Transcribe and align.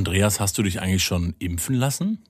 Andreas, 0.00 0.40
hast 0.40 0.56
du 0.56 0.62
dich 0.62 0.80
eigentlich 0.80 1.04
schon 1.04 1.34
impfen 1.40 1.74
lassen? 1.74 2.24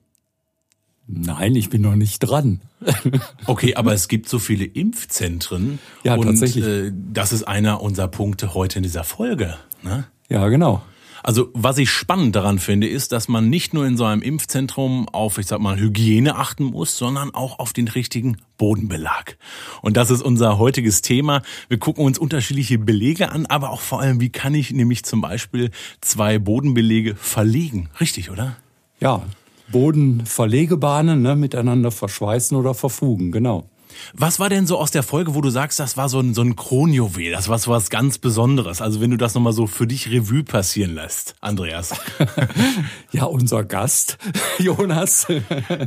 Nein, 1.07 1.55
ich 1.55 1.69
bin 1.69 1.81
noch 1.81 1.95
nicht 1.95 2.19
dran. 2.19 2.59
okay, 3.47 3.75
aber 3.75 3.93
es 3.93 4.09
gibt 4.09 4.27
so 4.27 4.39
viele 4.39 4.65
Impfzentren. 4.65 5.79
Ja, 6.03 6.15
und, 6.15 6.25
tatsächlich. 6.25 6.65
Äh, 6.65 6.91
das 6.93 7.31
ist 7.31 7.43
einer 7.43 7.81
unserer 7.81 8.09
Punkte 8.09 8.53
heute 8.55 8.79
in 8.79 8.83
dieser 8.83 9.05
Folge. 9.05 9.55
Ne? 9.83 10.03
Ja, 10.27 10.49
genau. 10.49 10.81
Also 11.23 11.49
was 11.53 11.77
ich 11.77 11.89
spannend 11.89 12.35
daran 12.35 12.59
finde, 12.59 12.87
ist, 12.87 13.11
dass 13.11 13.27
man 13.27 13.49
nicht 13.49 13.73
nur 13.73 13.85
in 13.85 13.97
so 13.97 14.05
einem 14.05 14.21
Impfzentrum 14.21 15.07
auf, 15.09 15.37
ich 15.37 15.47
sag 15.47 15.59
mal, 15.59 15.79
Hygiene 15.79 16.35
achten 16.35 16.65
muss, 16.65 16.97
sondern 16.97 17.33
auch 17.33 17.59
auf 17.59 17.73
den 17.73 17.87
richtigen 17.87 18.37
Bodenbelag. 18.57 19.37
Und 19.81 19.97
das 19.97 20.11
ist 20.11 20.21
unser 20.21 20.57
heutiges 20.57 21.01
Thema. 21.01 21.41
Wir 21.67 21.79
gucken 21.79 22.05
uns 22.05 22.19
unterschiedliche 22.19 22.77
Belege 22.77 23.31
an, 23.31 23.45
aber 23.45 23.71
auch 23.71 23.81
vor 23.81 24.01
allem, 24.01 24.19
wie 24.19 24.29
kann 24.29 24.53
ich 24.53 24.71
nämlich 24.71 25.03
zum 25.03 25.21
Beispiel 25.21 25.71
zwei 26.01 26.39
Bodenbelege 26.39 27.15
verlegen? 27.15 27.89
Richtig, 27.99 28.29
oder? 28.29 28.57
Ja, 28.99 29.23
Bodenverlegebahnen 29.71 31.21
ne, 31.21 31.35
miteinander 31.35 31.91
verschweißen 31.91 32.55
oder 32.57 32.73
verfugen, 32.73 33.31
genau. 33.31 33.65
Was 34.13 34.39
war 34.39 34.49
denn 34.49 34.67
so 34.67 34.77
aus 34.77 34.91
der 34.91 35.03
Folge, 35.03 35.35
wo 35.35 35.41
du 35.41 35.49
sagst, 35.49 35.79
das 35.79 35.97
war 35.97 36.09
so 36.09 36.19
ein, 36.19 36.33
so 36.33 36.41
ein 36.41 36.55
Kronjuwel, 36.55 37.31
das 37.31 37.49
war 37.49 37.57
so 37.59 37.71
was 37.71 37.89
ganz 37.89 38.17
Besonderes? 38.17 38.81
Also 38.81 39.01
wenn 39.01 39.11
du 39.11 39.17
das 39.17 39.33
nochmal 39.33 39.53
so 39.53 39.67
für 39.67 39.87
dich 39.87 40.09
Revue 40.09 40.43
passieren 40.43 40.95
lässt, 40.95 41.35
Andreas. 41.41 41.93
ja, 43.11 43.25
unser 43.25 43.63
Gast, 43.63 44.17
Jonas. 44.59 45.27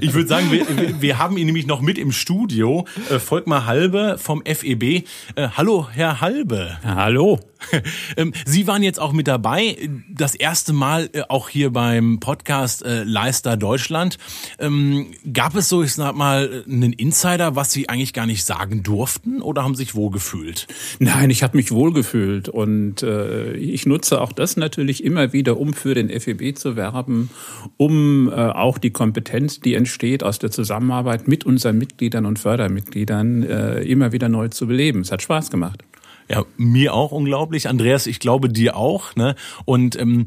ich 0.00 0.14
würde 0.14 0.28
sagen, 0.28 0.50
wir, 0.50 1.00
wir 1.00 1.18
haben 1.18 1.36
ihn 1.36 1.46
nämlich 1.46 1.66
noch 1.66 1.80
mit 1.80 1.98
im 1.98 2.12
Studio. 2.12 2.86
Äh, 3.10 3.18
Volkmar 3.18 3.66
Halbe 3.66 4.16
vom 4.18 4.42
FEB. 4.44 4.82
Äh, 4.82 5.48
hallo, 5.56 5.88
Herr 5.90 6.20
Halbe. 6.20 6.78
Hallo. 6.84 7.40
Ähm, 8.16 8.32
Sie 8.44 8.66
waren 8.66 8.82
jetzt 8.82 9.00
auch 9.00 9.12
mit 9.12 9.26
dabei, 9.26 9.76
das 10.08 10.34
erste 10.34 10.72
Mal 10.72 11.10
äh, 11.12 11.22
auch 11.28 11.48
hier 11.48 11.72
beim 11.72 12.20
Podcast 12.20 12.84
äh, 12.84 13.02
Leister 13.02 13.56
Deutschland. 13.56 14.18
Ähm, 14.58 15.12
gab 15.32 15.56
es 15.56 15.68
so, 15.68 15.82
ich 15.82 15.94
sag 15.94 16.14
mal, 16.14 16.64
einen 16.68 16.92
Insider, 16.92 17.56
was 17.56 17.72
Sie 17.72 17.88
eigentlich 17.94 18.12
gar 18.12 18.26
nicht 18.26 18.44
sagen 18.44 18.82
durften 18.82 19.40
oder 19.40 19.62
haben 19.62 19.74
sich 19.74 19.94
wohlgefühlt? 19.94 20.66
Nein, 20.98 21.30
ich 21.30 21.42
habe 21.42 21.56
mich 21.56 21.70
wohlgefühlt 21.70 22.48
und 22.48 23.02
äh, 23.02 23.52
ich 23.54 23.86
nutze 23.86 24.20
auch 24.20 24.32
das 24.32 24.56
natürlich 24.56 25.04
immer 25.04 25.32
wieder, 25.32 25.58
um 25.58 25.72
für 25.72 25.94
den 25.94 26.08
FEB 26.08 26.58
zu 26.58 26.76
werben, 26.76 27.30
um 27.76 28.28
äh, 28.28 28.34
auch 28.34 28.78
die 28.78 28.90
Kompetenz, 28.90 29.60
die 29.60 29.74
entsteht 29.74 30.22
aus 30.22 30.38
der 30.38 30.50
Zusammenarbeit 30.50 31.28
mit 31.28 31.44
unseren 31.44 31.78
Mitgliedern 31.78 32.26
und 32.26 32.38
Fördermitgliedern, 32.38 33.42
äh, 33.44 33.82
immer 33.82 34.12
wieder 34.12 34.28
neu 34.28 34.48
zu 34.48 34.66
beleben. 34.66 35.00
Es 35.00 35.12
hat 35.12 35.22
Spaß 35.22 35.50
gemacht. 35.50 35.84
Ja, 36.28 36.44
mir 36.56 36.94
auch 36.94 37.12
unglaublich. 37.12 37.68
Andreas, 37.68 38.06
ich 38.06 38.18
glaube 38.18 38.48
dir 38.48 38.76
auch. 38.76 39.14
Ne? 39.14 39.34
Und 39.66 39.96
ähm, 39.96 40.26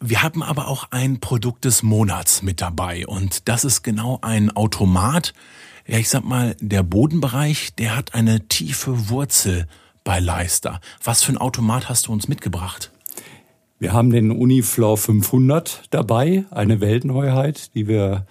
wir 0.00 0.22
haben 0.22 0.42
aber 0.42 0.68
auch 0.68 0.88
ein 0.90 1.20
Produkt 1.20 1.64
des 1.64 1.82
Monats 1.82 2.42
mit 2.42 2.60
dabei. 2.60 3.06
Und 3.06 3.48
das 3.48 3.64
ist 3.64 3.82
genau 3.82 4.18
ein 4.22 4.50
Automat. 4.50 5.32
Ja, 5.88 5.98
ich 5.98 6.08
sag 6.08 6.24
mal, 6.24 6.56
der 6.60 6.82
Bodenbereich, 6.82 7.74
der 7.76 7.96
hat 7.96 8.12
eine 8.14 8.48
tiefe 8.48 9.08
Wurzel 9.08 9.68
bei 10.02 10.18
Leister. 10.18 10.80
Was 11.04 11.22
für 11.22 11.32
ein 11.32 11.38
Automat 11.38 11.88
hast 11.88 12.08
du 12.08 12.12
uns 12.12 12.26
mitgebracht? 12.26 12.90
Wir 13.78 13.92
haben 13.92 14.10
den 14.10 14.32
Unifloor 14.32 14.96
500 14.96 15.82
dabei, 15.90 16.44
eine 16.50 16.80
Weltneuheit, 16.80 17.72
die 17.76 17.86
wir 17.86 18.26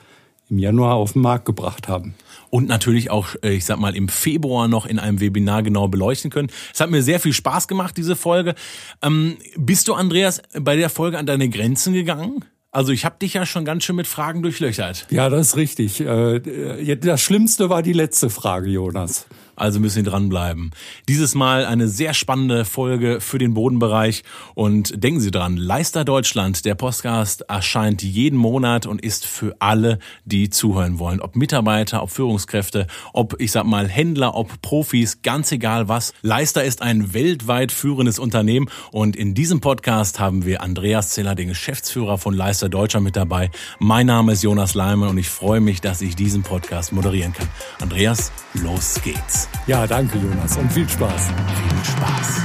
im 0.50 0.59
Januar 0.59 0.95
auf 0.95 1.14
den 1.14 1.22
Markt 1.22 1.45
gebracht 1.45 1.88
haben 1.88 2.16
und 2.50 2.67
natürlich 2.67 3.09
auch, 3.09 3.36
äh, 3.42 3.53
ich 3.53 3.64
sag 3.64 3.80
mal, 3.80 3.95
im 3.95 4.09
Februar 4.09 4.67
noch 4.67 4.86
in 4.86 5.00
einem 5.00 5.22
Webinar 5.22 5.64
genau 5.64 5.88
beleuchten 5.88 6.31
können. 6.31 6.50
Es 6.73 6.81
hat 6.81 6.92
mir 6.92 7.02
sehr 7.02 7.22
viel 7.22 7.34
Spaß 7.34 7.69
gemacht, 7.69 7.95
diese 7.95 8.17
Folge. 8.17 8.56
Ähm, 9.02 9.38
bist 9.56 9.88
du, 9.88 9.94
Andreas, 9.94 10.42
bei 10.59 10.75
der 10.75 10.90
Folge 10.90 11.17
an 11.17 11.25
deine 11.25 11.47
Grenzen 11.47 11.94
gegangen? 11.94 12.44
Also 12.76 12.92
ich 12.92 13.06
habe 13.06 13.16
dich 13.22 13.34
ja 13.34 13.45
schon 13.45 13.64
ganz 13.64 13.86
schön 13.86 13.95
mit 13.95 14.06
Fragen 14.06 14.42
durchlöchert. 14.42 15.08
Ja, 15.09 15.30
das 15.30 15.48
ist 15.48 15.56
richtig. 15.56 16.02
Äh, 16.02 16.98
das 16.98 17.22
Schlimmste 17.22 17.70
war 17.70 17.81
die 17.81 17.94
letzte 17.94 18.30
Frage, 18.30 18.70
Jonas. 18.70 19.28
Also 19.56 19.80
müssen 19.80 20.03
Sie 20.03 20.09
dranbleiben. 20.09 20.72
Dieses 21.07 21.35
Mal 21.35 21.66
eine 21.66 21.88
sehr 21.88 22.13
spannende 22.13 22.66
Folge 22.66 23.22
für 23.22 23.38
den 23.38 23.53
Bodenbereich. 23.53 24.24
Und 24.53 25.03
denken 25.03 25.19
Sie 25.19 25.31
dran, 25.31 25.57
Leister 25.57 26.06
Deutschland, 26.06 26.66
der 26.66 26.75
Podcast 26.75 27.41
erscheint 27.41 28.03
jeden 28.03 28.38
Monat 28.38 28.85
und 28.85 29.02
ist 29.02 29.25
für 29.25 29.56
alle, 29.59 30.00
die 30.25 30.50
zuhören 30.50 31.00
wollen. 31.00 31.22
Ob 31.22 31.35
Mitarbeiter, 31.35 32.03
ob 32.03 32.12
Führungskräfte, 32.12 32.88
ob, 33.13 33.40
ich 33.40 33.52
sag 33.52 33.66
mal, 33.66 33.88
Händler, 33.88 34.35
ob 34.35 34.62
Profis, 34.62 35.22
ganz 35.22 35.52
egal 35.52 35.88
was. 35.88 36.13
Leister 36.22 36.63
ist 36.63 36.81
ein 36.81 37.13
weltweit 37.13 37.72
führendes 37.72 38.19
Unternehmen. 38.19 38.69
Und 38.91 39.16
in 39.16 39.34
diesem 39.34 39.62
Podcast 39.62 40.19
haben 40.19 40.46
wir 40.46 40.62
Andreas 40.62 41.12
Zeller, 41.12 41.35
den 41.35 41.47
Geschäftsführer 41.47 42.18
von 42.18 42.34
Leister 42.34 42.69
Deutschland 42.69 43.06
mit 43.06 43.16
dabei. 43.16 43.51
Mein 43.80 44.07
Name 44.07 44.34
ist 44.34 44.44
Jonas 44.44 44.74
Leimer 44.74 45.09
und 45.09 45.18
ich 45.18 45.30
freue 45.30 45.62
mich, 45.62 45.81
dass 45.81 46.01
ich 46.01 46.16
diesen 46.16 46.44
Podcast 46.44 46.91
moderieren 46.91 47.34
kann. 47.34 47.47
Andreas, 47.80 48.31
los 48.53 49.00
geht's. 49.03 49.44
Ja, 49.67 49.88
danke 49.88 50.17
Jonas 50.17 50.57
und 50.57 50.72
viel 50.72 50.88
Spaß. 50.88 51.28
Viel 51.28 51.85
Spaß. 51.85 52.41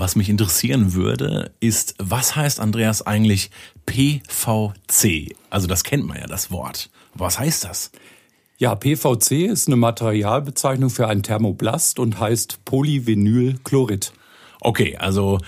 Was 0.00 0.16
mich 0.16 0.30
interessieren 0.30 0.94
würde, 0.94 1.52
ist, 1.60 1.94
was 1.98 2.34
heißt 2.34 2.58
Andreas 2.58 3.06
eigentlich 3.06 3.50
PVC? 3.84 5.36
Also 5.50 5.66
das 5.66 5.84
kennt 5.84 6.06
man 6.06 6.16
ja, 6.16 6.26
das 6.26 6.50
Wort. 6.50 6.88
Was 7.12 7.38
heißt 7.38 7.64
das? 7.64 7.90
Ja, 8.60 8.74
PVC 8.74 9.46
ist 9.46 9.68
eine 9.68 9.76
Materialbezeichnung 9.76 10.90
für 10.90 11.08
ein 11.08 11.22
Thermoblast 11.22 11.98
und 11.98 12.20
heißt 12.20 12.62
Polyvinylchlorid. 12.66 14.12
Okay, 14.60 14.98
also 14.98 15.38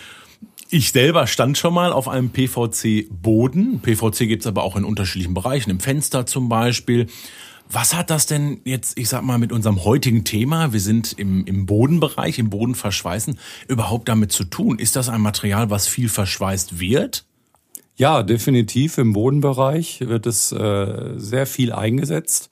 ich 0.71 0.93
selber 0.93 1.27
stand 1.27 1.59
schon 1.59 1.75
mal 1.75 1.93
auf 1.93 2.09
einem 2.09 2.31
PVC-Boden. 2.31 3.81
PVC 3.83 4.21
gibt's 4.21 4.47
aber 4.47 4.63
auch 4.63 4.77
in 4.77 4.87
unterschiedlichen 4.87 5.35
Bereichen, 5.35 5.69
im 5.69 5.81
Fenster 5.81 6.25
zum 6.25 6.49
Beispiel. 6.49 7.07
Was 7.71 7.95
hat 7.95 8.09
das 8.09 8.25
denn 8.25 8.63
jetzt, 8.65 8.99
ich 8.99 9.11
sag 9.11 9.21
mal, 9.25 9.37
mit 9.37 9.53
unserem 9.53 9.85
heutigen 9.85 10.25
Thema, 10.25 10.73
wir 10.73 10.81
sind 10.81 11.13
im, 11.13 11.45
im 11.45 11.67
Bodenbereich, 11.67 12.39
im 12.39 12.49
Bodenverschweißen, 12.49 13.39
überhaupt 13.69 14.09
damit 14.09 14.33
zu 14.33 14.45
tun? 14.45 14.79
Ist 14.79 14.97
das 14.97 15.11
ein 15.11 15.21
Material, 15.21 15.69
was 15.69 15.87
viel 15.87 16.09
verschweißt 16.09 16.81
wird? 16.81 17.27
Ja, 17.95 18.23
definitiv. 18.23 18.97
Im 18.97 19.13
Bodenbereich 19.13 20.01
wird 20.01 20.27
es 20.27 20.51
äh, 20.51 21.13
sehr 21.19 21.45
viel 21.45 21.73
eingesetzt 21.75 22.49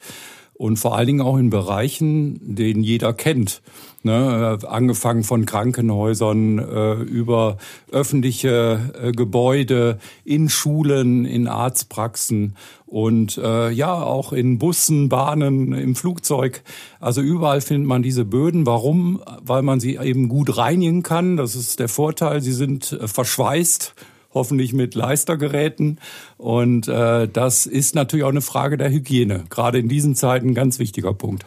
und 0.60 0.76
vor 0.76 0.94
allen 0.94 1.06
Dingen 1.06 1.20
auch 1.22 1.38
in 1.38 1.48
Bereichen, 1.48 2.38
den 2.54 2.82
jeder 2.82 3.14
kennt. 3.14 3.62
Ne, 4.02 4.58
angefangen 4.66 5.24
von 5.24 5.46
Krankenhäusern 5.46 6.58
äh, 6.58 6.92
über 7.02 7.56
öffentliche 7.90 8.92
äh, 9.02 9.12
Gebäude, 9.12 9.98
in 10.24 10.50
Schulen, 10.50 11.24
in 11.24 11.48
Arztpraxen 11.48 12.56
und 12.84 13.38
äh, 13.38 13.70
ja 13.70 14.02
auch 14.02 14.34
in 14.34 14.58
Bussen, 14.58 15.08
Bahnen, 15.08 15.72
im 15.72 15.94
Flugzeug. 15.94 16.62
Also 16.98 17.22
überall 17.22 17.62
findet 17.62 17.88
man 17.88 18.02
diese 18.02 18.26
Böden. 18.26 18.66
Warum? 18.66 19.22
Weil 19.42 19.62
man 19.62 19.80
sie 19.80 19.96
eben 19.96 20.28
gut 20.28 20.58
reinigen 20.58 21.02
kann. 21.02 21.38
Das 21.38 21.54
ist 21.56 21.78
der 21.78 21.88
Vorteil. 21.88 22.42
Sie 22.42 22.52
sind 22.52 22.92
äh, 22.92 23.08
verschweißt 23.08 23.94
hoffentlich 24.32 24.72
mit 24.72 24.94
Leistergeräten. 24.94 25.98
Und 26.38 26.88
äh, 26.88 27.28
das 27.28 27.66
ist 27.66 27.94
natürlich 27.94 28.24
auch 28.24 28.30
eine 28.30 28.40
Frage 28.40 28.76
der 28.76 28.90
Hygiene. 28.90 29.44
Gerade 29.50 29.78
in 29.78 29.88
diesen 29.88 30.14
Zeiten 30.14 30.50
ein 30.50 30.54
ganz 30.54 30.78
wichtiger 30.78 31.14
Punkt. 31.14 31.44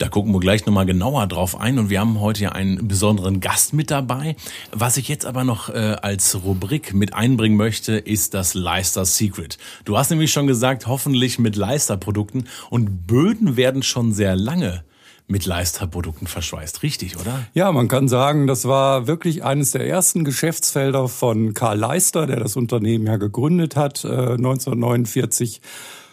Da 0.00 0.08
gucken 0.08 0.32
wir 0.32 0.40
gleich 0.40 0.64
nochmal 0.64 0.86
genauer 0.86 1.26
drauf 1.26 1.60
ein 1.60 1.78
und 1.78 1.90
wir 1.90 2.00
haben 2.00 2.20
heute 2.20 2.44
ja 2.44 2.52
einen 2.52 2.88
besonderen 2.88 3.40
Gast 3.40 3.74
mit 3.74 3.90
dabei. 3.90 4.34
Was 4.72 4.96
ich 4.96 5.08
jetzt 5.08 5.26
aber 5.26 5.44
noch 5.44 5.68
äh, 5.68 5.96
als 6.00 6.42
Rubrik 6.42 6.94
mit 6.94 7.12
einbringen 7.12 7.58
möchte, 7.58 7.98
ist 7.98 8.32
das 8.32 8.54
Leister 8.54 9.04
Secret. 9.04 9.58
Du 9.84 9.98
hast 9.98 10.08
nämlich 10.08 10.32
schon 10.32 10.46
gesagt, 10.46 10.86
hoffentlich 10.86 11.38
mit 11.38 11.54
Leister-Produkten 11.54 12.44
und 12.70 13.06
Böden 13.06 13.58
werden 13.58 13.82
schon 13.82 14.14
sehr 14.14 14.36
lange 14.36 14.84
mit 15.30 15.46
Leister-Produkten 15.46 16.26
verschweißt. 16.26 16.82
Richtig, 16.82 17.18
oder? 17.18 17.46
Ja, 17.54 17.70
man 17.72 17.88
kann 17.88 18.08
sagen, 18.08 18.46
das 18.46 18.66
war 18.66 19.06
wirklich 19.06 19.44
eines 19.44 19.70
der 19.70 19.86
ersten 19.86 20.24
Geschäftsfelder 20.24 21.08
von 21.08 21.54
Karl 21.54 21.78
Leister, 21.78 22.26
der 22.26 22.40
das 22.40 22.56
Unternehmen 22.56 23.06
ja 23.06 23.16
gegründet 23.16 23.76
hat, 23.76 24.04
äh, 24.04 24.08
1949. 24.08 25.60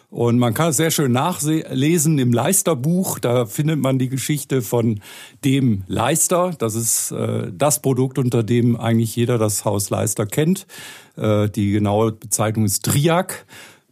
Und 0.09 0.39
man 0.39 0.53
kann 0.53 0.69
es 0.69 0.77
sehr 0.77 0.91
schön 0.91 1.11
nachlesen 1.11 2.17
im 2.17 2.31
Leisterbuch. 2.31 3.19
Da 3.19 3.45
findet 3.45 3.79
man 3.79 3.99
die 3.99 4.07
Geschichte 4.07 4.61
von 4.61 5.01
dem 5.43 5.83
Leister. 5.87 6.51
Das 6.57 6.75
ist 6.75 7.11
äh, 7.11 7.51
das 7.51 7.81
Produkt, 7.81 8.17
unter 8.17 8.43
dem 8.43 8.77
eigentlich 8.77 9.15
jeder 9.15 9.37
das 9.37 9.65
Haus 9.65 9.89
Leister 9.89 10.25
kennt. 10.25 10.65
Äh, 11.17 11.49
die 11.49 11.71
genaue 11.71 12.13
Bezeichnung 12.13 12.63
ist 12.65 12.85
Triac. 12.85 13.45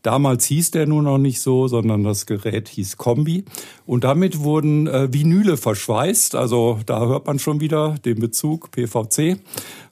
Damals 0.06 0.46
hieß 0.46 0.70
der 0.70 0.86
nur 0.86 1.02
noch 1.02 1.18
nicht 1.18 1.42
so, 1.42 1.68
sondern 1.68 2.04
das 2.04 2.28
Gerät 2.28 2.70
hieß 2.70 2.98
Kombi. 2.98 3.44
Und 3.88 4.04
damit 4.04 4.42
wurden 4.42 4.86
äh, 4.86 5.12
Vinyle 5.12 5.58
verschweißt. 5.58 6.36
Also 6.36 6.80
da 6.86 7.08
hört 7.08 7.26
man 7.26 7.40
schon 7.40 7.60
wieder 7.60 7.96
den 8.06 8.20
Bezug 8.20 8.70
PVC. 8.70 9.40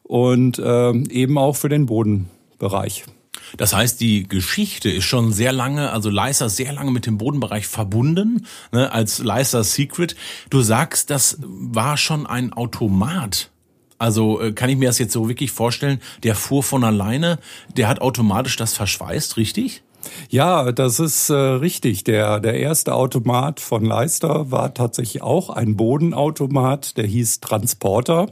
Und 0.03 0.59
äh, 0.59 0.91
eben 0.91 1.39
auch 1.39 1.55
für 1.55 1.69
den 1.69 1.87
Boden 1.87 2.29
Bereich. 2.59 3.05
Das 3.57 3.73
heißt, 3.73 3.99
die 4.01 4.27
Geschichte 4.27 4.91
ist 4.91 5.05
schon 5.05 5.33
sehr 5.33 5.51
lange, 5.51 5.91
also 5.91 6.11
Leister 6.11 6.47
sehr 6.47 6.73
lange 6.73 6.91
mit 6.91 7.07
dem 7.07 7.17
Bodenbereich 7.17 7.65
verbunden, 7.65 8.45
ne, 8.71 8.91
als 8.91 9.17
Leister 9.17 9.63
Secret. 9.63 10.15
Du 10.51 10.61
sagst, 10.61 11.09
das 11.09 11.39
war 11.41 11.97
schon 11.97 12.27
ein 12.27 12.53
Automat. 12.53 13.49
Also 13.97 14.41
äh, 14.41 14.53
kann 14.53 14.69
ich 14.69 14.77
mir 14.77 14.89
das 14.89 14.99
jetzt 14.99 15.13
so 15.13 15.27
wirklich 15.27 15.51
vorstellen, 15.51 16.01
der 16.23 16.35
fuhr 16.35 16.61
von 16.61 16.83
alleine, 16.83 17.39
der 17.77 17.87
hat 17.87 18.01
automatisch 18.01 18.57
das 18.57 18.73
verschweißt, 18.73 19.37
richtig? 19.37 19.82
Ja, 20.29 20.71
das 20.71 20.99
ist 20.99 21.29
äh, 21.29 21.33
richtig. 21.33 22.03
Der, 22.03 22.39
der 22.39 22.59
erste 22.59 22.93
Automat 22.93 23.59
von 23.59 23.85
Leister 23.85 24.51
war 24.51 24.73
tatsächlich 24.73 25.21
auch 25.21 25.49
ein 25.49 25.75
Bodenautomat, 25.75 26.97
der 26.97 27.05
hieß 27.05 27.39
Transporter. 27.39 28.27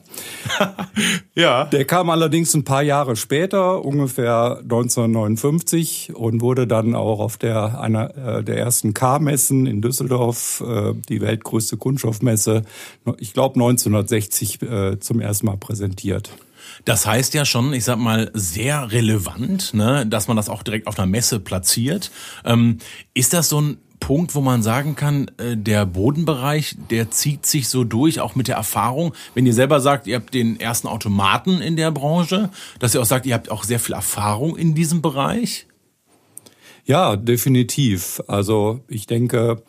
ja. 1.35 1.65
Der 1.65 1.85
kam 1.85 2.09
allerdings 2.09 2.53
ein 2.53 2.63
paar 2.63 2.83
Jahre 2.83 3.15
später, 3.15 3.83
ungefähr 3.83 4.59
1959, 4.63 6.13
und 6.15 6.41
wurde 6.41 6.68
dann 6.68 6.95
auch 6.95 7.19
auf 7.19 7.38
der 7.38 7.79
einer 7.79 8.15
äh, 8.18 8.44
der 8.44 8.57
ersten 8.57 8.94
K-Messen 8.94 9.65
in 9.65 9.81
Düsseldorf, 9.81 10.63
äh, 10.65 10.94
die 11.09 11.21
weltgrößte 11.21 11.77
Kunststoffmesse, 11.77 12.63
ich 13.18 13.33
glaube 13.33 13.56
1960 13.56 14.62
äh, 14.62 15.00
zum 15.00 15.19
ersten 15.19 15.45
Mal 15.47 15.57
präsentiert. 15.57 16.31
Das 16.85 17.06
heißt 17.06 17.33
ja 17.33 17.45
schon, 17.45 17.73
ich 17.73 17.83
sag 17.83 17.97
mal, 17.97 18.31
sehr 18.33 18.91
relevant, 18.91 19.73
ne, 19.73 20.06
dass 20.06 20.27
man 20.27 20.38
das 20.38 20.50
auch 20.50 20.63
direkt 20.63 20.88
auf 20.88 20.97
einer 20.97 21.07
Messe 21.07 21.39
platziert. 21.39 22.12
Ähm, 22.45 22.77
ist 23.13 23.33
das 23.33 23.50
so 23.50 23.62
ein 23.62 23.77
Punkt, 24.01 24.35
wo 24.35 24.41
man 24.41 24.62
sagen 24.62 24.95
kann, 24.95 25.31
äh, 25.38 25.56
der 25.56 25.85
Bodenbereich, 25.85 26.75
der 26.89 27.12
zieht 27.12 27.45
sich 27.45 27.69
so 27.69 27.85
durch, 27.85 28.19
auch 28.19 28.35
mit 28.35 28.50
der 28.50 28.56
Erfahrung. 28.56 29.13
Wenn 29.33 29.45
ihr 29.45 29.53
selber 29.53 29.79
sagt, 29.79 30.07
ihr 30.07 30.18
habt 30.18 30.33
den 30.33 30.59
ersten 30.59 30.88
Automaten 30.88 31.62
in 31.62 31.77
der 31.77 31.91
Branche, 31.91 32.50
dass 32.79 32.94
ihr 32.94 33.01
auch 33.01 33.06
sagt, 33.06 33.25
ihr 33.25 33.33
habt 33.33 33.50
auch 33.50 33.63
sehr 33.63 33.79
viel 33.79 33.95
Erfahrung 33.95 34.57
in 34.57 34.73
diesem 34.75 35.01
Bereich? 35.01 35.68
Ja, 36.85 37.15
definitiv. 37.15 38.21
Also 38.27 38.81
ich 38.88 39.06
denke, 39.06 39.63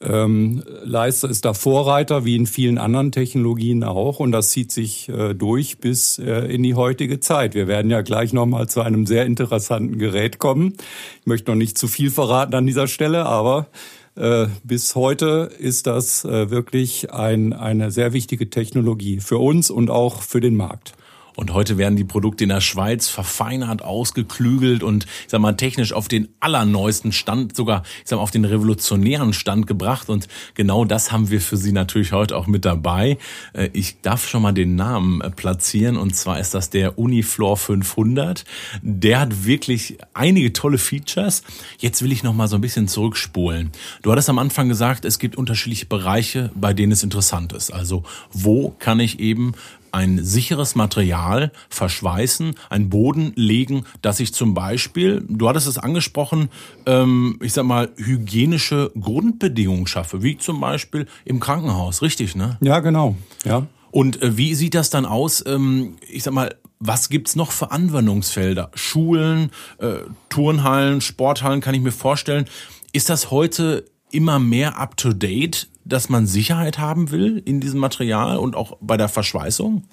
ähm, 0.00 0.62
Leister 0.84 1.30
ist 1.30 1.46
da 1.46 1.54
Vorreiter, 1.54 2.26
wie 2.26 2.36
in 2.36 2.46
vielen 2.46 2.76
anderen 2.76 3.12
Technologien 3.12 3.82
auch, 3.82 4.20
und 4.20 4.30
das 4.32 4.50
zieht 4.50 4.70
sich 4.70 5.08
äh, 5.08 5.32
durch 5.34 5.78
bis 5.78 6.18
äh, 6.18 6.52
in 6.52 6.62
die 6.62 6.74
heutige 6.74 7.18
Zeit. 7.20 7.54
Wir 7.54 7.66
werden 7.66 7.90
ja 7.90 8.02
gleich 8.02 8.34
nochmal 8.34 8.68
zu 8.68 8.82
einem 8.82 9.06
sehr 9.06 9.24
interessanten 9.24 9.98
Gerät 9.98 10.38
kommen. 10.38 10.74
Ich 11.20 11.26
möchte 11.26 11.50
noch 11.50 11.56
nicht 11.56 11.78
zu 11.78 11.88
viel 11.88 12.10
verraten 12.10 12.54
an 12.54 12.66
dieser 12.66 12.88
Stelle, 12.88 13.24
aber 13.24 13.68
äh, 14.16 14.48
bis 14.64 14.94
heute 14.96 15.50
ist 15.58 15.86
das 15.86 16.26
äh, 16.26 16.50
wirklich 16.50 17.12
ein, 17.12 17.54
eine 17.54 17.90
sehr 17.90 18.12
wichtige 18.12 18.50
Technologie 18.50 19.20
für 19.20 19.38
uns 19.38 19.70
und 19.70 19.88
auch 19.88 20.20
für 20.22 20.40
den 20.40 20.56
Markt. 20.56 20.92
Und 21.36 21.52
heute 21.52 21.78
werden 21.78 21.96
die 21.96 22.04
Produkte 22.04 22.44
in 22.44 22.48
der 22.48 22.62
Schweiz 22.62 23.08
verfeinert, 23.08 23.82
ausgeklügelt 23.82 24.82
und 24.82 25.04
ich 25.04 25.28
sag 25.28 25.40
mal 25.40 25.52
technisch 25.52 25.92
auf 25.92 26.08
den 26.08 26.28
allerneuesten 26.40 27.12
Stand, 27.12 27.54
sogar 27.54 27.82
ich 28.02 28.08
sag 28.08 28.16
mal 28.16 28.22
auf 28.22 28.30
den 28.30 28.46
revolutionären 28.46 29.34
Stand 29.34 29.66
gebracht. 29.66 30.08
Und 30.08 30.28
genau 30.54 30.84
das 30.84 31.12
haben 31.12 31.30
wir 31.30 31.40
für 31.40 31.58
Sie 31.58 31.72
natürlich 31.72 32.12
heute 32.12 32.36
auch 32.36 32.46
mit 32.46 32.64
dabei. 32.64 33.18
Äh, 33.52 33.68
ich 33.74 34.00
darf 34.00 34.26
schon 34.26 34.42
mal 34.42 34.52
den 34.52 34.74
Namen 34.74 35.20
äh, 35.20 35.30
platzieren 35.30 35.98
und 35.98 36.16
zwar 36.16 36.40
ist 36.40 36.54
das 36.54 36.70
der 36.70 36.98
Uniflor 36.98 37.58
500. 37.58 38.44
Der 38.80 39.20
hat 39.20 39.44
wirklich 39.44 39.98
einige 40.14 40.54
tolle 40.54 40.78
Features. 40.78 41.42
Jetzt 41.78 42.02
will 42.02 42.12
ich 42.12 42.22
noch 42.22 42.32
mal 42.32 42.48
so 42.48 42.56
ein 42.56 42.62
bisschen 42.62 42.88
zurückspulen. 42.88 43.72
Du 44.00 44.10
hattest 44.10 44.30
am 44.30 44.38
Anfang 44.38 44.68
gesagt, 44.68 45.04
es 45.04 45.18
gibt 45.18 45.36
unterschiedliche 45.36 45.86
Bereiche, 45.86 46.50
bei 46.54 46.72
denen 46.72 46.92
es 46.92 47.02
interessant 47.02 47.52
ist. 47.52 47.70
Also 47.70 48.04
wo 48.32 48.74
kann 48.78 49.00
ich 49.00 49.20
eben 49.20 49.52
ein 49.96 50.22
sicheres 50.22 50.74
Material 50.74 51.52
verschweißen, 51.70 52.54
einen 52.68 52.90
Boden 52.90 53.32
legen, 53.34 53.86
dass 54.02 54.20
ich 54.20 54.34
zum 54.34 54.52
Beispiel, 54.52 55.24
du 55.26 55.48
hattest 55.48 55.66
es 55.66 55.78
angesprochen, 55.78 56.50
ähm, 56.84 57.38
ich 57.42 57.54
sag 57.54 57.64
mal, 57.64 57.88
hygienische 57.96 58.92
Grundbedingungen 59.00 59.86
schaffe, 59.86 60.22
wie 60.22 60.36
zum 60.36 60.60
Beispiel 60.60 61.06
im 61.24 61.40
Krankenhaus, 61.40 62.02
richtig, 62.02 62.36
ne? 62.36 62.58
Ja, 62.60 62.80
genau, 62.80 63.16
ja. 63.46 63.66
Und 63.90 64.20
äh, 64.20 64.36
wie 64.36 64.54
sieht 64.54 64.74
das 64.74 64.90
dann 64.90 65.06
aus? 65.06 65.42
Ähm, 65.46 65.96
ich 66.06 66.24
sag 66.24 66.34
mal, 66.34 66.54
was 66.78 67.08
gibt's 67.08 67.34
noch 67.34 67.50
für 67.50 67.70
Anwendungsfelder? 67.70 68.70
Schulen, 68.74 69.50
äh, 69.78 70.00
Turnhallen, 70.28 71.00
Sporthallen 71.00 71.62
kann 71.62 71.74
ich 71.74 71.80
mir 71.80 71.92
vorstellen. 71.92 72.44
Ist 72.92 73.08
das 73.08 73.30
heute 73.30 73.86
immer 74.10 74.38
mehr 74.38 74.78
up-to-date, 74.78 75.68
dass 75.84 76.08
man 76.08 76.26
Sicherheit 76.26 76.78
haben 76.78 77.10
will 77.10 77.42
in 77.44 77.60
diesem 77.60 77.80
Material 77.80 78.38
und 78.38 78.56
auch 78.56 78.76
bei 78.80 78.96
der 78.96 79.08
Verschweißung? 79.08 79.84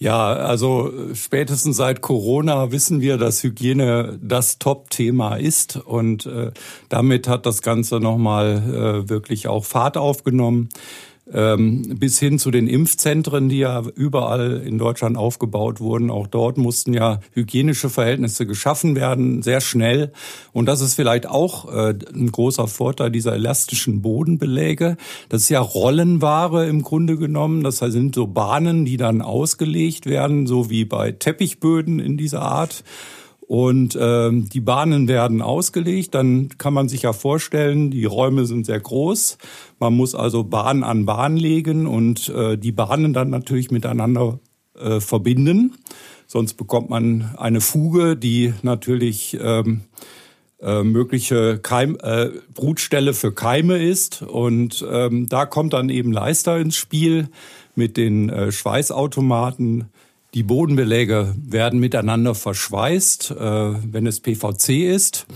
Ja, 0.00 0.32
also 0.32 0.92
spätestens 1.14 1.76
seit 1.76 2.02
Corona 2.02 2.70
wissen 2.70 3.00
wir, 3.00 3.16
dass 3.16 3.42
Hygiene 3.42 4.16
das 4.22 4.60
Top-Thema 4.60 5.34
ist 5.34 5.76
und 5.76 6.24
äh, 6.26 6.52
damit 6.88 7.26
hat 7.26 7.46
das 7.46 7.62
Ganze 7.62 7.98
nochmal 7.98 8.62
äh, 9.04 9.08
wirklich 9.08 9.48
auch 9.48 9.64
Fahrt 9.64 9.96
aufgenommen 9.96 10.68
bis 11.30 12.18
hin 12.18 12.38
zu 12.38 12.50
den 12.50 12.66
Impfzentren, 12.66 13.48
die 13.48 13.58
ja 13.58 13.82
überall 13.94 14.62
in 14.64 14.78
Deutschland 14.78 15.18
aufgebaut 15.18 15.80
wurden. 15.80 16.10
Auch 16.10 16.26
dort 16.26 16.56
mussten 16.56 16.94
ja 16.94 17.20
hygienische 17.32 17.90
Verhältnisse 17.90 18.46
geschaffen 18.46 18.96
werden, 18.96 19.42
sehr 19.42 19.60
schnell. 19.60 20.12
Und 20.52 20.66
das 20.66 20.80
ist 20.80 20.94
vielleicht 20.94 21.26
auch 21.26 21.70
äh, 21.70 21.94
ein 22.14 22.32
großer 22.32 22.66
Vorteil 22.66 23.10
dieser 23.10 23.34
elastischen 23.34 24.00
Bodenbeläge. 24.00 24.96
Das 25.28 25.42
ist 25.42 25.48
ja 25.50 25.60
Rollenware 25.60 26.66
im 26.66 26.82
Grunde 26.82 27.16
genommen. 27.16 27.62
Das 27.62 27.78
sind 27.78 28.14
so 28.14 28.26
Bahnen, 28.26 28.84
die 28.84 28.96
dann 28.96 29.20
ausgelegt 29.20 30.06
werden, 30.06 30.46
so 30.46 30.70
wie 30.70 30.84
bei 30.84 31.12
Teppichböden 31.12 32.00
in 32.00 32.16
dieser 32.16 32.42
Art. 32.42 32.84
Und 33.48 33.96
äh, 33.96 34.30
die 34.30 34.60
Bahnen 34.60 35.08
werden 35.08 35.40
ausgelegt. 35.40 36.14
Dann 36.14 36.50
kann 36.58 36.74
man 36.74 36.90
sich 36.90 37.02
ja 37.02 37.14
vorstellen, 37.14 37.90
die 37.90 38.04
Räume 38.04 38.44
sind 38.44 38.66
sehr 38.66 38.78
groß. 38.78 39.38
Man 39.78 39.94
muss 39.94 40.14
also 40.14 40.44
Bahn 40.44 40.84
an 40.84 41.06
Bahn 41.06 41.38
legen 41.38 41.86
und 41.86 42.28
äh, 42.28 42.58
die 42.58 42.72
Bahnen 42.72 43.14
dann 43.14 43.30
natürlich 43.30 43.70
miteinander 43.70 44.38
äh, 44.78 45.00
verbinden. 45.00 45.72
Sonst 46.26 46.58
bekommt 46.58 46.90
man 46.90 47.30
eine 47.38 47.62
Fuge, 47.62 48.18
die 48.18 48.52
natürlich 48.60 49.38
ähm, 49.40 49.80
äh, 50.60 50.82
mögliche 50.82 51.58
Keim, 51.58 51.96
äh, 52.02 52.28
Brutstelle 52.52 53.14
für 53.14 53.32
Keime 53.32 53.78
ist. 53.78 54.20
Und 54.20 54.86
ähm, 54.92 55.26
da 55.26 55.46
kommt 55.46 55.72
dann 55.72 55.88
eben 55.88 56.12
Leister 56.12 56.58
ins 56.58 56.76
Spiel 56.76 57.30
mit 57.74 57.96
den 57.96 58.28
äh, 58.28 58.52
Schweißautomaten 58.52 59.88
die 60.34 60.42
Bodenbeläge 60.42 61.34
werden 61.42 61.80
miteinander 61.80 62.34
verschweißt, 62.34 63.30
äh, 63.30 63.34
wenn 63.92 64.06
es 64.06 64.20
PVC 64.20 64.90
ist. 64.92 65.26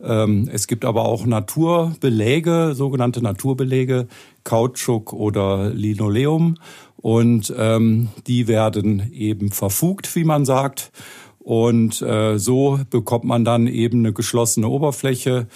Ähm, 0.00 0.48
es 0.52 0.68
gibt 0.68 0.84
aber 0.84 1.04
auch 1.04 1.26
Naturbeläge, 1.26 2.72
sogenannte 2.74 3.20
Naturbelege, 3.20 4.06
Kautschuk 4.44 5.12
oder 5.12 5.70
Linoleum. 5.70 6.56
Und 6.96 7.52
ähm, 7.56 8.08
die 8.26 8.48
werden 8.48 9.10
eben 9.12 9.50
verfugt, 9.50 10.14
wie 10.14 10.24
man 10.24 10.44
sagt. 10.44 10.92
Und 11.38 12.02
äh, 12.02 12.38
so 12.38 12.80
bekommt 12.90 13.24
man 13.24 13.44
dann 13.44 13.66
eben 13.66 14.00
eine 14.00 14.12
geschlossene 14.12 14.68
Oberfläche, 14.68 15.46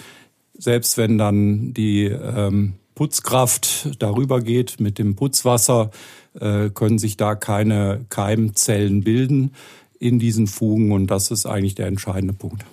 selbst 0.57 0.97
wenn 0.97 1.17
dann 1.17 1.73
die 1.73 2.05
ähm, 2.05 2.73
Putzkraft 2.95 3.89
darüber 3.99 4.41
geht 4.41 4.79
mit 4.79 4.99
dem 4.99 5.15
Putzwasser, 5.15 5.91
äh, 6.39 6.69
können 6.69 6.99
sich 6.99 7.17
da 7.17 7.35
keine 7.35 8.05
Keimzellen 8.09 9.03
bilden 9.03 9.51
in 9.99 10.19
diesen 10.19 10.47
Fugen 10.47 10.91
und 10.91 11.07
das 11.07 11.31
ist 11.31 11.45
eigentlich 11.45 11.75
der 11.75 11.87
entscheidende 11.87 12.33
Punkt. 12.33 12.65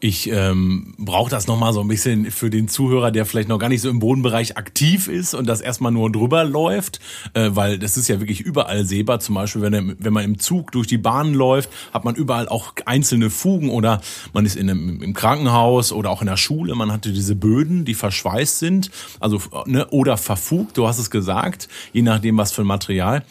Ich 0.00 0.30
ähm, 0.30 0.94
brauche 0.96 1.28
das 1.28 1.48
nochmal 1.48 1.72
so 1.72 1.80
ein 1.80 1.88
bisschen 1.88 2.30
für 2.30 2.50
den 2.50 2.68
Zuhörer, 2.68 3.10
der 3.10 3.26
vielleicht 3.26 3.48
noch 3.48 3.58
gar 3.58 3.68
nicht 3.68 3.80
so 3.80 3.90
im 3.90 3.98
Bodenbereich 3.98 4.56
aktiv 4.56 5.08
ist 5.08 5.34
und 5.34 5.48
das 5.48 5.60
erstmal 5.60 5.90
nur 5.90 6.12
drüber 6.12 6.44
läuft, 6.44 7.00
äh, 7.34 7.50
weil 7.54 7.80
das 7.80 7.96
ist 7.96 8.06
ja 8.06 8.20
wirklich 8.20 8.40
überall 8.40 8.84
sehbar. 8.84 9.18
Zum 9.18 9.34
Beispiel, 9.34 9.60
wenn, 9.60 9.96
wenn 9.98 10.12
man 10.12 10.22
im 10.22 10.38
Zug 10.38 10.70
durch 10.70 10.86
die 10.86 10.98
Bahn 10.98 11.34
läuft, 11.34 11.70
hat 11.92 12.04
man 12.04 12.14
überall 12.14 12.48
auch 12.48 12.74
einzelne 12.84 13.28
Fugen 13.28 13.70
oder 13.70 14.00
man 14.32 14.46
ist 14.46 14.54
in 14.54 14.70
einem, 14.70 15.02
im 15.02 15.14
Krankenhaus 15.14 15.90
oder 15.90 16.10
auch 16.10 16.20
in 16.20 16.28
der 16.28 16.36
Schule, 16.36 16.76
man 16.76 16.92
hatte 16.92 17.12
diese 17.12 17.34
Böden, 17.34 17.84
die 17.84 17.94
verschweißt 17.94 18.60
sind, 18.60 18.92
also 19.18 19.42
ne, 19.66 19.88
oder 19.88 20.16
verfugt, 20.16 20.76
du 20.78 20.86
hast 20.86 21.00
es 21.00 21.10
gesagt, 21.10 21.68
je 21.92 22.02
nachdem 22.02 22.36
was 22.36 22.52
für 22.52 22.62
ein 22.62 22.68
Material. 22.68 23.24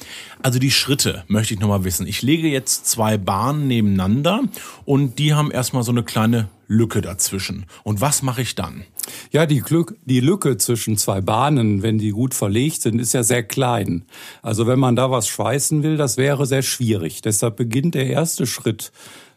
Also 0.44 0.60
die 0.60 0.72
Schritte 0.72 1.24
möchte 1.28 1.54
ich 1.54 1.60
nochmal 1.60 1.84
wissen. 1.84 2.08
Ich 2.08 2.22
lege 2.22 2.48
jetzt 2.48 2.86
zwei 2.88 3.18
Bahnen 3.18 3.68
nebeneinander 3.68 4.44
und 4.86 5.20
die 5.20 5.34
haben 5.34 5.52
erstmal 5.52 5.84
so 5.84 5.92
eine 5.92 6.04
kleine 6.04 6.50
Lücke 6.68 7.02
dazwischen. 7.02 7.66
Und 7.84 8.02
was 8.02 8.22
mache 8.22 8.42
ich 8.42 8.56
dann? 8.56 8.84
Ja, 9.32 9.46
die, 9.46 9.64
die 10.06 10.20
Lücke 10.20 10.58
zwischen 10.58 10.98
zwei 10.98 11.22
Bahnen, 11.22 11.82
wenn 11.82 11.98
die 11.98 12.12
gut 12.12 12.34
verlegt 12.34 12.82
sind, 12.82 13.00
ist 13.00 13.14
ja 13.14 13.24
sehr 13.24 13.44
klein. 13.44 14.06
Also 14.42 14.68
wenn 14.68 14.80
man 14.80 14.96
da 14.96 15.10
was 15.10 15.28
schweißen 15.28 15.82
will, 15.84 15.98
das 15.98 16.18
wäre 16.18 16.46
sehr 16.46 16.62
schwierig. 16.62 17.22
Deshalb 17.22 17.56
beginnt 17.56 17.96
der 17.96 18.08
erste 18.08 18.46
Schritt 18.46 18.92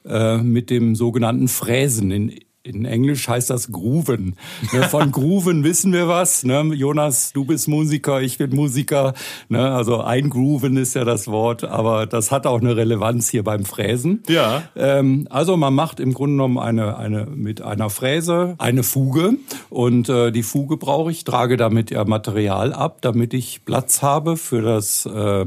äh, 0.04 0.38
mit 0.38 0.71
dem 0.71 0.97
sogenannten 0.97 1.49
Fräsen 1.49 2.11
in, 2.11 2.40
in 2.62 2.85
Englisch 2.85 3.26
heißt 3.26 3.49
das 3.49 3.73
Grooven. 3.73 4.37
Ne, 4.73 4.83
von 4.83 5.12
Grooven 5.12 5.64
wissen 5.64 5.93
wir 5.95 6.09
was. 6.09 6.45
Ne? 6.45 6.61
Jonas, 6.75 7.33
du 7.33 7.47
bist 7.47 7.69
Musiker, 7.69 8.21
ich 8.21 8.37
bin 8.37 8.55
Musiker. 8.55 9.14
Ne? 9.49 9.71
Also 9.71 10.02
eingrooven 10.02 10.76
ist 10.76 10.95
ja 10.95 11.05
das 11.05 11.26
Wort, 11.29 11.64
aber 11.64 12.07
das 12.07 12.31
hat 12.31 12.47
auch 12.47 12.61
eine 12.61 12.76
Relevanz 12.76 13.31
hier 13.31 13.45
beim 13.45 13.64
Fräsen. 13.64 14.23
Ja. 14.29 14.64
Ähm, 14.76 15.26
also 15.31 15.57
man 15.57 15.75
macht 15.75 16.00
im 16.00 16.12
Grunde 16.12 16.35
genommen 16.35 16.59
eine, 16.59 16.99
eine 16.99 17.26
mit 17.26 17.62
einer 17.62 17.88
Fräse 17.88 18.57
eine 18.59 18.83
Fuge 18.83 19.37
und 19.71 20.11
äh, 20.11 20.31
die 20.31 20.43
Fuge 20.43 20.76
brauche 20.76 21.11
ich, 21.11 21.25
trage 21.25 21.57
damit 21.57 21.90
ja 21.90 22.05
Material 22.05 22.75
ab, 22.75 22.99
damit 23.00 23.33
ich 23.33 23.64
Platz 23.64 24.02
habe 24.02 24.37
für 24.37 24.61
das 24.61 25.07
äh, 25.07 25.47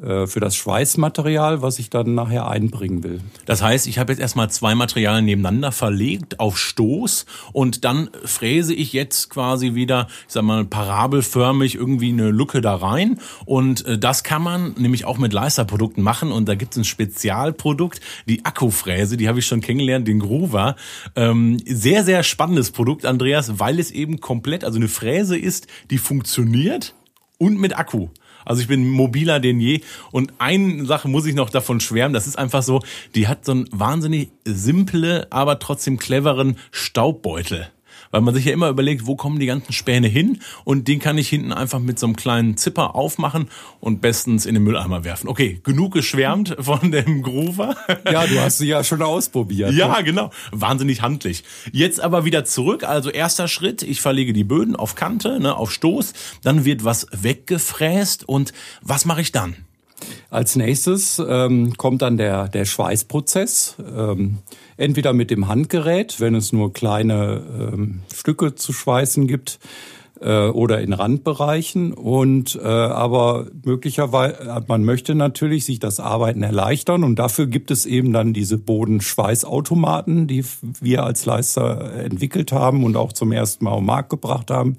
für 0.00 0.40
das 0.40 0.56
Schweißmaterial, 0.56 1.60
was 1.62 1.78
ich 1.78 1.90
dann 1.90 2.14
nachher 2.14 2.48
einbringen 2.48 3.04
will. 3.04 3.20
Das 3.44 3.62
heißt, 3.62 3.86
ich 3.86 3.98
habe 3.98 4.12
jetzt 4.12 4.20
erstmal 4.20 4.50
zwei 4.50 4.74
Materialien 4.74 5.24
nebeneinander 5.24 5.72
verlegt 5.72 6.40
auf 6.40 6.58
Stoß 6.58 7.26
und 7.52 7.84
dann 7.84 8.10
fräse 8.24 8.74
ich 8.74 8.92
jetzt 8.92 9.30
quasi 9.30 9.74
wieder, 9.74 10.06
ich 10.26 10.32
sag 10.32 10.42
mal, 10.42 10.64
parabelförmig 10.64 11.74
irgendwie 11.74 12.10
eine 12.10 12.30
Lücke 12.30 12.60
da 12.60 12.76
rein 12.76 13.18
und 13.44 13.84
äh, 13.86 13.98
das 13.98 14.22
kann 14.22 14.42
man 14.42 14.74
nämlich 14.78 15.04
auch 15.04 15.18
mit 15.18 15.32
Leisterprodukten 15.32 16.02
machen 16.02 16.32
und 16.32 16.48
da 16.48 16.54
gibt 16.54 16.72
es 16.72 16.78
ein 16.78 16.84
Spezialprodukt, 16.84 18.00
die 18.26 18.44
Akkufräse, 18.44 19.16
die 19.16 19.28
habe 19.28 19.38
ich 19.38 19.46
schon 19.46 19.60
kennengelernt, 19.60 20.08
den 20.08 20.20
Groover. 20.20 20.76
Ähm, 21.16 21.58
sehr, 21.66 22.04
sehr 22.04 22.22
spannendes 22.22 22.70
Produkt, 22.70 23.04
Andreas, 23.04 23.58
weil 23.58 23.78
es 23.78 23.90
eben 23.90 24.20
komplett, 24.20 24.64
also 24.64 24.78
eine 24.78 24.88
Fräse 24.88 25.36
ist, 25.36 25.66
die 25.90 25.98
funktioniert 25.98 26.94
und 27.38 27.58
mit 27.58 27.78
Akku. 27.78 28.08
Also 28.44 28.62
ich 28.62 28.68
bin 28.68 28.88
mobiler 28.88 29.40
denn 29.40 29.60
je. 29.60 29.80
Und 30.10 30.32
eine 30.38 30.84
Sache 30.86 31.08
muss 31.08 31.26
ich 31.26 31.34
noch 31.34 31.50
davon 31.50 31.80
schwärmen. 31.80 32.14
Das 32.14 32.26
ist 32.26 32.38
einfach 32.38 32.62
so, 32.62 32.82
die 33.14 33.28
hat 33.28 33.44
so 33.44 33.52
einen 33.52 33.68
wahnsinnig 33.72 34.30
simple, 34.44 35.26
aber 35.30 35.58
trotzdem 35.58 35.98
cleveren 35.98 36.56
Staubbeutel 36.70 37.68
weil 38.10 38.20
man 38.20 38.34
sich 38.34 38.44
ja 38.44 38.52
immer 38.52 38.68
überlegt, 38.68 39.06
wo 39.06 39.16
kommen 39.16 39.38
die 39.38 39.46
ganzen 39.46 39.72
Späne 39.72 40.08
hin 40.08 40.40
und 40.64 40.88
den 40.88 40.98
kann 40.98 41.18
ich 41.18 41.28
hinten 41.28 41.52
einfach 41.52 41.78
mit 41.78 41.98
so 41.98 42.06
einem 42.06 42.16
kleinen 42.16 42.56
Zipper 42.56 42.94
aufmachen 42.94 43.48
und 43.80 44.00
bestens 44.00 44.46
in 44.46 44.54
den 44.54 44.64
Mülleimer 44.64 45.04
werfen. 45.04 45.28
Okay, 45.28 45.60
genug 45.62 45.92
geschwärmt 45.94 46.56
von 46.58 46.90
dem 46.90 47.22
Groover. 47.22 47.76
Ja, 48.10 48.26
du 48.26 48.40
hast 48.40 48.58
sie 48.58 48.68
ja 48.68 48.82
schon 48.82 49.02
ausprobiert. 49.02 49.72
ja, 49.72 49.98
ne? 49.98 50.04
genau. 50.04 50.30
Wahnsinnig 50.52 51.02
handlich. 51.02 51.44
Jetzt 51.72 52.00
aber 52.00 52.24
wieder 52.24 52.44
zurück. 52.44 52.84
Also 52.84 53.10
erster 53.10 53.48
Schritt, 53.48 53.82
ich 53.82 54.00
verlege 54.00 54.32
die 54.32 54.44
Böden 54.44 54.76
auf 54.76 54.94
Kante, 54.94 55.40
ne, 55.40 55.56
auf 55.56 55.70
Stoß, 55.72 56.12
dann 56.42 56.64
wird 56.64 56.84
was 56.84 57.06
weggefräst 57.12 58.28
und 58.28 58.52
was 58.82 59.04
mache 59.04 59.20
ich 59.20 59.32
dann? 59.32 59.56
Als 60.30 60.56
nächstes 60.56 61.20
ähm, 61.26 61.76
kommt 61.76 62.02
dann 62.02 62.16
der, 62.16 62.48
der 62.48 62.64
Schweißprozess. 62.64 63.76
Ähm, 63.94 64.38
entweder 64.80 65.12
mit 65.12 65.30
dem 65.30 65.48
Handgerät, 65.48 66.20
wenn 66.20 66.34
es 66.34 66.52
nur 66.52 66.72
kleine 66.72 67.42
ähm, 67.72 68.00
Stücke 68.12 68.54
zu 68.54 68.72
schweißen 68.72 69.26
gibt, 69.26 69.58
äh, 70.20 70.48
oder 70.48 70.80
in 70.80 70.92
Randbereichen. 70.92 71.92
Und 71.92 72.58
äh, 72.62 72.66
aber 72.66 73.46
möglicherweise, 73.64 74.40
äh, 74.40 74.60
man 74.66 74.84
möchte 74.84 75.14
natürlich 75.14 75.64
sich 75.64 75.78
das 75.78 76.00
Arbeiten 76.00 76.42
erleichtern 76.42 77.04
und 77.04 77.18
dafür 77.18 77.46
gibt 77.46 77.70
es 77.70 77.86
eben 77.86 78.12
dann 78.12 78.32
diese 78.32 78.58
Bodenschweißautomaten, 78.58 80.26
die 80.26 80.44
wir 80.80 81.04
als 81.04 81.24
Leister 81.24 81.92
entwickelt 81.94 82.52
haben 82.52 82.84
und 82.84 82.96
auch 82.96 83.12
zum 83.12 83.32
ersten 83.32 83.64
Mal 83.64 83.72
auf 83.72 83.78
den 83.78 83.86
Markt 83.86 84.10
gebracht 84.10 84.50
haben. 84.50 84.76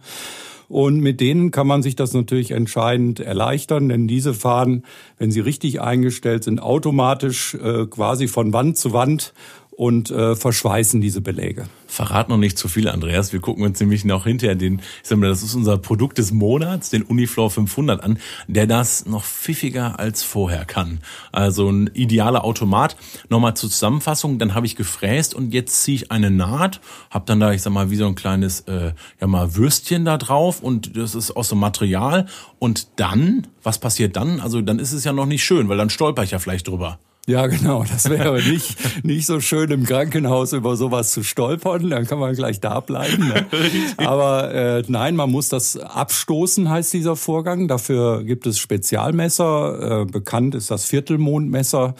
Und 0.71 1.01
mit 1.01 1.19
denen 1.19 1.51
kann 1.51 1.67
man 1.67 1.83
sich 1.83 1.97
das 1.97 2.13
natürlich 2.13 2.51
entscheidend 2.51 3.19
erleichtern, 3.19 3.89
denn 3.89 4.07
diese 4.07 4.33
fahren, 4.33 4.83
wenn 5.17 5.29
sie 5.29 5.41
richtig 5.41 5.81
eingestellt 5.81 6.45
sind, 6.45 6.61
automatisch 6.61 7.55
äh, 7.55 7.87
quasi 7.87 8.29
von 8.29 8.53
Wand 8.53 8.77
zu 8.77 8.93
Wand 8.93 9.33
und 9.71 10.11
äh, 10.11 10.35
verschweißen 10.35 11.01
diese 11.01 11.21
Beläge. 11.21 11.65
Verrat 11.87 12.29
noch 12.29 12.37
nicht 12.37 12.57
zu 12.57 12.67
viel, 12.67 12.87
Andreas. 12.87 13.33
Wir 13.33 13.39
gucken 13.39 13.63
uns 13.63 13.79
nämlich 13.79 14.05
noch 14.05 14.25
hinterher 14.25 14.55
den, 14.55 14.79
ich 14.79 15.09
sag 15.09 15.17
mal, 15.17 15.29
das 15.29 15.43
ist 15.43 15.55
unser 15.55 15.77
Produkt 15.77 16.17
des 16.17 16.31
Monats, 16.31 16.89
den 16.89 17.03
Unifloor 17.03 17.49
500 17.49 18.03
an, 18.03 18.17
der 18.47 18.67
das 18.67 19.05
noch 19.05 19.23
pfiffiger 19.23 19.97
als 19.99 20.23
vorher 20.23 20.65
kann. 20.65 20.99
Also 21.31 21.69
ein 21.69 21.89
idealer 21.93 22.43
Automat. 22.43 22.97
Nochmal 23.29 23.55
zur 23.55 23.69
Zusammenfassung, 23.69 24.39
dann 24.39 24.53
habe 24.53 24.65
ich 24.65 24.75
gefräst 24.75 25.33
und 25.33 25.53
jetzt 25.53 25.83
ziehe 25.83 25.95
ich 25.95 26.11
eine 26.11 26.31
Naht, 26.31 26.81
habe 27.09 27.25
dann 27.25 27.39
da, 27.39 27.51
ich 27.53 27.61
sag 27.61 27.73
mal, 27.73 27.89
wie 27.89 27.95
so 27.95 28.05
ein 28.05 28.15
kleines, 28.15 28.61
äh, 28.61 28.93
ja 29.19 29.27
mal 29.27 29.55
Würstchen 29.55 30.05
da 30.05 30.17
drauf 30.17 30.61
und 30.61 30.97
das 30.97 31.15
ist 31.15 31.31
aus 31.31 31.49
so 31.49 31.55
Material. 31.55 32.27
Und 32.59 32.99
dann, 32.99 33.47
was 33.63 33.79
passiert 33.79 34.15
dann? 34.15 34.41
Also 34.41 34.61
dann 34.61 34.79
ist 34.79 34.91
es 34.91 35.03
ja 35.03 35.13
noch 35.13 35.25
nicht 35.25 35.43
schön, 35.43 35.69
weil 35.69 35.77
dann 35.77 35.89
stolper 35.89 36.23
ich 36.23 36.31
ja 36.31 36.39
vielleicht 36.39 36.67
drüber. 36.67 36.99
Ja, 37.27 37.45
genau. 37.45 37.83
Das 37.83 38.09
wäre 38.09 38.41
nicht, 38.41 39.05
nicht 39.05 39.27
so 39.27 39.39
schön 39.39 39.69
im 39.69 39.85
Krankenhaus 39.85 40.53
über 40.53 40.75
sowas 40.75 41.11
zu 41.11 41.23
stolpern. 41.23 41.89
Dann 41.89 42.07
kann 42.07 42.17
man 42.17 42.33
gleich 42.33 42.59
da 42.59 42.79
bleiben. 42.79 43.27
Ne? 43.27 43.45
Aber 43.97 44.51
äh, 44.53 44.83
nein, 44.87 45.15
man 45.15 45.29
muss 45.29 45.47
das 45.47 45.77
abstoßen, 45.77 46.67
heißt 46.67 46.91
dieser 46.93 47.15
Vorgang. 47.15 47.67
Dafür 47.67 48.23
gibt 48.23 48.47
es 48.47 48.57
Spezialmesser. 48.57 50.01
Äh, 50.01 50.05
bekannt 50.05 50.55
ist 50.55 50.71
das 50.71 50.85
Viertelmondmesser. 50.85 51.93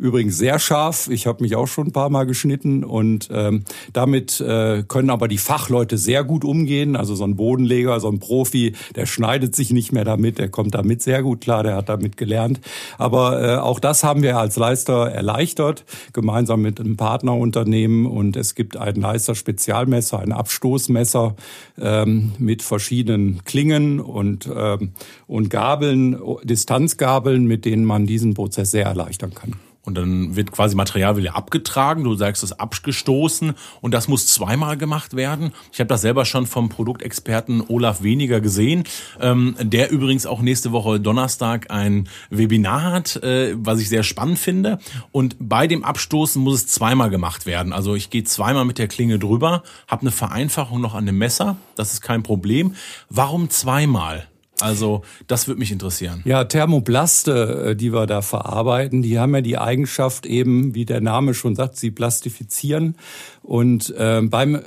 Übrigens 0.00 0.38
sehr 0.38 0.58
scharf. 0.58 1.08
Ich 1.10 1.26
habe 1.26 1.42
mich 1.42 1.56
auch 1.56 1.66
schon 1.66 1.88
ein 1.88 1.92
paar 1.92 2.08
Mal 2.08 2.24
geschnitten 2.24 2.84
und 2.84 3.28
ähm, 3.30 3.64
damit 3.92 4.40
äh, 4.40 4.82
können 4.88 5.10
aber 5.10 5.28
die 5.28 5.36
Fachleute 5.36 5.98
sehr 5.98 6.24
gut 6.24 6.42
umgehen. 6.42 6.96
Also 6.96 7.14
so 7.14 7.24
ein 7.24 7.36
Bodenleger, 7.36 8.00
so 8.00 8.08
ein 8.08 8.18
Profi, 8.18 8.72
der 8.96 9.04
schneidet 9.04 9.54
sich 9.54 9.72
nicht 9.72 9.92
mehr 9.92 10.06
damit, 10.06 10.38
der 10.38 10.48
kommt 10.48 10.74
damit 10.74 11.02
sehr 11.02 11.22
gut 11.22 11.42
klar, 11.42 11.64
der 11.64 11.76
hat 11.76 11.90
damit 11.90 12.16
gelernt. 12.16 12.60
Aber 12.96 13.42
äh, 13.42 13.56
auch 13.58 13.78
das 13.78 14.02
haben 14.02 14.22
wir 14.22 14.38
als 14.38 14.56
Leister 14.56 15.10
erleichtert, 15.10 15.84
gemeinsam 16.14 16.62
mit 16.62 16.80
einem 16.80 16.96
Partnerunternehmen. 16.96 18.06
Und 18.06 18.38
es 18.38 18.54
gibt 18.54 18.78
ein 18.78 18.94
Leister-Spezialmesser, 18.94 20.18
ein 20.18 20.32
Abstoßmesser 20.32 21.36
ähm, 21.78 22.32
mit 22.38 22.62
verschiedenen 22.62 23.44
Klingen 23.44 24.00
und, 24.00 24.48
ähm, 24.50 24.92
und 25.26 25.50
Gabeln, 25.50 26.18
Distanzgabeln, 26.42 27.44
mit 27.44 27.66
denen 27.66 27.84
man 27.84 28.06
diesen 28.06 28.32
Prozess 28.32 28.70
sehr 28.70 28.86
erleichtern 28.86 29.34
kann. 29.34 29.56
Und 29.82 29.94
dann 29.94 30.36
wird 30.36 30.52
quasi 30.52 30.76
Material 30.76 31.16
wieder 31.16 31.36
abgetragen, 31.36 32.04
du 32.04 32.14
sagst 32.14 32.42
es 32.42 32.52
abgestoßen 32.52 33.54
und 33.80 33.94
das 33.94 34.08
muss 34.08 34.26
zweimal 34.26 34.76
gemacht 34.76 35.16
werden. 35.16 35.52
Ich 35.72 35.80
habe 35.80 35.88
das 35.88 36.02
selber 36.02 36.26
schon 36.26 36.46
vom 36.46 36.68
Produktexperten 36.68 37.62
Olaf 37.66 38.02
Weniger 38.02 38.42
gesehen, 38.42 38.84
ähm, 39.20 39.56
der 39.58 39.90
übrigens 39.90 40.26
auch 40.26 40.42
nächste 40.42 40.72
Woche 40.72 41.00
Donnerstag 41.00 41.70
ein 41.70 42.08
Webinar 42.28 42.92
hat, 42.92 43.16
äh, 43.22 43.54
was 43.56 43.80
ich 43.80 43.88
sehr 43.88 44.02
spannend 44.02 44.38
finde. 44.38 44.78
Und 45.12 45.36
bei 45.38 45.66
dem 45.66 45.82
Abstoßen 45.82 46.42
muss 46.42 46.56
es 46.56 46.66
zweimal 46.66 47.08
gemacht 47.08 47.46
werden. 47.46 47.72
Also 47.72 47.94
ich 47.94 48.10
gehe 48.10 48.24
zweimal 48.24 48.66
mit 48.66 48.76
der 48.76 48.88
Klinge 48.88 49.18
drüber, 49.18 49.62
habe 49.88 50.02
eine 50.02 50.10
Vereinfachung 50.10 50.82
noch 50.82 50.94
an 50.94 51.06
dem 51.06 51.16
Messer, 51.16 51.56
das 51.74 51.94
ist 51.94 52.02
kein 52.02 52.22
Problem. 52.22 52.74
Warum 53.08 53.48
zweimal? 53.48 54.26
Also 54.60 55.02
das 55.26 55.48
würde 55.48 55.58
mich 55.58 55.72
interessieren. 55.72 56.22
Ja, 56.24 56.44
Thermoplaste, 56.44 57.70
äh, 57.70 57.76
die 57.76 57.92
wir 57.92 58.06
da 58.06 58.22
verarbeiten, 58.22 59.02
die 59.02 59.18
haben 59.18 59.34
ja 59.34 59.40
die 59.40 59.58
Eigenschaft 59.58 60.26
eben, 60.26 60.74
wie 60.74 60.84
der 60.84 61.00
Name 61.00 61.34
schon 61.34 61.54
sagt, 61.54 61.76
sie 61.76 61.90
plastifizieren. 61.90 62.96
Und 63.42 63.90
äh, 63.96 64.20
beim 64.22 64.54
äh, 64.54 64.60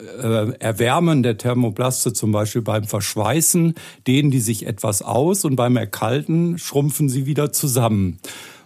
Erwärmen 0.59 1.23
der 1.23 1.37
Thermoplaste, 1.37 2.13
zum 2.13 2.31
Beispiel 2.31 2.61
beim 2.61 2.85
Verschweißen, 2.85 3.75
dehnen 4.07 4.31
die 4.31 4.39
sich 4.39 4.65
etwas 4.65 5.01
aus 5.01 5.45
und 5.45 5.55
beim 5.55 5.77
Erkalten 5.77 6.57
schrumpfen 6.57 7.09
sie 7.09 7.25
wieder 7.25 7.51
zusammen. 7.51 8.19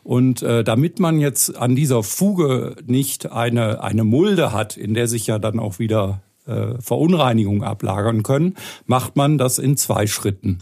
Und 0.04 0.42
äh, 0.42 0.64
damit 0.64 1.00
man 1.00 1.20
jetzt 1.20 1.58
an 1.58 1.76
dieser 1.76 2.02
Fuge 2.02 2.78
nicht 2.86 3.30
eine, 3.30 3.84
eine 3.84 4.06
Mulde 4.06 4.54
hat, 4.54 4.78
in 4.78 4.94
der 4.94 5.10
sich 5.10 5.28
ja 5.28 5.38
dann 5.38 5.60
auch 5.60 5.80
wieder 5.80 6.22
äh, 6.48 6.82
Verunreinigungen 6.82 7.64
ablagern 7.64 8.24
können, 8.24 8.56
macht 8.86 9.18
man 9.18 9.38
das 9.38 9.60
in 9.60 9.76
zwei 9.76 10.08
Schritten. 10.08 10.60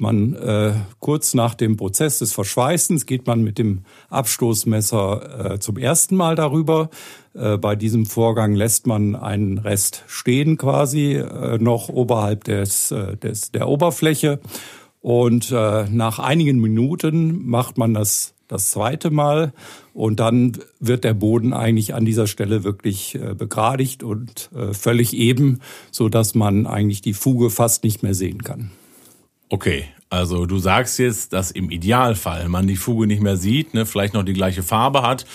Man 0.00 0.34
äh, 0.34 0.74
kurz 1.00 1.34
nach 1.34 1.54
dem 1.54 1.76
Prozess 1.76 2.20
des 2.20 2.32
Verschweißens 2.32 3.04
geht 3.04 3.26
man 3.26 3.42
mit 3.42 3.58
dem 3.58 3.80
Abstoßmesser 4.10 5.54
äh, 5.54 5.58
zum 5.58 5.76
ersten 5.76 6.14
Mal 6.14 6.36
darüber. 6.36 6.88
Äh, 7.34 7.58
bei 7.58 7.74
diesem 7.74 8.06
Vorgang 8.06 8.54
lässt 8.54 8.86
man 8.86 9.16
einen 9.16 9.58
Rest 9.58 10.04
stehen 10.06 10.56
quasi 10.56 11.14
äh, 11.14 11.58
noch 11.58 11.88
oberhalb 11.88 12.44
des, 12.44 12.92
äh, 12.92 13.16
des 13.16 13.50
der 13.50 13.66
Oberfläche 13.66 14.38
und 15.00 15.50
äh, 15.50 15.88
nach 15.90 16.20
einigen 16.20 16.60
Minuten 16.60 17.44
macht 17.48 17.76
man 17.76 17.92
das 17.92 18.34
das 18.46 18.70
zweite 18.70 19.10
Mal 19.10 19.52
und 19.94 20.20
dann 20.20 20.58
wird 20.78 21.02
der 21.02 21.14
Boden 21.14 21.52
eigentlich 21.52 21.94
an 21.94 22.04
dieser 22.04 22.28
Stelle 22.28 22.62
wirklich 22.62 23.16
äh, 23.16 23.34
begradigt 23.34 24.04
und 24.04 24.50
äh, 24.54 24.72
völlig 24.74 25.12
eben, 25.14 25.58
so 25.90 26.08
dass 26.08 26.36
man 26.36 26.68
eigentlich 26.68 27.02
die 27.02 27.14
Fuge 27.14 27.50
fast 27.50 27.82
nicht 27.82 28.04
mehr 28.04 28.14
sehen 28.14 28.42
kann. 28.44 28.70
Okay, 29.48 29.86
also 30.10 30.46
du 30.46 30.58
sagst 30.58 30.98
jetzt, 30.98 31.32
dass 31.32 31.50
im 31.50 31.70
Idealfall 31.70 32.48
man 32.48 32.66
die 32.66 32.76
Fuge 32.76 33.06
nicht 33.06 33.22
mehr 33.22 33.36
sieht, 33.36 33.74
ne, 33.74 33.86
vielleicht 33.86 34.14
noch 34.14 34.22
die 34.22 34.32
gleiche 34.34 34.62
Farbe 34.62 35.02
hat. 35.02 35.26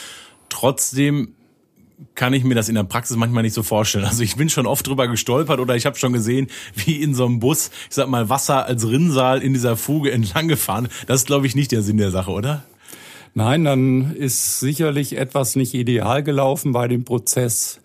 Trotzdem 0.50 1.34
kann 2.16 2.34
ich 2.34 2.44
mir 2.44 2.56
das 2.56 2.70
in 2.70 2.76
der 2.76 2.84
Praxis 2.84 3.18
manchmal 3.18 3.44
nicht 3.44 3.54
so 3.54 3.64
vorstellen. 3.64 4.06
Also 4.06 4.24
ich 4.24 4.36
bin 4.36 4.50
schon 4.50 4.66
oft 4.66 4.86
drüber 4.86 5.08
gestolpert 5.08 5.60
oder 5.60 5.76
ich 5.76 5.86
habe 5.86 5.98
schon 5.98 6.14
gesehen, 6.14 6.48
wie 6.76 7.02
in 7.02 7.16
so 7.16 7.26
einem 7.26 7.40
Bus, 7.40 7.72
ich 7.90 7.96
sag 7.96 8.08
mal, 8.08 8.30
Wasser 8.30 8.66
als 8.66 8.88
Rinnsal 8.88 9.42
in 9.42 9.54
dieser 9.54 9.78
Fuge 9.78 10.12
entlang 10.12 10.48
gefahren. 10.48 10.90
Das 11.08 11.22
ist, 11.22 11.28
glaube 11.28 11.48
ich, 11.48 11.56
nicht 11.56 11.72
der 11.72 11.82
Sinn 11.82 11.98
der 11.98 12.12
Sache, 12.12 12.32
oder? 12.32 12.64
Nein, 13.36 13.64
dann 13.64 14.16
ist 14.16 14.60
sicherlich 14.60 15.18
etwas 15.18 15.56
nicht 15.56 15.74
ideal 15.74 16.22
gelaufen 16.22 16.72
bei 16.72 16.88
dem 16.88 17.04
Prozess. 17.04 17.80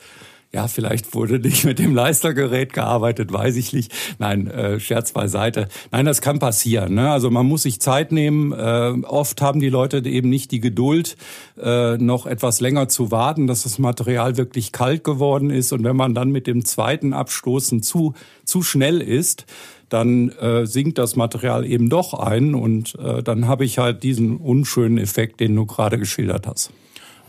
Ja, 0.52 0.66
vielleicht 0.66 1.14
wurde 1.14 1.38
nicht 1.38 1.64
mit 1.64 1.78
dem 1.78 1.94
Leistergerät 1.94 2.72
gearbeitet, 2.72 3.32
weiß 3.32 3.56
ich 3.56 3.74
nicht. 3.74 3.92
Nein, 4.18 4.46
äh, 4.46 4.80
Scherz 4.80 5.12
beiseite. 5.12 5.68
Nein, 5.90 6.06
das 6.06 6.22
kann 6.22 6.38
passieren. 6.38 6.94
Ne? 6.94 7.10
Also 7.10 7.30
man 7.30 7.44
muss 7.44 7.64
sich 7.64 7.80
Zeit 7.80 8.12
nehmen. 8.12 8.52
Äh, 8.52 8.94
oft 9.04 9.42
haben 9.42 9.60
die 9.60 9.68
Leute 9.68 9.98
eben 9.98 10.30
nicht 10.30 10.50
die 10.50 10.60
Geduld, 10.60 11.16
äh, 11.60 11.98
noch 11.98 12.24
etwas 12.24 12.60
länger 12.60 12.88
zu 12.88 13.10
warten, 13.10 13.46
dass 13.46 13.64
das 13.64 13.78
Material 13.78 14.38
wirklich 14.38 14.72
kalt 14.72 15.04
geworden 15.04 15.50
ist. 15.50 15.72
Und 15.72 15.84
wenn 15.84 15.96
man 15.96 16.14
dann 16.14 16.30
mit 16.30 16.46
dem 16.46 16.64
zweiten 16.64 17.12
Abstoßen 17.12 17.82
zu, 17.82 18.14
zu 18.44 18.62
schnell 18.62 19.02
ist, 19.02 19.44
dann 19.90 20.30
äh, 20.30 20.66
sinkt 20.66 20.96
das 20.96 21.16
Material 21.16 21.66
eben 21.66 21.90
doch 21.90 22.14
ein 22.14 22.54
und 22.54 22.94
äh, 22.98 23.22
dann 23.22 23.48
habe 23.48 23.64
ich 23.64 23.78
halt 23.78 24.02
diesen 24.02 24.36
unschönen 24.36 24.98
Effekt, 24.98 25.40
den 25.40 25.54
du 25.54 25.66
gerade 25.66 25.98
geschildert 25.98 26.46
hast. 26.46 26.70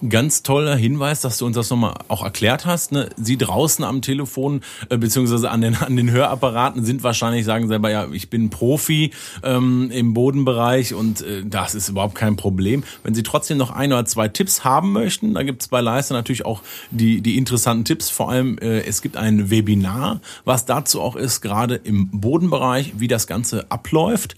Ganz 0.08 0.44
toller 0.44 0.78
Hinweis, 0.78 1.20
dass 1.20 1.40
du 1.40 1.46
uns 1.46 1.56
das 1.56 1.70
nochmal 1.70 1.96
auch 2.08 2.24
erklärt 2.24 2.66
hast. 2.66 2.94
Ne? 2.94 3.10
Sie 3.18 3.38
draußen 3.38 3.84
am 3.84 4.02
Telefon 4.02 4.62
äh, 4.88 4.98
beziehungsweise 4.98 5.52
an 5.52 5.60
den, 5.60 5.76
an 5.80 5.98
den 5.98 6.10
Hörapparaten 6.10 6.86
sind 6.86 7.04
wahrscheinlich, 7.04 7.44
sagen 7.44 7.68
selber, 7.68 7.90
ja, 7.90 8.08
ich 8.10 8.30
bin 8.30 8.50
Profi 8.50 9.12
ähm, 9.44 9.92
im 9.92 10.14
Bodenbereich 10.14 10.94
und 10.94 11.22
äh, 11.22 11.44
das 11.46 11.76
ist 11.76 11.90
überhaupt 11.90 12.16
kein 12.16 12.38
Problem. 12.38 12.84
Wenn 13.04 13.14
Sie 13.14 13.24
trotzdem 13.24 13.58
noch 13.58 13.72
ein 13.72 13.92
oder 13.92 14.06
zwei 14.06 14.30
Tipps 14.30 14.64
haben 14.64 14.94
möchten, 14.94 15.34
da 15.34 15.44
gibt 15.44 15.64
es 15.64 15.68
bei 15.68 15.82
Leister 15.82 16.14
natürlich 16.14 16.46
auch 16.46 16.62
die, 16.92 17.20
die 17.20 17.38
interessanten 17.38 17.84
Tipps. 17.84 18.10
Vor 18.10 18.30
allem, 18.30 18.58
äh, 18.60 18.82
es 18.82 19.02
gibt 19.02 19.18
ein 19.18 19.50
Webinar, 19.50 20.22
was 20.46 20.66
dazu 20.66 21.02
auch 21.02 21.18
ist, 21.18 21.42
gerade 21.42 21.76
im 21.76 22.10
Bodenbereich, 22.12 22.94
wie 22.98 23.10
das 23.10 23.28
Ganze 23.28 23.70
abläuft. 23.70 24.38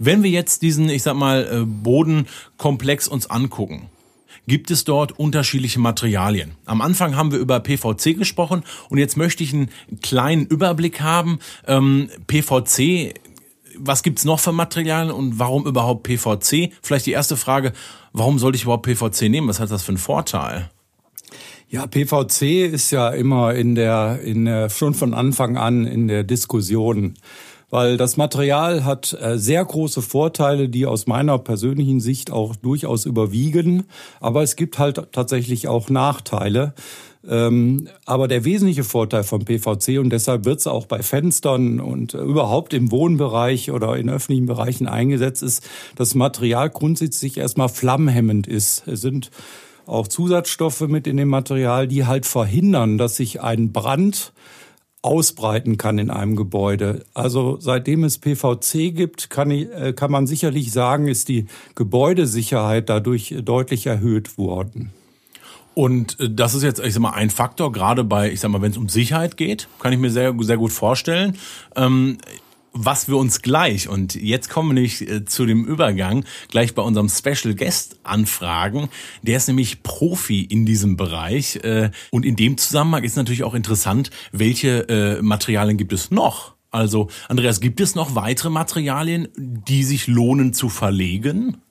Wenn 0.00 0.24
wir 0.24 0.30
jetzt 0.30 0.62
diesen, 0.62 0.88
ich 0.88 1.04
sag 1.04 1.14
mal, 1.14 1.46
äh, 1.50 1.64
Bodenkomplex 1.64 3.06
uns 3.06 3.30
angucken, 3.30 3.90
gibt 4.48 4.70
es 4.70 4.84
dort 4.84 5.12
unterschiedliche 5.18 5.78
Materialien. 5.78 6.56
Am 6.64 6.80
Anfang 6.80 7.14
haben 7.14 7.30
wir 7.30 7.38
über 7.38 7.60
PVC 7.60 8.16
gesprochen 8.16 8.64
und 8.88 8.98
jetzt 8.98 9.16
möchte 9.16 9.44
ich 9.44 9.52
einen 9.54 9.70
kleinen 10.02 10.46
Überblick 10.46 11.00
haben. 11.00 11.38
Ähm, 11.66 12.10
PVC, 12.26 13.14
was 13.76 14.02
gibt's 14.02 14.24
noch 14.24 14.40
für 14.40 14.52
Materialien 14.52 15.12
und 15.12 15.38
warum 15.38 15.66
überhaupt 15.66 16.02
PVC? 16.02 16.72
Vielleicht 16.82 17.06
die 17.06 17.12
erste 17.12 17.36
Frage, 17.36 17.72
warum 18.12 18.38
sollte 18.38 18.56
ich 18.56 18.64
überhaupt 18.64 18.86
PVC 18.86 19.28
nehmen? 19.28 19.48
Was 19.48 19.60
hat 19.60 19.70
das 19.70 19.82
für 19.82 19.90
einen 19.90 19.98
Vorteil? 19.98 20.70
Ja, 21.68 21.86
PVC 21.86 22.72
ist 22.72 22.90
ja 22.90 23.10
immer 23.10 23.54
in 23.54 23.74
der, 23.74 24.20
in 24.24 24.46
der, 24.46 24.70
schon 24.70 24.94
von 24.94 25.12
Anfang 25.12 25.58
an 25.58 25.84
in 25.86 26.08
der 26.08 26.24
Diskussion 26.24 27.14
weil 27.70 27.96
das 27.96 28.16
Material 28.16 28.84
hat 28.84 29.16
äh, 29.20 29.38
sehr 29.38 29.64
große 29.64 30.02
Vorteile, 30.02 30.68
die 30.68 30.86
aus 30.86 31.06
meiner 31.06 31.38
persönlichen 31.38 32.00
Sicht 32.00 32.30
auch 32.30 32.56
durchaus 32.56 33.06
überwiegen. 33.06 33.84
Aber 34.20 34.42
es 34.42 34.56
gibt 34.56 34.78
halt 34.78 35.12
tatsächlich 35.12 35.68
auch 35.68 35.90
Nachteile. 35.90 36.74
Ähm, 37.28 37.88
aber 38.06 38.28
der 38.28 38.44
wesentliche 38.44 38.84
Vorteil 38.84 39.24
vom 39.24 39.44
PVC 39.44 39.98
und 39.98 40.10
deshalb 40.10 40.44
wird 40.44 40.60
es 40.60 40.66
auch 40.66 40.86
bei 40.86 41.02
Fenstern 41.02 41.80
und 41.80 42.14
überhaupt 42.14 42.72
im 42.72 42.90
Wohnbereich 42.90 43.70
oder 43.70 43.96
in 43.96 44.08
öffentlichen 44.08 44.46
Bereichen 44.46 44.86
eingesetzt, 44.86 45.42
ist, 45.42 45.68
dass 45.96 46.14
Material 46.14 46.70
grundsätzlich 46.70 47.36
erstmal 47.36 47.68
flammhemmend 47.68 48.46
ist. 48.46 48.86
Es 48.86 49.00
sind 49.02 49.30
auch 49.84 50.06
Zusatzstoffe 50.06 50.82
mit 50.82 51.06
in 51.06 51.16
dem 51.16 51.28
Material, 51.28 51.88
die 51.88 52.06
halt 52.06 52.24
verhindern, 52.24 52.98
dass 52.98 53.16
sich 53.16 53.40
ein 53.42 53.72
Brand 53.72 54.32
ausbreiten 55.02 55.76
kann 55.76 55.98
in 55.98 56.10
einem 56.10 56.36
Gebäude. 56.36 57.04
Also 57.14 57.58
seitdem 57.60 58.04
es 58.04 58.18
PVC 58.18 58.94
gibt, 58.94 59.30
kann, 59.30 59.50
äh, 59.50 59.92
kann 59.94 60.10
man 60.10 60.26
sicherlich 60.26 60.72
sagen, 60.72 61.06
ist 61.06 61.28
die 61.28 61.46
Gebäudesicherheit 61.74 62.88
dadurch 62.88 63.34
deutlich 63.42 63.86
erhöht 63.86 64.38
worden. 64.38 64.92
Und 65.74 66.18
äh, 66.18 66.28
das 66.28 66.54
ist 66.54 66.64
jetzt, 66.64 66.80
ich 66.80 66.94
sag 66.94 67.00
mal, 67.00 67.10
ein 67.10 67.30
Faktor, 67.30 67.70
gerade 67.70 68.02
bei, 68.02 68.32
ich 68.32 68.40
sag 68.40 68.50
mal, 68.50 68.60
wenn 68.60 68.72
es 68.72 68.76
um 68.76 68.88
Sicherheit 68.88 69.36
geht, 69.36 69.68
kann 69.78 69.92
ich 69.92 69.98
mir 70.00 70.10
sehr, 70.10 70.34
sehr 70.40 70.56
gut 70.56 70.72
vorstellen. 70.72 71.36
Ähm, 71.76 72.18
was 72.72 73.08
wir 73.08 73.16
uns 73.16 73.42
gleich, 73.42 73.88
und 73.88 74.14
jetzt 74.14 74.50
kommen 74.50 74.70
wir 74.70 74.74
nämlich 74.74 75.08
äh, 75.08 75.24
zu 75.24 75.46
dem 75.46 75.64
Übergang, 75.64 76.24
gleich 76.48 76.74
bei 76.74 76.82
unserem 76.82 77.08
Special 77.08 77.54
Guest 77.54 77.98
anfragen. 78.02 78.88
Der 79.22 79.36
ist 79.36 79.48
nämlich 79.48 79.82
Profi 79.82 80.42
in 80.42 80.66
diesem 80.66 80.96
Bereich. 80.96 81.56
Äh, 81.56 81.90
und 82.10 82.24
in 82.24 82.36
dem 82.36 82.56
Zusammenhang 82.56 83.04
ist 83.04 83.16
natürlich 83.16 83.44
auch 83.44 83.54
interessant, 83.54 84.10
welche 84.32 84.88
äh, 84.88 85.22
Materialien 85.22 85.76
gibt 85.76 85.92
es 85.92 86.10
noch? 86.10 86.54
Also, 86.70 87.08
Andreas, 87.28 87.60
gibt 87.60 87.80
es 87.80 87.94
noch 87.94 88.14
weitere 88.14 88.50
Materialien, 88.50 89.28
die 89.36 89.84
sich 89.84 90.06
lohnen 90.06 90.52
zu 90.52 90.68
verlegen? 90.68 91.62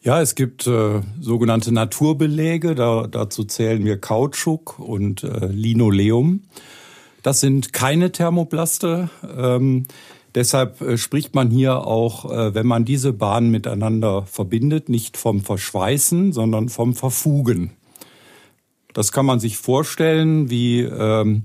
Ja, 0.00 0.22
es 0.22 0.34
gibt 0.34 0.66
äh, 0.66 1.02
sogenannte 1.20 1.72
Naturbeläge. 1.72 2.74
Da, 2.74 3.06
dazu 3.06 3.44
zählen 3.44 3.84
wir 3.84 4.00
Kautschuk 4.00 4.78
und 4.78 5.22
äh, 5.22 5.46
Linoleum. 5.46 6.44
Das 7.22 7.40
sind 7.40 7.72
keine 7.72 8.12
Thermoplaste. 8.12 9.10
Ähm, 9.36 9.86
Deshalb 10.38 10.80
äh, 10.82 10.96
spricht 10.96 11.34
man 11.34 11.50
hier 11.50 11.84
auch, 11.84 12.30
äh, 12.30 12.54
wenn 12.54 12.64
man 12.64 12.84
diese 12.84 13.12
Bahnen 13.12 13.50
miteinander 13.50 14.22
verbindet, 14.22 14.88
nicht 14.88 15.16
vom 15.16 15.40
Verschweißen, 15.40 16.32
sondern 16.32 16.68
vom 16.68 16.94
Verfugen. 16.94 17.72
Das 18.94 19.10
kann 19.10 19.26
man 19.26 19.40
sich 19.40 19.56
vorstellen, 19.56 20.48
wie 20.48 20.82
ähm, 20.82 21.42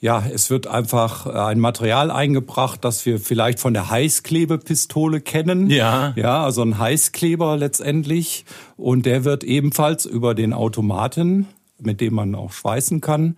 ja, 0.00 0.24
es 0.26 0.50
wird 0.50 0.66
einfach 0.66 1.26
äh, 1.26 1.30
ein 1.30 1.60
Material 1.60 2.10
eingebracht, 2.10 2.84
das 2.84 3.06
wir 3.06 3.20
vielleicht 3.20 3.60
von 3.60 3.74
der 3.74 3.90
Heißklebepistole 3.90 5.20
kennen. 5.20 5.70
Ja. 5.70 6.12
Ja, 6.16 6.42
also 6.42 6.62
ein 6.62 6.78
Heißkleber 6.78 7.56
letztendlich. 7.56 8.44
Und 8.76 9.06
der 9.06 9.24
wird 9.24 9.44
ebenfalls 9.44 10.04
über 10.04 10.34
den 10.34 10.52
Automaten, 10.52 11.46
mit 11.78 12.00
dem 12.00 12.14
man 12.14 12.34
auch 12.34 12.50
schweißen 12.50 13.00
kann, 13.00 13.36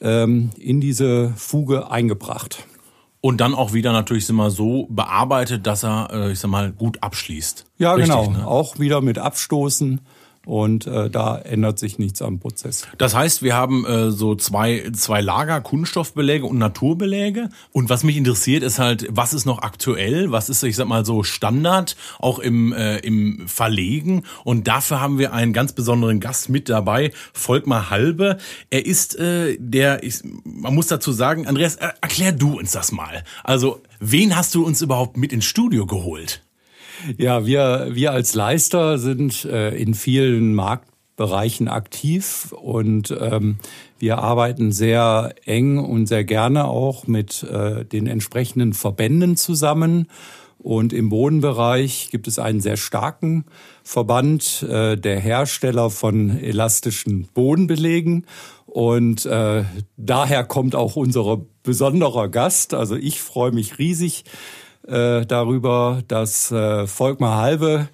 ähm, 0.00 0.50
in 0.56 0.80
diese 0.80 1.32
Fuge 1.34 1.90
eingebracht. 1.90 2.64
Und 3.26 3.38
dann 3.38 3.54
auch 3.54 3.72
wieder 3.72 3.92
natürlich 3.92 4.24
wir 4.36 4.52
so 4.52 4.86
bearbeitet, 4.88 5.66
dass 5.66 5.82
er, 5.82 6.10
äh, 6.12 6.30
ich 6.30 6.38
sag 6.38 6.48
mal, 6.48 6.70
gut 6.70 7.02
abschließt. 7.02 7.66
Ja, 7.76 7.94
Richtig, 7.94 8.14
genau. 8.14 8.30
Ne? 8.30 8.46
Auch 8.46 8.78
wieder 8.78 9.00
mit 9.00 9.18
Abstoßen 9.18 10.00
und 10.46 10.86
äh, 10.86 11.10
da 11.10 11.36
ändert 11.36 11.78
sich 11.78 11.98
nichts 11.98 12.22
am 12.22 12.38
Prozess. 12.38 12.86
Das 12.98 13.14
heißt, 13.14 13.42
wir 13.42 13.54
haben 13.54 13.84
äh, 13.84 14.10
so 14.12 14.36
zwei, 14.36 14.90
zwei 14.94 15.20
Lager, 15.20 15.60
Kunststoffbeläge 15.60 16.46
und 16.46 16.56
Naturbeläge. 16.56 17.50
Und 17.72 17.90
was 17.90 18.04
mich 18.04 18.16
interessiert, 18.16 18.62
ist 18.62 18.78
halt, 18.78 19.08
was 19.10 19.34
ist 19.34 19.44
noch 19.44 19.62
aktuell? 19.62 20.30
Was 20.30 20.48
ist, 20.48 20.62
ich 20.62 20.76
sag 20.76 20.86
mal, 20.86 21.04
so 21.04 21.24
Standard, 21.24 21.96
auch 22.20 22.38
im, 22.38 22.72
äh, 22.72 22.98
im 22.98 23.48
Verlegen? 23.48 24.22
Und 24.44 24.68
dafür 24.68 25.00
haben 25.00 25.18
wir 25.18 25.32
einen 25.32 25.52
ganz 25.52 25.72
besonderen 25.72 26.20
Gast 26.20 26.48
mit 26.48 26.68
dabei, 26.68 27.10
Volkmar 27.32 27.90
Halbe. 27.90 28.38
Er 28.70 28.86
ist 28.86 29.18
äh, 29.18 29.56
der, 29.58 30.04
ich, 30.04 30.20
man 30.44 30.74
muss 30.76 30.86
dazu 30.86 31.10
sagen, 31.10 31.48
Andreas, 31.48 31.74
äh, 31.74 31.88
erklär 32.00 32.30
du 32.30 32.56
uns 32.56 32.70
das 32.70 32.92
mal. 32.92 33.24
Also, 33.42 33.80
wen 33.98 34.36
hast 34.36 34.54
du 34.54 34.64
uns 34.64 34.80
überhaupt 34.80 35.16
mit 35.16 35.32
ins 35.32 35.44
Studio 35.44 35.86
geholt? 35.86 36.45
Ja, 37.18 37.46
wir, 37.46 37.88
wir 37.92 38.12
als 38.12 38.34
Leister 38.34 38.98
sind 38.98 39.44
äh, 39.44 39.74
in 39.76 39.94
vielen 39.94 40.54
Marktbereichen 40.54 41.68
aktiv 41.68 42.52
und 42.52 43.16
ähm, 43.18 43.58
wir 43.98 44.18
arbeiten 44.18 44.72
sehr 44.72 45.34
eng 45.44 45.78
und 45.78 46.06
sehr 46.06 46.24
gerne 46.24 46.66
auch 46.66 47.06
mit 47.06 47.42
äh, 47.44 47.84
den 47.84 48.06
entsprechenden 48.06 48.72
Verbänden 48.72 49.36
zusammen. 49.36 50.08
Und 50.58 50.92
im 50.92 51.10
Bodenbereich 51.10 52.08
gibt 52.10 52.26
es 52.26 52.38
einen 52.38 52.60
sehr 52.60 52.76
starken 52.76 53.44
Verband 53.84 54.64
äh, 54.68 54.96
der 54.96 55.20
Hersteller 55.20 55.90
von 55.90 56.38
elastischen 56.38 57.28
Bodenbelegen. 57.34 58.26
Und 58.66 59.26
äh, 59.26 59.64
daher 59.96 60.44
kommt 60.44 60.74
auch 60.74 60.96
unser 60.96 61.40
besonderer 61.62 62.28
Gast. 62.28 62.74
Also 62.74 62.96
ich 62.96 63.20
freue 63.20 63.52
mich 63.52 63.78
riesig, 63.78 64.24
äh, 64.86 65.26
darüber, 65.26 66.02
dass 66.08 66.50
äh, 66.50 66.86
Volkmar 66.86 67.38
Halbe 67.38 67.88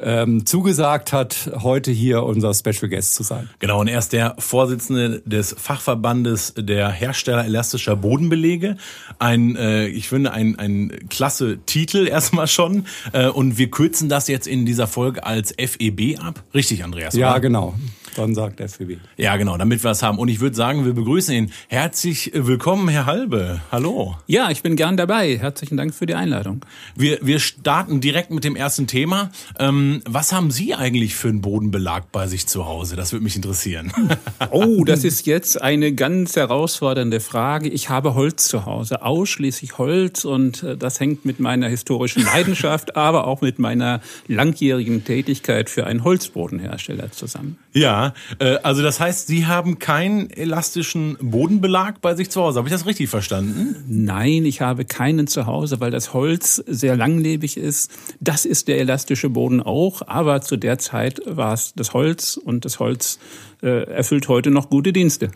ähm, 0.00 0.46
zugesagt 0.46 1.12
hat, 1.12 1.50
heute 1.62 1.90
hier 1.90 2.22
unser 2.22 2.54
Special 2.54 2.88
Guest 2.88 3.14
zu 3.14 3.22
sein. 3.22 3.48
Genau, 3.58 3.80
und 3.80 3.88
er 3.88 3.98
ist 3.98 4.12
der 4.12 4.36
Vorsitzende 4.38 5.22
des 5.24 5.54
Fachverbandes 5.58 6.54
der 6.56 6.90
Hersteller 6.90 7.44
elastischer 7.44 7.96
Bodenbelege. 7.96 8.76
Ein, 9.18 9.56
äh, 9.56 9.88
ich 9.88 10.08
finde, 10.08 10.32
ein, 10.32 10.58
ein 10.58 11.08
klasse 11.08 11.58
Titel 11.66 12.06
erstmal 12.06 12.46
schon. 12.46 12.86
Äh, 13.12 13.28
und 13.28 13.58
wir 13.58 13.70
kürzen 13.70 14.08
das 14.08 14.28
jetzt 14.28 14.46
in 14.46 14.66
dieser 14.66 14.86
Folge 14.86 15.24
als 15.24 15.52
FEB 15.52 16.20
ab. 16.20 16.44
Richtig, 16.54 16.84
Andreas? 16.84 17.14
Ja, 17.14 17.32
oder? 17.32 17.40
genau. 17.40 17.74
Dann 18.18 18.34
sagt 18.34 18.60
FEB. 18.60 18.98
Ja, 19.16 19.36
genau, 19.36 19.56
damit 19.56 19.84
wir 19.84 19.92
es 19.92 20.02
haben. 20.02 20.18
Und 20.18 20.26
ich 20.26 20.40
würde 20.40 20.56
sagen, 20.56 20.84
wir 20.84 20.92
begrüßen 20.92 21.32
ihn. 21.32 21.52
Herzlich 21.68 22.32
willkommen, 22.34 22.88
Herr 22.88 23.06
Halbe. 23.06 23.60
Hallo. 23.70 24.16
Ja, 24.26 24.50
ich 24.50 24.60
bin 24.62 24.74
gern 24.74 24.96
dabei. 24.96 25.38
Herzlichen 25.38 25.76
Dank 25.76 25.94
für 25.94 26.04
die 26.04 26.16
Einladung. 26.16 26.64
Wir, 26.96 27.20
wir 27.22 27.38
starten 27.38 28.00
direkt 28.00 28.32
mit 28.32 28.42
dem 28.42 28.56
ersten 28.56 28.88
Thema. 28.88 29.30
Ähm, 29.60 30.02
was 30.04 30.32
haben 30.32 30.50
Sie 30.50 30.74
eigentlich 30.74 31.14
für 31.14 31.28
einen 31.28 31.42
Bodenbelag 31.42 32.10
bei 32.10 32.26
sich 32.26 32.48
zu 32.48 32.66
Hause? 32.66 32.96
Das 32.96 33.12
würde 33.12 33.22
mich 33.22 33.36
interessieren. 33.36 33.92
oh, 34.50 34.82
das 34.82 35.04
ist 35.04 35.24
jetzt 35.26 35.62
eine 35.62 35.92
ganz 35.92 36.34
herausfordernde 36.34 37.20
Frage. 37.20 37.68
Ich 37.68 37.88
habe 37.88 38.16
Holz 38.16 38.48
zu 38.48 38.66
Hause, 38.66 39.02
ausschließlich 39.02 39.78
Holz. 39.78 40.24
Und 40.24 40.64
äh, 40.64 40.76
das 40.76 40.98
hängt 40.98 41.24
mit 41.24 41.38
meiner 41.38 41.68
historischen 41.68 42.24
Leidenschaft, 42.24 42.96
aber 42.96 43.28
auch 43.28 43.42
mit 43.42 43.60
meiner 43.60 44.00
langjährigen 44.26 45.04
Tätigkeit 45.04 45.70
für 45.70 45.86
einen 45.86 46.02
Holzbodenhersteller 46.02 47.12
zusammen. 47.12 47.58
Ja, 47.72 48.07
äh, 48.38 48.56
also 48.62 48.82
das 48.82 49.00
heißt, 49.00 49.26
Sie 49.26 49.46
haben 49.46 49.78
keinen 49.78 50.30
elastischen 50.30 51.16
Bodenbelag 51.20 52.00
bei 52.00 52.14
sich 52.14 52.30
zu 52.30 52.40
Hause. 52.40 52.58
Habe 52.58 52.68
ich 52.68 52.72
das 52.72 52.86
richtig 52.86 53.08
verstanden? 53.08 53.76
Nein, 53.88 54.44
ich 54.44 54.60
habe 54.60 54.84
keinen 54.84 55.26
zu 55.26 55.46
Hause, 55.46 55.80
weil 55.80 55.90
das 55.90 56.12
Holz 56.12 56.56
sehr 56.66 56.96
langlebig 56.96 57.56
ist. 57.56 57.90
Das 58.20 58.44
ist 58.44 58.68
der 58.68 58.78
elastische 58.78 59.30
Boden 59.30 59.62
auch, 59.62 60.02
aber 60.06 60.40
zu 60.40 60.56
der 60.56 60.78
Zeit 60.78 61.20
war 61.26 61.54
es 61.54 61.72
das 61.74 61.94
Holz 61.94 62.36
und 62.36 62.64
das 62.64 62.78
Holz 62.78 63.18
äh, 63.62 63.84
erfüllt 63.84 64.28
heute 64.28 64.50
noch 64.50 64.70
gute 64.70 64.92
Dienste. 64.92 65.30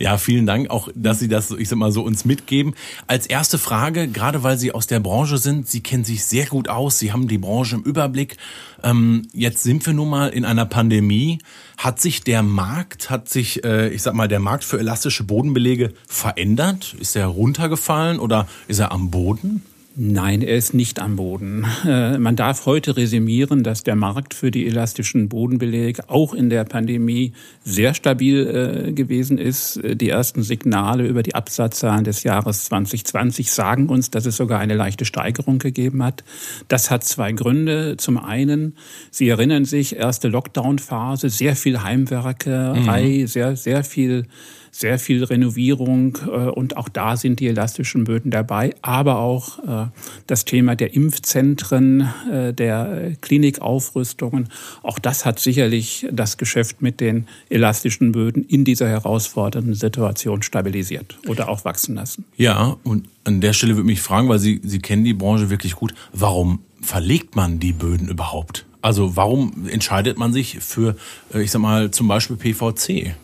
Ja, 0.00 0.16
vielen 0.16 0.46
Dank 0.46 0.70
auch, 0.70 0.88
dass 0.94 1.18
Sie 1.18 1.26
das, 1.26 1.50
ich 1.50 1.68
sag 1.68 1.76
mal 1.76 1.90
so, 1.90 2.02
uns 2.02 2.24
mitgeben. 2.24 2.74
Als 3.08 3.26
erste 3.26 3.58
Frage, 3.58 4.06
gerade 4.06 4.44
weil 4.44 4.56
Sie 4.56 4.70
aus 4.70 4.86
der 4.86 5.00
Branche 5.00 5.38
sind, 5.38 5.66
Sie 5.66 5.80
kennen 5.80 6.04
sich 6.04 6.24
sehr 6.24 6.46
gut 6.46 6.68
aus, 6.68 7.00
Sie 7.00 7.12
haben 7.12 7.26
die 7.26 7.38
Branche 7.38 7.74
im 7.74 7.82
Überblick. 7.82 8.36
Ähm, 8.84 9.26
jetzt 9.32 9.64
sind 9.64 9.84
wir 9.86 9.94
nun 9.94 10.08
mal 10.08 10.28
in 10.28 10.44
einer 10.44 10.66
Pandemie. 10.66 11.38
Hat 11.76 12.00
sich 12.00 12.22
der 12.22 12.44
Markt, 12.44 13.10
hat 13.10 13.28
sich, 13.28 13.64
äh, 13.64 13.88
ich 13.88 14.02
sag 14.02 14.14
mal, 14.14 14.28
der 14.28 14.38
Markt 14.38 14.62
für 14.62 14.78
elastische 14.78 15.24
Bodenbelege 15.24 15.92
verändert? 16.06 16.94
Ist 17.00 17.16
er 17.16 17.26
runtergefallen 17.26 18.20
oder 18.20 18.46
ist 18.68 18.78
er 18.78 18.92
am 18.92 19.10
Boden? 19.10 19.64
Nein, 20.00 20.42
er 20.42 20.56
ist 20.56 20.74
nicht 20.74 21.00
am 21.00 21.16
Boden. 21.16 21.66
Äh, 21.84 22.18
man 22.18 22.36
darf 22.36 22.66
heute 22.66 22.96
resümieren, 22.96 23.64
dass 23.64 23.82
der 23.82 23.96
Markt 23.96 24.32
für 24.32 24.52
die 24.52 24.64
elastischen 24.68 25.28
Bodenbelege 25.28 26.08
auch 26.08 26.34
in 26.34 26.50
der 26.50 26.62
Pandemie 26.62 27.32
sehr 27.64 27.94
stabil 27.94 28.46
äh, 28.46 28.92
gewesen 28.92 29.38
ist. 29.38 29.80
Die 29.82 30.08
ersten 30.08 30.44
Signale 30.44 31.04
über 31.04 31.24
die 31.24 31.34
Absatzzahlen 31.34 32.04
des 32.04 32.22
Jahres 32.22 32.66
2020 32.66 33.50
sagen 33.50 33.88
uns, 33.88 34.08
dass 34.12 34.24
es 34.24 34.36
sogar 34.36 34.60
eine 34.60 34.76
leichte 34.76 35.04
Steigerung 35.04 35.58
gegeben 35.58 36.04
hat. 36.04 36.22
Das 36.68 36.92
hat 36.92 37.02
zwei 37.02 37.32
Gründe. 37.32 37.96
Zum 37.96 38.18
einen, 38.18 38.76
Sie 39.10 39.28
erinnern 39.28 39.64
sich, 39.64 39.96
erste 39.96 40.28
Lockdown-Phase, 40.28 41.28
sehr 41.28 41.56
viel 41.56 41.82
Heimwerkerei, 41.82 43.18
mhm. 43.22 43.26
sehr, 43.26 43.56
sehr 43.56 43.82
viel 43.82 44.26
sehr 44.70 44.98
viel 44.98 45.24
Renovierung 45.24 46.18
äh, 46.26 46.30
und 46.30 46.76
auch 46.76 46.88
da 46.88 47.16
sind 47.16 47.40
die 47.40 47.48
elastischen 47.48 48.04
Böden 48.04 48.30
dabei, 48.30 48.74
aber 48.82 49.18
auch 49.18 49.58
äh, 49.58 49.86
das 50.26 50.44
Thema 50.44 50.76
der 50.76 50.94
Impfzentren, 50.94 52.08
äh, 52.30 52.52
der 52.52 53.12
Klinikaufrüstungen. 53.20 54.48
Auch 54.82 54.98
das 54.98 55.24
hat 55.24 55.38
sicherlich 55.38 56.06
das 56.10 56.36
Geschäft 56.36 56.82
mit 56.82 57.00
den 57.00 57.26
elastischen 57.48 58.12
Böden 58.12 58.44
in 58.44 58.64
dieser 58.64 58.88
herausfordernden 58.88 59.74
Situation 59.74 60.42
stabilisiert 60.42 61.18
oder 61.26 61.48
auch 61.48 61.64
wachsen 61.64 61.94
lassen. 61.94 62.24
Ja, 62.36 62.76
und 62.84 63.08
an 63.24 63.40
der 63.40 63.52
Stelle 63.52 63.76
würde 63.76 63.86
mich 63.86 64.00
fragen, 64.00 64.28
weil 64.28 64.38
Sie, 64.38 64.60
Sie 64.64 64.78
kennen 64.78 65.04
die 65.04 65.14
Branche 65.14 65.50
wirklich 65.50 65.74
gut, 65.74 65.94
warum 66.12 66.60
verlegt 66.80 67.36
man 67.36 67.58
die 67.58 67.72
Böden 67.72 68.08
überhaupt? 68.08 68.64
Also 68.80 69.16
warum 69.16 69.66
entscheidet 69.68 70.18
man 70.18 70.32
sich 70.32 70.58
für, 70.60 70.96
ich 71.34 71.50
sag 71.50 71.60
mal, 71.60 71.90
zum 71.90 72.08
Beispiel 72.08 72.36
PVC? 72.36 73.14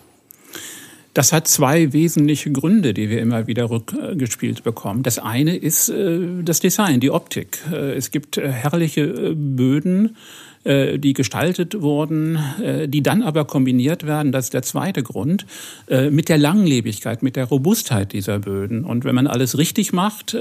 Das 1.15 1.33
hat 1.33 1.47
zwei 1.47 1.93
wesentliche 1.93 2.51
Gründe, 2.51 2.93
die 2.93 3.09
wir 3.09 3.21
immer 3.21 3.47
wieder 3.47 3.71
rückgespielt 3.71 4.65
bekommen. 4.65 5.05
Das 5.05 5.21
eine 5.21 5.57
ist 5.57 5.89
äh, 5.89 6.19
das 6.43 6.59
Design, 6.59 6.99
die 6.99 7.13
Optik. 7.13 7.59
Äh, 7.73 7.93
es 7.95 8.11
gibt 8.11 8.37
äh, 8.37 8.51
herrliche 8.51 9.35
Böden, 9.35 10.17
die 10.67 11.13
gestaltet 11.13 11.83
wurden, 11.83 12.39
die 12.87 13.03
dann 13.03 13.21
aber 13.21 13.45
kombiniert 13.45 14.07
werden, 14.07 14.33
das 14.33 14.47
ist 14.47 14.55
der 14.55 14.63
zweite 14.63 15.03
Grund, 15.03 15.45
mit 16.11 16.31
der 16.31 16.39
Langlebigkeit, 16.39 17.23
mit 17.23 17.37
der 17.37 17.45
Robustheit 17.45 18.15
dieser 18.15 18.39
Böden. 18.39 18.83
Und 18.87 19.05
wenn 19.05 19.15
man 19.15 19.27
alles 19.27 19.59
richtig 19.59 19.93
macht, 19.93 20.35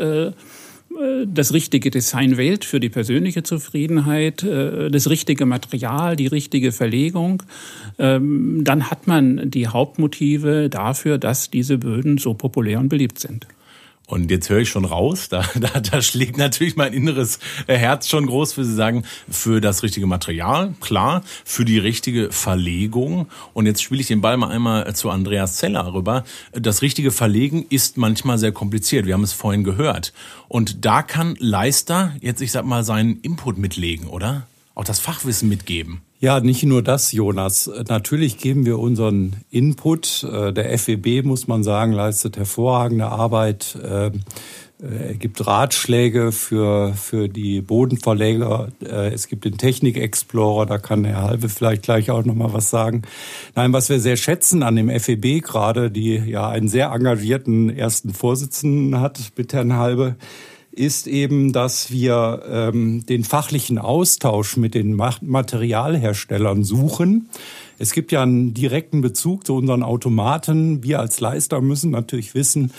das 1.26 1.54
richtige 1.54 1.90
Design 1.90 2.38
wählt 2.38 2.66
für 2.66 2.80
die 2.80 2.90
persönliche 2.90 3.44
Zufriedenheit, 3.44 4.44
äh, 4.44 4.90
das 4.90 5.10
richtige 5.10 5.46
Material, 5.46 6.16
die 6.16 6.28
richtige 6.28 6.72
Verlegung, 6.72 7.44
ähm, 8.00 8.62
dann 8.64 8.90
hat 8.90 9.08
man 9.08 9.50
die 9.50 9.68
Hauptmotive 9.68 10.70
dafür, 10.70 11.18
dass 11.18 11.50
diese 11.50 11.78
Böden 11.78 12.18
so 12.18 12.34
populär 12.34 12.80
und 12.80 12.90
beliebt 12.90 13.20
sind. 13.20 13.48
Und 14.06 14.30
jetzt 14.30 14.50
höre 14.50 14.60
ich 14.60 14.70
schon 14.70 14.84
raus, 14.84 15.30
da, 15.30 15.46
da, 15.56 15.80
da 15.80 16.02
schlägt 16.02 16.38
natürlich 16.38 16.76
mein 16.76 16.94
inneres 16.94 17.40
Herz 17.68 18.10
schon 18.10 18.26
groß, 18.26 18.54
für 18.54 18.66
Sie 18.66 18.74
sagen, 18.74 19.06
für 19.30 19.62
das 19.62 19.82
richtige 19.82 20.06
Material, 20.08 20.74
klar, 20.82 21.24
für 21.46 21.64
die 21.64 21.80
richtige 21.80 22.32
Verlegung. 22.32 23.28
Und 23.54 23.66
jetzt 23.66 23.82
spiele 23.82 24.02
ich 24.02 24.08
den 24.08 24.22
Ball 24.22 24.36
mal 24.36 24.50
einmal 24.50 24.94
zu 24.94 25.10
Andreas 25.10 25.56
Zeller 25.56 25.94
rüber. 25.94 26.26
Das 26.52 26.82
richtige 26.82 27.12
Verlegen 27.12 27.66
ist 27.70 27.98
manchmal 27.98 28.38
sehr 28.38 28.52
kompliziert. 28.52 29.06
Wir 29.06 29.14
haben 29.14 29.24
es 29.24 29.34
vorhin 29.34 29.64
gehört. 29.64 30.14
Und 30.50 30.86
da 30.86 31.02
kann 31.02 31.36
Leister 31.40 32.14
jetzt, 32.20 32.42
ich 32.42 32.52
sag 32.52 32.66
mal, 32.66 32.84
seinen 32.84 33.22
Input 33.22 33.58
mitlegen, 33.58 34.08
oder? 34.08 34.48
Auch 34.76 34.84
das 34.84 35.00
Fachwissen 35.00 35.48
mitgeben. 35.48 36.02
Ja, 36.24 36.40
nicht 36.40 36.64
nur 36.64 36.82
das, 36.82 37.12
Jonas. 37.12 37.70
Natürlich 37.90 38.38
geben 38.38 38.66
wir 38.66 38.80
unseren 38.80 39.36
Input. 39.52 40.24
Äh, 40.24 40.54
der 40.54 40.80
FEB, 40.80 41.26
muss 41.26 41.50
man 41.50 41.64
sagen, 41.64 41.92
leistet 41.92 42.38
hervorragende 42.38 43.08
Arbeit. 43.08 43.78
Er 43.84 44.06
äh, 44.06 45.12
äh, 45.12 45.16
gibt 45.16 45.46
Ratschläge 45.46 46.32
für, 46.32 46.94
für 46.94 47.28
die 47.28 47.60
Bodenverleger. 47.60 48.70
Es 48.80 49.28
gibt 49.28 49.44
den 49.44 49.58
Technik 49.58 49.98
Explorer, 49.98 50.66
da 50.66 50.78
kann 50.78 51.04
Herr 51.04 51.24
Halbe 51.24 51.50
vielleicht 51.50 51.84
gleich 51.84 52.10
auch 52.10 52.24
noch 52.24 52.36
mal 52.36 52.54
was 52.54 52.70
sagen. 52.70 53.02
Nein, 53.56 53.74
was 53.74 53.90
wir 53.90 54.00
sehr 54.00 54.16
schätzen 54.16 54.64
an 54.64 54.78
dem 54.78 54.90
FEB 54.90 55.44
gerade, 55.44 55.92
die 55.92 56.16
ja 56.16 56.48
einen 56.48 56.70
sehr 56.70 56.92
engagierten 56.92 57.70
ersten 57.70 58.14
Vorsitzenden 58.14 59.02
hat 59.02 59.34
mit 59.36 59.52
Herrn 59.52 59.74
Halbe, 59.74 60.16
ist 60.74 61.08
eben, 61.08 61.54
dass 61.54 61.92
wir 61.92 62.44
ähm, 62.50 63.06
den 63.06 63.24
fachlichen 63.24 63.78
Austausch 63.78 64.58
mit 64.58 64.74
den 64.74 64.96
Materialherstellern 64.96 66.64
suchen. 66.64 67.30
Es 67.78 67.94
gibt 67.94 68.12
ja 68.12 68.24
einen 68.24 68.54
direkten 68.54 69.02
Bezug 69.02 69.46
zu 69.46 69.56
unseren 69.56 69.84
Automaten. 69.84 70.84
Wir 70.84 71.00
als 71.00 71.20
Leister 71.20 71.62
müssen 71.62 71.92
natürlich 71.92 72.36
wissen, 72.36 72.72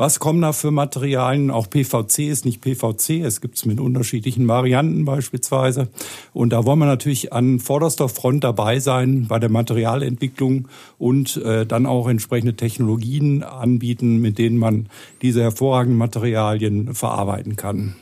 was 0.00 0.18
kommen 0.18 0.40
da 0.40 0.54
für 0.54 0.70
Materialien? 0.70 1.50
Auch 1.50 1.68
PVC 1.68 2.20
ist 2.20 2.46
nicht 2.46 2.62
PVC. 2.62 3.22
Es 3.22 3.42
gibt 3.42 3.56
es 3.56 3.66
mit 3.66 3.78
unterschiedlichen 3.78 4.48
Varianten 4.48 5.04
beispielsweise. 5.04 5.88
Und 6.32 6.54
da 6.54 6.64
wollen 6.64 6.78
wir 6.78 6.86
natürlich 6.86 7.34
an 7.34 7.60
vorderster 7.60 8.08
Front 8.08 8.42
dabei 8.42 8.80
sein 8.80 9.26
bei 9.28 9.38
der 9.38 9.50
Materialentwicklung 9.50 10.68
und 10.96 11.36
äh, 11.36 11.66
dann 11.66 11.84
auch 11.84 12.08
entsprechende 12.08 12.54
Technologien 12.54 13.42
anbieten, 13.42 14.22
mit 14.22 14.38
denen 14.38 14.56
man 14.56 14.88
diese 15.20 15.42
hervorragenden 15.42 15.98
Materialien 15.98 16.94
verarbeiten 16.94 17.56
kann. 17.56 17.94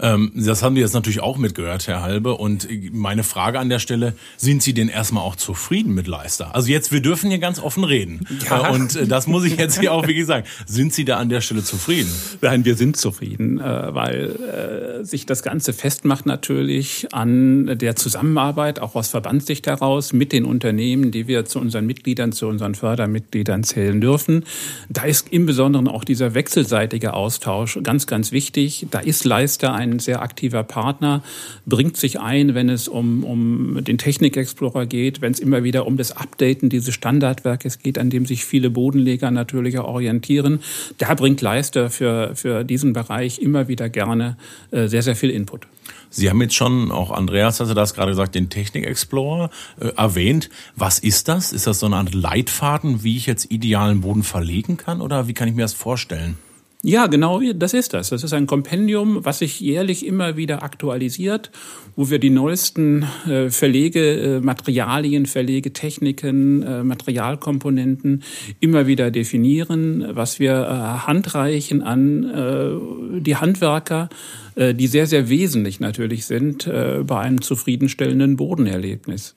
Ähm, 0.00 0.32
das 0.34 0.62
haben 0.62 0.74
die 0.74 0.80
jetzt 0.80 0.94
natürlich 0.94 1.20
auch 1.20 1.36
mitgehört, 1.36 1.86
Herr 1.86 2.02
Halbe. 2.02 2.34
Und 2.34 2.68
meine 2.92 3.22
Frage 3.22 3.58
an 3.58 3.68
der 3.68 3.78
Stelle, 3.78 4.14
sind 4.36 4.62
Sie 4.62 4.74
denn 4.74 4.88
erstmal 4.88 5.22
auch 5.22 5.36
zufrieden 5.36 5.94
mit 5.94 6.06
Leister? 6.06 6.54
Also 6.54 6.70
jetzt, 6.70 6.92
wir 6.92 7.00
dürfen 7.00 7.30
hier 7.30 7.38
ganz 7.38 7.60
offen 7.60 7.84
reden. 7.84 8.26
Ja. 8.48 8.68
Äh, 8.68 8.72
und 8.72 8.96
äh, 8.96 9.06
das 9.06 9.26
muss 9.26 9.44
ich 9.44 9.56
jetzt 9.56 9.78
hier 9.78 9.92
auch 9.92 10.06
wirklich 10.06 10.26
sagen. 10.26 10.46
Sind 10.66 10.92
Sie 10.92 11.04
da 11.04 11.18
an 11.18 11.28
der 11.28 11.40
Stelle 11.40 11.62
zufrieden? 11.62 12.10
Nein, 12.40 12.64
wir 12.64 12.76
sind 12.76 12.96
zufrieden, 12.96 13.60
äh, 13.60 13.94
weil 13.94 15.02
sich 15.02 15.26
das 15.26 15.42
Ganze 15.42 15.72
festmacht 15.72 16.26
natürlich 16.26 17.08
an 17.12 17.78
der 17.78 17.96
Zusammenarbeit, 17.96 18.80
auch 18.80 18.94
aus 18.94 19.08
Verbandssicht 19.08 19.66
heraus, 19.66 20.12
mit 20.12 20.32
den 20.32 20.44
Unternehmen, 20.44 21.10
die 21.10 21.28
wir 21.28 21.44
zu 21.44 21.60
unseren 21.60 21.86
Mitgliedern, 21.86 22.32
zu 22.32 22.46
unseren 22.46 22.74
Fördermitgliedern 22.74 23.64
zählen 23.64 24.00
dürfen. 24.00 24.44
Da 24.88 25.04
ist 25.04 25.32
im 25.32 25.46
Besonderen 25.46 25.88
auch 25.88 26.04
dieser 26.04 26.34
wechselseitige 26.34 27.14
Austausch 27.14 27.78
ganz, 27.82 28.06
ganz 28.06 28.32
wichtig. 28.32 28.86
Da 28.90 29.00
ist 29.00 29.24
Leister 29.24 29.74
ein 29.74 29.83
ein 29.92 29.98
sehr 29.98 30.22
aktiver 30.22 30.62
Partner, 30.62 31.22
bringt 31.66 31.96
sich 31.96 32.20
ein, 32.20 32.54
wenn 32.54 32.68
es 32.68 32.88
um, 32.88 33.24
um 33.24 33.84
den 33.84 33.98
Technik-Explorer 33.98 34.86
geht, 34.86 35.20
wenn 35.20 35.32
es 35.32 35.40
immer 35.40 35.64
wieder 35.64 35.86
um 35.86 35.96
das 35.96 36.16
Updaten 36.16 36.68
dieses 36.68 36.94
Standardwerkes 36.94 37.78
geht, 37.78 37.98
an 37.98 38.10
dem 38.10 38.26
sich 38.26 38.44
viele 38.44 38.70
Bodenleger 38.70 39.30
natürlich 39.30 39.78
orientieren. 39.78 40.60
Da 40.98 41.14
bringt 41.14 41.40
Leister 41.40 41.90
für, 41.90 42.34
für 42.34 42.64
diesen 42.64 42.92
Bereich 42.92 43.38
immer 43.38 43.68
wieder 43.68 43.88
gerne 43.88 44.36
äh, 44.70 44.88
sehr, 44.88 45.02
sehr 45.02 45.16
viel 45.16 45.30
Input. 45.30 45.66
Sie 46.10 46.30
haben 46.30 46.40
jetzt 46.40 46.54
schon, 46.54 46.92
auch 46.92 47.10
Andreas 47.10 47.58
hatte 47.58 47.74
das 47.74 47.92
gerade 47.94 48.12
gesagt, 48.12 48.34
den 48.34 48.48
Technik 48.48 48.86
Explorer 48.86 49.50
äh, 49.80 49.88
erwähnt. 49.96 50.48
Was 50.76 51.00
ist 51.00 51.28
das? 51.28 51.52
Ist 51.52 51.66
das 51.66 51.80
so 51.80 51.86
eine 51.86 51.96
Art 51.96 52.14
Leitfaden, 52.14 53.02
wie 53.02 53.16
ich 53.16 53.26
jetzt 53.26 53.50
idealen 53.50 54.02
Boden 54.02 54.22
verlegen 54.22 54.76
kann 54.76 55.00
oder 55.00 55.26
wie 55.26 55.34
kann 55.34 55.48
ich 55.48 55.54
mir 55.54 55.62
das 55.62 55.74
vorstellen? 55.74 56.38
Ja, 56.86 57.06
genau, 57.06 57.40
das 57.54 57.72
ist 57.72 57.94
das. 57.94 58.10
Das 58.10 58.24
ist 58.24 58.34
ein 58.34 58.46
Kompendium, 58.46 59.24
was 59.24 59.38
sich 59.38 59.58
jährlich 59.58 60.04
immer 60.04 60.36
wieder 60.36 60.62
aktualisiert, 60.62 61.50
wo 61.96 62.10
wir 62.10 62.18
die 62.18 62.28
neuesten 62.28 63.06
äh, 63.26 63.48
Verlegematerialien, 63.48 65.24
äh, 65.24 65.26
Verlegetechniken, 65.26 66.62
äh, 66.62 66.84
Materialkomponenten 66.84 68.22
immer 68.60 68.86
wieder 68.86 69.10
definieren, 69.10 70.04
was 70.10 70.38
wir 70.38 70.52
äh, 70.52 71.06
handreichen 71.06 71.82
an 71.82 72.24
äh, 72.24 73.20
die 73.20 73.36
Handwerker, 73.36 74.10
äh, 74.54 74.74
die 74.74 74.86
sehr, 74.86 75.06
sehr 75.06 75.30
wesentlich 75.30 75.80
natürlich 75.80 76.26
sind 76.26 76.66
äh, 76.66 77.02
bei 77.02 77.18
einem 77.18 77.40
zufriedenstellenden 77.40 78.36
Bodenerlebnis. 78.36 79.36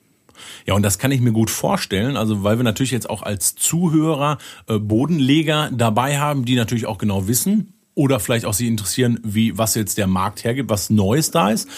Ja, 0.68 0.74
und 0.74 0.82
das 0.82 0.98
kann 0.98 1.10
ich 1.12 1.22
mir 1.22 1.32
gut 1.32 1.48
vorstellen, 1.48 2.18
also 2.18 2.44
weil 2.44 2.58
wir 2.58 2.62
natürlich 2.62 2.90
jetzt 2.90 3.08
auch 3.08 3.22
als 3.22 3.54
Zuhörer 3.54 4.36
äh, 4.66 4.78
Bodenleger 4.78 5.70
dabei 5.72 6.18
haben, 6.18 6.44
die 6.44 6.56
natürlich 6.56 6.84
auch 6.84 6.98
genau 6.98 7.26
wissen 7.26 7.72
oder 7.94 8.20
vielleicht 8.20 8.44
auch 8.44 8.52
sie 8.52 8.68
interessieren, 8.68 9.18
wie 9.24 9.56
was 9.56 9.74
jetzt 9.76 9.96
der 9.96 10.06
Markt 10.06 10.44
hergibt, 10.44 10.68
was 10.68 10.90
Neues 10.90 11.30
da 11.30 11.48
ist. 11.48 11.68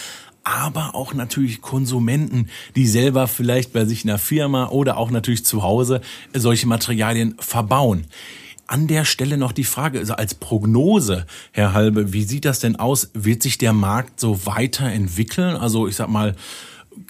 aber 0.42 0.96
auch 0.96 1.14
natürlich 1.14 1.60
Konsumenten, 1.60 2.48
die 2.74 2.88
selber 2.88 3.28
vielleicht 3.28 3.72
bei 3.72 3.84
sich 3.84 4.02
in 4.02 4.08
der 4.08 4.18
Firma 4.18 4.68
oder 4.70 4.96
auch 4.96 5.12
natürlich 5.12 5.44
zu 5.44 5.62
Hause 5.62 6.00
solche 6.34 6.66
Materialien 6.66 7.36
verbauen. 7.38 8.06
An 8.66 8.88
der 8.88 9.04
Stelle 9.04 9.36
noch 9.36 9.52
die 9.52 9.64
Frage, 9.64 10.00
also 10.00 10.14
als 10.14 10.34
Prognose, 10.34 11.26
Herr 11.52 11.74
Halbe, 11.74 12.12
wie 12.12 12.22
sieht 12.22 12.44
das 12.44 12.58
denn 12.60 12.76
aus? 12.76 13.10
Wird 13.14 13.42
sich 13.42 13.58
der 13.58 13.72
Markt 13.72 14.18
so 14.18 14.46
weiterentwickeln? 14.46 15.56
Also 15.56 15.86
ich 15.86 15.96
sag 15.96 16.08
mal, 16.08 16.34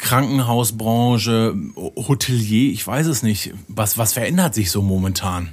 Krankenhausbranche, 0.01 1.55
Hotelier, 1.77 2.73
ich 2.73 2.87
weiß 2.87 3.07
es 3.07 3.23
nicht. 3.23 3.53
Was, 3.69 3.99
was 3.99 4.13
verändert 4.13 4.55
sich 4.55 4.71
so 4.71 4.83
momentan? 4.83 5.51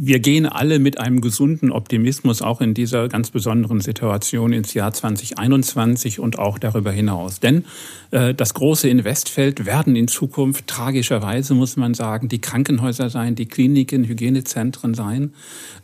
Wir 0.00 0.20
gehen 0.20 0.46
alle 0.46 0.78
mit 0.78 1.00
einem 1.00 1.20
gesunden 1.20 1.72
Optimismus 1.72 2.40
auch 2.40 2.60
in 2.60 2.72
dieser 2.72 3.08
ganz 3.08 3.30
besonderen 3.30 3.80
Situation 3.80 4.52
ins 4.52 4.72
Jahr 4.72 4.92
2021 4.92 6.20
und 6.20 6.38
auch 6.38 6.60
darüber 6.60 6.92
hinaus. 6.92 7.40
Denn 7.40 7.64
äh, 8.12 8.32
das 8.32 8.54
große 8.54 8.88
Investfeld 8.88 9.66
werden 9.66 9.96
in 9.96 10.06
Zukunft 10.06 10.68
tragischerweise, 10.68 11.54
muss 11.54 11.76
man 11.76 11.94
sagen, 11.94 12.28
die 12.28 12.40
Krankenhäuser 12.40 13.10
sein, 13.10 13.34
die 13.34 13.46
Kliniken, 13.46 14.04
Hygienezentren 14.04 14.94
sein. 14.94 15.32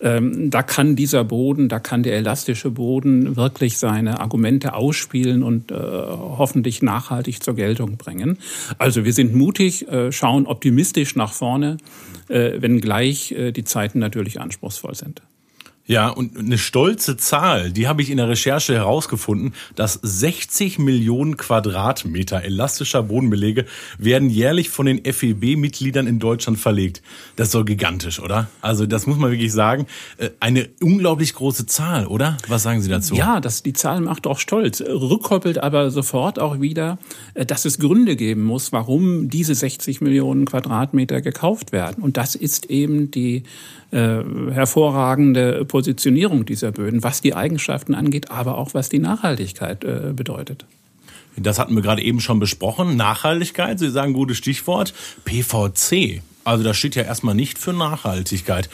Ähm, 0.00 0.48
da 0.48 0.62
kann 0.62 0.94
dieser 0.94 1.24
Boden, 1.24 1.68
da 1.68 1.80
kann 1.80 2.04
der 2.04 2.16
elastische 2.16 2.70
Boden 2.70 3.34
wirklich 3.34 3.78
seine 3.78 4.20
Argumente 4.20 4.74
ausspielen 4.74 5.42
und 5.42 5.72
äh, 5.72 5.74
hoffentlich 5.74 6.82
nachhaltig 6.82 7.42
zur 7.42 7.56
Geltung 7.56 7.96
bringen. 7.96 8.38
Also 8.78 9.04
wir 9.04 9.12
sind 9.12 9.34
mutig, 9.34 9.88
äh, 9.88 10.12
schauen 10.12 10.46
optimistisch 10.46 11.16
nach 11.16 11.32
vorne, 11.32 11.78
äh, 12.28 12.62
wenngleich 12.62 13.32
äh, 13.32 13.50
die 13.50 13.64
Zeiten 13.64 14.03
natürlich 14.04 14.40
anspruchsvoll 14.40 14.94
sind. 14.94 15.22
Ja, 15.86 16.08
und 16.08 16.38
eine 16.38 16.56
stolze 16.56 17.18
Zahl, 17.18 17.70
die 17.70 17.86
habe 17.88 18.00
ich 18.00 18.08
in 18.08 18.16
der 18.16 18.26
Recherche 18.26 18.72
herausgefunden, 18.72 19.52
dass 19.74 20.00
60 20.02 20.78
Millionen 20.78 21.36
Quadratmeter 21.36 22.42
elastischer 22.42 23.02
Bodenbelege 23.02 23.66
werden 23.98 24.30
jährlich 24.30 24.70
von 24.70 24.86
den 24.86 25.04
FEB-Mitgliedern 25.04 26.06
in 26.06 26.20
Deutschland 26.20 26.58
verlegt. 26.58 27.02
Das 27.36 27.48
ist 27.48 27.54
doch 27.54 27.66
gigantisch, 27.66 28.18
oder? 28.18 28.48
Also 28.62 28.86
das 28.86 29.06
muss 29.06 29.18
man 29.18 29.30
wirklich 29.30 29.52
sagen. 29.52 29.86
Äh, 30.16 30.30
eine 30.40 30.70
unglaublich 30.80 31.34
große 31.34 31.66
Zahl, 31.66 32.06
oder? 32.06 32.38
Was 32.48 32.62
sagen 32.62 32.80
Sie 32.80 32.88
dazu? 32.88 33.14
Ja, 33.14 33.40
das, 33.40 33.62
die 33.62 33.74
Zahl 33.74 34.00
macht 34.00 34.26
auch 34.26 34.38
stolz. 34.38 34.80
Rückkoppelt 34.80 35.58
aber 35.58 35.90
sofort 35.90 36.38
auch 36.38 36.62
wieder, 36.62 36.98
äh, 37.34 37.44
dass 37.44 37.66
es 37.66 37.78
Gründe 37.78 38.16
geben 38.16 38.42
muss, 38.42 38.72
warum 38.72 39.28
diese 39.28 39.54
60 39.54 40.00
Millionen 40.00 40.46
Quadratmeter 40.46 41.20
gekauft 41.20 41.72
werden. 41.72 42.02
Und 42.02 42.16
das 42.16 42.34
ist 42.34 42.70
eben 42.70 43.10
die 43.10 43.42
äh, 43.94 44.24
hervorragende 44.52 45.64
Positionierung 45.64 46.44
dieser 46.44 46.72
Böden, 46.72 47.04
was 47.04 47.20
die 47.20 47.34
Eigenschaften 47.34 47.94
angeht, 47.94 48.30
aber 48.30 48.58
auch 48.58 48.74
was 48.74 48.88
die 48.88 48.98
Nachhaltigkeit 48.98 49.84
äh, 49.84 50.12
bedeutet. 50.12 50.66
Das 51.36 51.58
hatten 51.58 51.74
wir 51.74 51.82
gerade 51.82 52.02
eben 52.02 52.20
schon 52.20 52.40
besprochen. 52.40 52.96
Nachhaltigkeit, 52.96 53.78
Sie 53.78 53.90
sagen 53.90 54.12
gutes 54.12 54.36
Stichwort. 54.36 54.94
PVC. 55.24 56.22
Also 56.44 56.64
das 56.64 56.76
steht 56.76 56.94
ja 56.94 57.04
erstmal 57.04 57.34
nicht 57.34 57.58
für 57.58 57.72
Nachhaltigkeit. 57.72 58.68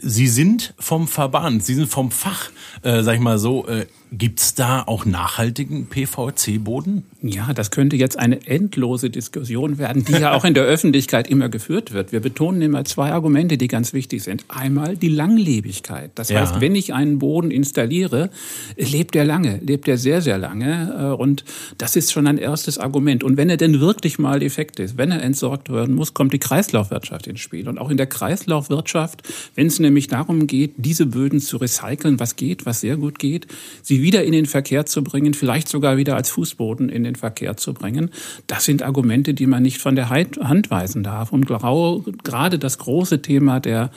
Sie 0.00 0.28
sind 0.28 0.74
vom 0.78 1.08
Verband, 1.08 1.64
Sie 1.64 1.74
sind 1.74 1.88
vom 1.88 2.10
Fach, 2.10 2.50
äh, 2.82 3.02
sag 3.02 3.14
ich 3.14 3.20
mal 3.20 3.38
so, 3.38 3.66
äh, 3.66 3.86
Gibt's 4.10 4.54
da 4.54 4.84
auch 4.86 5.04
nachhaltigen 5.04 5.86
PVC-Boden? 5.86 7.02
Ja, 7.20 7.52
das 7.52 7.70
könnte 7.70 7.96
jetzt 7.96 8.18
eine 8.18 8.46
endlose 8.46 9.10
Diskussion 9.10 9.76
werden, 9.76 10.04
die 10.04 10.12
ja 10.12 10.32
auch 10.32 10.46
in 10.46 10.54
der 10.54 10.64
Öffentlichkeit 10.64 11.28
immer 11.28 11.50
geführt 11.50 11.92
wird. 11.92 12.10
Wir 12.10 12.20
betonen 12.20 12.62
immer 12.62 12.86
zwei 12.86 13.12
Argumente, 13.12 13.58
die 13.58 13.68
ganz 13.68 13.92
wichtig 13.92 14.22
sind. 14.22 14.46
Einmal 14.48 14.96
die 14.96 15.10
Langlebigkeit. 15.10 16.10
Das 16.14 16.30
ja. 16.30 16.40
heißt, 16.40 16.60
wenn 16.62 16.74
ich 16.74 16.94
einen 16.94 17.18
Boden 17.18 17.50
installiere, 17.50 18.30
lebt 18.78 19.14
er 19.14 19.26
lange, 19.26 19.58
lebt 19.58 19.86
er 19.88 19.98
sehr, 19.98 20.22
sehr 20.22 20.38
lange. 20.38 20.94
Äh, 20.98 21.20
und 21.20 21.44
das 21.76 21.94
ist 21.94 22.10
schon 22.10 22.26
ein 22.26 22.38
erstes 22.38 22.78
Argument. 22.78 23.22
Und 23.22 23.36
wenn 23.36 23.50
er 23.50 23.58
denn 23.58 23.78
wirklich 23.78 24.18
mal 24.18 24.40
defekt 24.40 24.80
ist, 24.80 24.96
wenn 24.96 25.10
er 25.10 25.22
entsorgt 25.22 25.70
werden 25.70 25.94
muss, 25.94 26.14
kommt 26.14 26.32
die 26.32 26.38
Kreislaufwirtschaft 26.38 27.26
ins 27.26 27.40
Spiel. 27.40 27.68
Und 27.68 27.76
auch 27.76 27.90
in 27.90 27.98
der 27.98 28.06
Kreislaufwirtschaft, 28.06 29.22
wenn 29.54 29.66
es 29.66 29.77
nämlich 29.80 30.08
darum 30.08 30.46
geht, 30.46 30.74
diese 30.76 31.06
Böden 31.06 31.40
zu 31.40 31.56
recyceln, 31.56 32.20
was 32.20 32.36
geht, 32.36 32.66
was 32.66 32.80
sehr 32.80 32.96
gut 32.96 33.18
geht, 33.18 33.46
sie 33.82 34.02
wieder 34.02 34.24
in 34.24 34.32
den 34.32 34.46
Verkehr 34.46 34.86
zu 34.86 35.02
bringen, 35.02 35.34
vielleicht 35.34 35.68
sogar 35.68 35.96
wieder 35.96 36.16
als 36.16 36.30
Fußboden 36.30 36.88
in 36.88 37.04
den 37.04 37.16
Verkehr 37.16 37.56
zu 37.56 37.74
bringen. 37.74 38.10
Das 38.46 38.64
sind 38.64 38.82
Argumente, 38.82 39.34
die 39.34 39.46
man 39.46 39.62
nicht 39.62 39.78
von 39.78 39.96
der 39.96 40.10
Hand 40.10 40.70
weisen 40.70 41.02
darf. 41.02 41.32
Und 41.32 41.46
gerade 41.46 42.58
das 42.58 42.78
große 42.78 43.22
Thema 43.22 43.60
der 43.60 43.90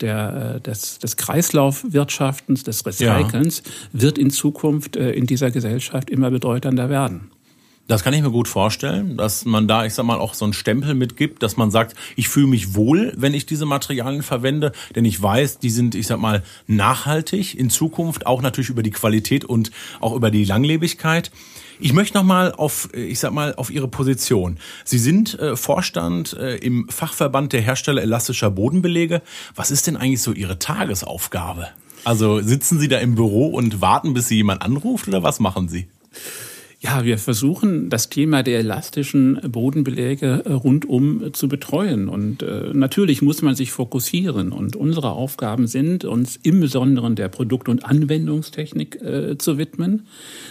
der, 0.00 0.56
äh, 0.56 0.60
des, 0.60 0.98
des 0.98 1.16
Kreislaufwirtschaftens, 1.16 2.64
des 2.64 2.84
Recycelns 2.84 3.62
ja. 3.64 4.00
wird 4.00 4.18
in 4.18 4.30
Zukunft 4.30 4.96
äh, 4.96 5.12
in 5.12 5.26
dieser 5.26 5.50
Gesellschaft 5.50 6.10
immer 6.10 6.30
bedeutender 6.30 6.90
werden. 6.90 7.30
Das 7.86 8.02
kann 8.02 8.14
ich 8.14 8.22
mir 8.22 8.30
gut 8.30 8.48
vorstellen, 8.48 9.18
dass 9.18 9.44
man 9.44 9.68
da, 9.68 9.84
ich 9.84 9.92
sag 9.92 10.06
mal, 10.06 10.18
auch 10.18 10.32
so 10.32 10.46
einen 10.46 10.54
Stempel 10.54 10.94
mitgibt, 10.94 11.42
dass 11.42 11.58
man 11.58 11.70
sagt, 11.70 11.94
ich 12.16 12.30
fühle 12.30 12.46
mich 12.46 12.74
wohl, 12.74 13.12
wenn 13.14 13.34
ich 13.34 13.44
diese 13.44 13.66
Materialien 13.66 14.22
verwende, 14.22 14.72
denn 14.94 15.04
ich 15.04 15.20
weiß, 15.20 15.58
die 15.58 15.68
sind, 15.68 15.94
ich 15.94 16.06
sag 16.06 16.18
mal, 16.18 16.42
nachhaltig 16.66 17.58
in 17.58 17.68
Zukunft, 17.68 18.26
auch 18.26 18.40
natürlich 18.40 18.70
über 18.70 18.82
die 18.82 18.90
Qualität 18.90 19.44
und 19.44 19.70
auch 20.00 20.14
über 20.14 20.30
die 20.30 20.44
Langlebigkeit. 20.44 21.30
Ich 21.78 21.92
möchte 21.92 22.16
noch 22.16 22.24
mal 22.24 22.52
auf, 22.52 22.88
ich 22.94 23.20
sag 23.20 23.34
mal, 23.34 23.54
auf 23.56 23.70
Ihre 23.70 23.88
Position. 23.88 24.56
Sie 24.84 24.98
sind 24.98 25.38
äh, 25.38 25.54
Vorstand 25.54 26.32
äh, 26.32 26.56
im 26.56 26.88
Fachverband 26.88 27.52
der 27.52 27.60
Hersteller 27.60 28.00
elastischer 28.00 28.50
Bodenbelege. 28.50 29.20
Was 29.54 29.70
ist 29.70 29.86
denn 29.88 29.98
eigentlich 29.98 30.22
so 30.22 30.32
Ihre 30.32 30.58
Tagesaufgabe? 30.58 31.68
Also 32.04 32.40
sitzen 32.40 32.78
Sie 32.78 32.88
da 32.88 32.96
im 32.98 33.14
Büro 33.14 33.48
und 33.48 33.82
warten, 33.82 34.14
bis 34.14 34.28
Sie 34.28 34.36
jemand 34.36 34.62
anruft 34.62 35.06
oder 35.06 35.22
was 35.22 35.38
machen 35.38 35.68
Sie? 35.68 35.86
Ja, 36.84 37.02
wir 37.02 37.16
versuchen 37.16 37.88
das 37.88 38.10
Thema 38.10 38.42
der 38.42 38.58
elastischen 38.58 39.40
Bodenbeläge 39.50 40.42
äh, 40.44 40.52
rundum 40.52 41.32
zu 41.32 41.48
betreuen. 41.48 42.10
Und 42.10 42.42
äh, 42.42 42.74
natürlich 42.74 43.22
muss 43.22 43.40
man 43.40 43.54
sich 43.54 43.72
fokussieren. 43.72 44.52
Und 44.52 44.76
unsere 44.76 45.12
Aufgaben 45.12 45.66
sind, 45.66 46.04
uns 46.04 46.36
im 46.42 46.60
Besonderen 46.60 47.16
der 47.16 47.28
Produkt- 47.28 47.70
und 47.70 47.86
Anwendungstechnik 47.86 49.00
äh, 49.00 49.38
zu 49.38 49.56
widmen. 49.56 50.06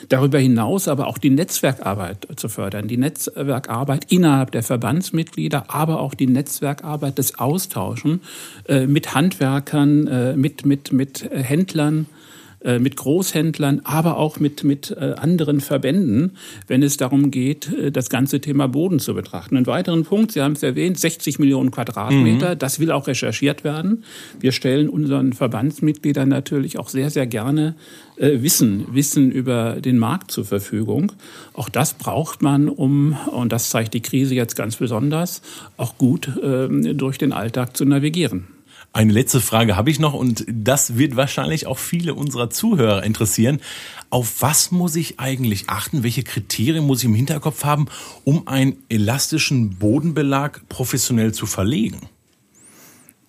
Darüber 0.10 0.40
hinaus 0.40 0.88
aber 0.88 1.06
auch 1.06 1.20
die 1.20 1.30
Netzwerkarbeit 1.30 2.26
zu 2.36 2.50
fördern. 2.50 2.88
Die 2.88 2.98
Netzwerkarbeit 2.98 4.12
innerhalb 4.12 4.50
der 4.54 4.64
Verbandsmitglieder, 4.64 5.66
aber 5.68 6.00
auch 6.00 6.16
die 6.16 6.26
Netzwerkarbeit 6.26 7.20
des 7.20 7.38
Austauschen 7.38 8.22
äh, 8.68 8.88
mit 8.88 9.14
Handwerkern, 9.14 10.08
äh, 10.08 10.36
mit, 10.36 10.66
mit, 10.66 10.94
mit 10.94 11.30
Händlern 11.32 12.08
äh, 12.10 12.23
mit 12.80 12.96
Großhändlern, 12.96 13.82
aber 13.84 14.18
auch 14.18 14.40
mit, 14.40 14.64
mit 14.64 14.92
äh, 14.92 15.14
anderen 15.18 15.62
Verbänden, 15.62 16.38
wenn 16.68 16.84
es 16.84 16.98
darum 16.98 17.32
geht, 17.32 17.72
äh, 17.74 17.92
das 17.92 18.10
ganze 18.10 18.40
Thema 18.40 18.68
Boden 18.68 19.00
zu 19.00 19.14
betrachten. 19.14 19.58
Ein 19.58 19.68
weiteren 19.68 20.04
Punkt, 20.04 20.32
Sie 20.32 20.42
haben 20.42 20.54
es 20.54 20.64
erwähnt, 20.64 21.00
60 21.00 21.40
Millionen 21.40 21.72
Quadratmeter, 21.72 22.56
mhm. 22.56 22.60
das 22.60 22.80
will 22.80 22.92
auch 22.92 23.08
recherchiert 23.08 23.64
werden. 23.64 24.04
Wir 24.40 24.52
stellen 24.52 24.90
unseren 24.90 25.34
Verbandsmitgliedern 25.34 26.30
natürlich 26.30 26.80
auch 26.80 26.90
sehr, 26.90 27.10
sehr 27.10 27.28
gerne 27.28 27.76
Wissen, 28.16 28.86
Wissen 28.92 29.32
über 29.32 29.82
den 29.82 29.98
Markt 29.98 30.30
zur 30.30 30.46
Verfügung. 30.46 31.14
Auch 31.54 31.68
das 31.68 31.96
braucht 31.96 32.44
man, 32.44 32.70
um, 32.70 33.18
und 33.32 33.52
das 33.52 33.70
zeigt 33.70 33.96
die 33.96 34.02
Krise 34.02 34.36
jetzt 34.36 34.56
ganz 34.56 34.76
besonders, 34.76 35.42
auch 35.78 35.98
gut 35.98 36.30
ähm, 36.44 36.96
durch 36.96 37.18
den 37.18 37.34
Alltag 37.34 37.76
zu 37.76 37.86
navigieren. 37.86 38.48
Eine 38.96 39.12
letzte 39.12 39.42
Frage 39.42 39.76
habe 39.76 39.90
ich 39.90 40.00
noch 40.00 40.14
und 40.14 40.46
das 40.48 40.98
wird 40.98 41.16
wahrscheinlich 41.16 41.66
auch 41.66 41.80
viele 41.80 42.14
unserer 42.14 42.52
Zuhörer 42.52 43.04
interessieren. 43.04 43.60
Auf 44.12 44.44
was 44.44 44.70
muss 44.70 44.96
ich 44.96 45.20
eigentlich 45.20 45.68
achten? 45.68 46.04
Welche 46.04 46.22
Kriterien 46.22 46.86
muss 46.86 47.00
ich 47.00 47.06
im 47.06 47.16
Hinterkopf 47.16 47.64
haben, 47.64 47.88
um 48.24 48.48
einen 48.48 48.78
elastischen 48.90 49.80
Bodenbelag 49.80 50.62
professionell 50.70 51.34
zu 51.34 51.48
verlegen? 51.48 52.02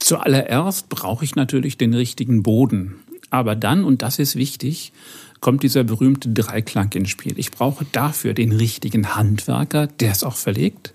Zuallererst 0.00 0.90
brauche 0.90 1.24
ich 1.24 1.34
natürlich 1.34 1.78
den 1.78 1.94
richtigen 1.94 2.42
Boden. 2.42 2.96
Aber 3.30 3.56
dann, 3.56 3.84
und 3.84 4.02
das 4.02 4.18
ist 4.18 4.36
wichtig, 4.36 4.92
kommt 5.40 5.62
dieser 5.62 5.82
berühmte 5.82 6.28
Dreiklang 6.28 6.92
ins 6.92 7.08
Spiel. 7.08 7.38
Ich 7.38 7.50
brauche 7.50 7.86
dafür 7.90 8.34
den 8.34 8.52
richtigen 8.52 9.14
Handwerker, 9.14 9.86
der 9.86 10.12
es 10.12 10.24
auch 10.24 10.36
verlegt. 10.36 10.92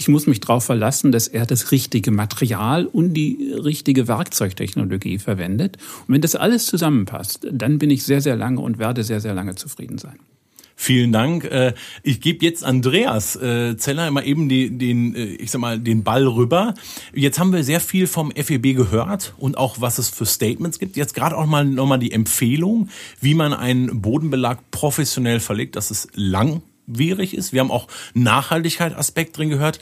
Ich 0.00 0.08
muss 0.08 0.26
mich 0.26 0.40
darauf 0.40 0.64
verlassen, 0.64 1.12
dass 1.12 1.28
er 1.28 1.44
das 1.44 1.72
richtige 1.72 2.10
Material 2.10 2.86
und 2.86 3.12
die 3.12 3.52
richtige 3.52 4.08
Werkzeugtechnologie 4.08 5.18
verwendet. 5.18 5.76
Und 6.08 6.14
wenn 6.14 6.22
das 6.22 6.36
alles 6.36 6.64
zusammenpasst, 6.64 7.46
dann 7.52 7.76
bin 7.76 7.90
ich 7.90 8.04
sehr, 8.04 8.22
sehr 8.22 8.34
lange 8.34 8.62
und 8.62 8.78
werde 8.78 9.04
sehr, 9.04 9.20
sehr 9.20 9.34
lange 9.34 9.56
zufrieden 9.56 9.98
sein. 9.98 10.18
Vielen 10.74 11.12
Dank. 11.12 11.44
Äh, 11.44 11.74
ich 12.02 12.22
gebe 12.22 12.42
jetzt 12.42 12.64
Andreas 12.64 13.36
äh, 13.36 13.76
Zeller 13.76 14.10
mal 14.10 14.26
eben 14.26 14.48
den, 14.48 14.78
den, 14.78 15.14
äh, 15.14 15.24
ich 15.34 15.50
sag 15.50 15.60
mal, 15.60 15.78
den 15.78 16.02
Ball 16.02 16.26
rüber. 16.26 16.72
Jetzt 17.12 17.38
haben 17.38 17.52
wir 17.52 17.62
sehr 17.62 17.80
viel 17.80 18.06
vom 18.06 18.30
FEB 18.30 18.74
gehört 18.74 19.34
und 19.36 19.58
auch 19.58 19.82
was 19.82 19.98
es 19.98 20.08
für 20.08 20.24
Statements 20.24 20.78
gibt. 20.78 20.96
Jetzt 20.96 21.14
gerade 21.14 21.36
auch 21.36 21.44
mal 21.44 21.66
nochmal 21.66 21.98
die 21.98 22.12
Empfehlung, 22.12 22.88
wie 23.20 23.34
man 23.34 23.52
einen 23.52 24.00
Bodenbelag 24.00 24.60
professionell 24.70 25.40
verlegt, 25.40 25.76
dass 25.76 25.90
es 25.90 26.08
lang 26.14 26.62
langwierig 26.90 27.34
ist. 27.34 27.52
Wir 27.52 27.60
haben 27.60 27.70
auch 27.70 27.86
Nachhaltigkeit 28.14 28.96
Aspekt 28.96 29.36
drin 29.36 29.50
gehört. 29.50 29.80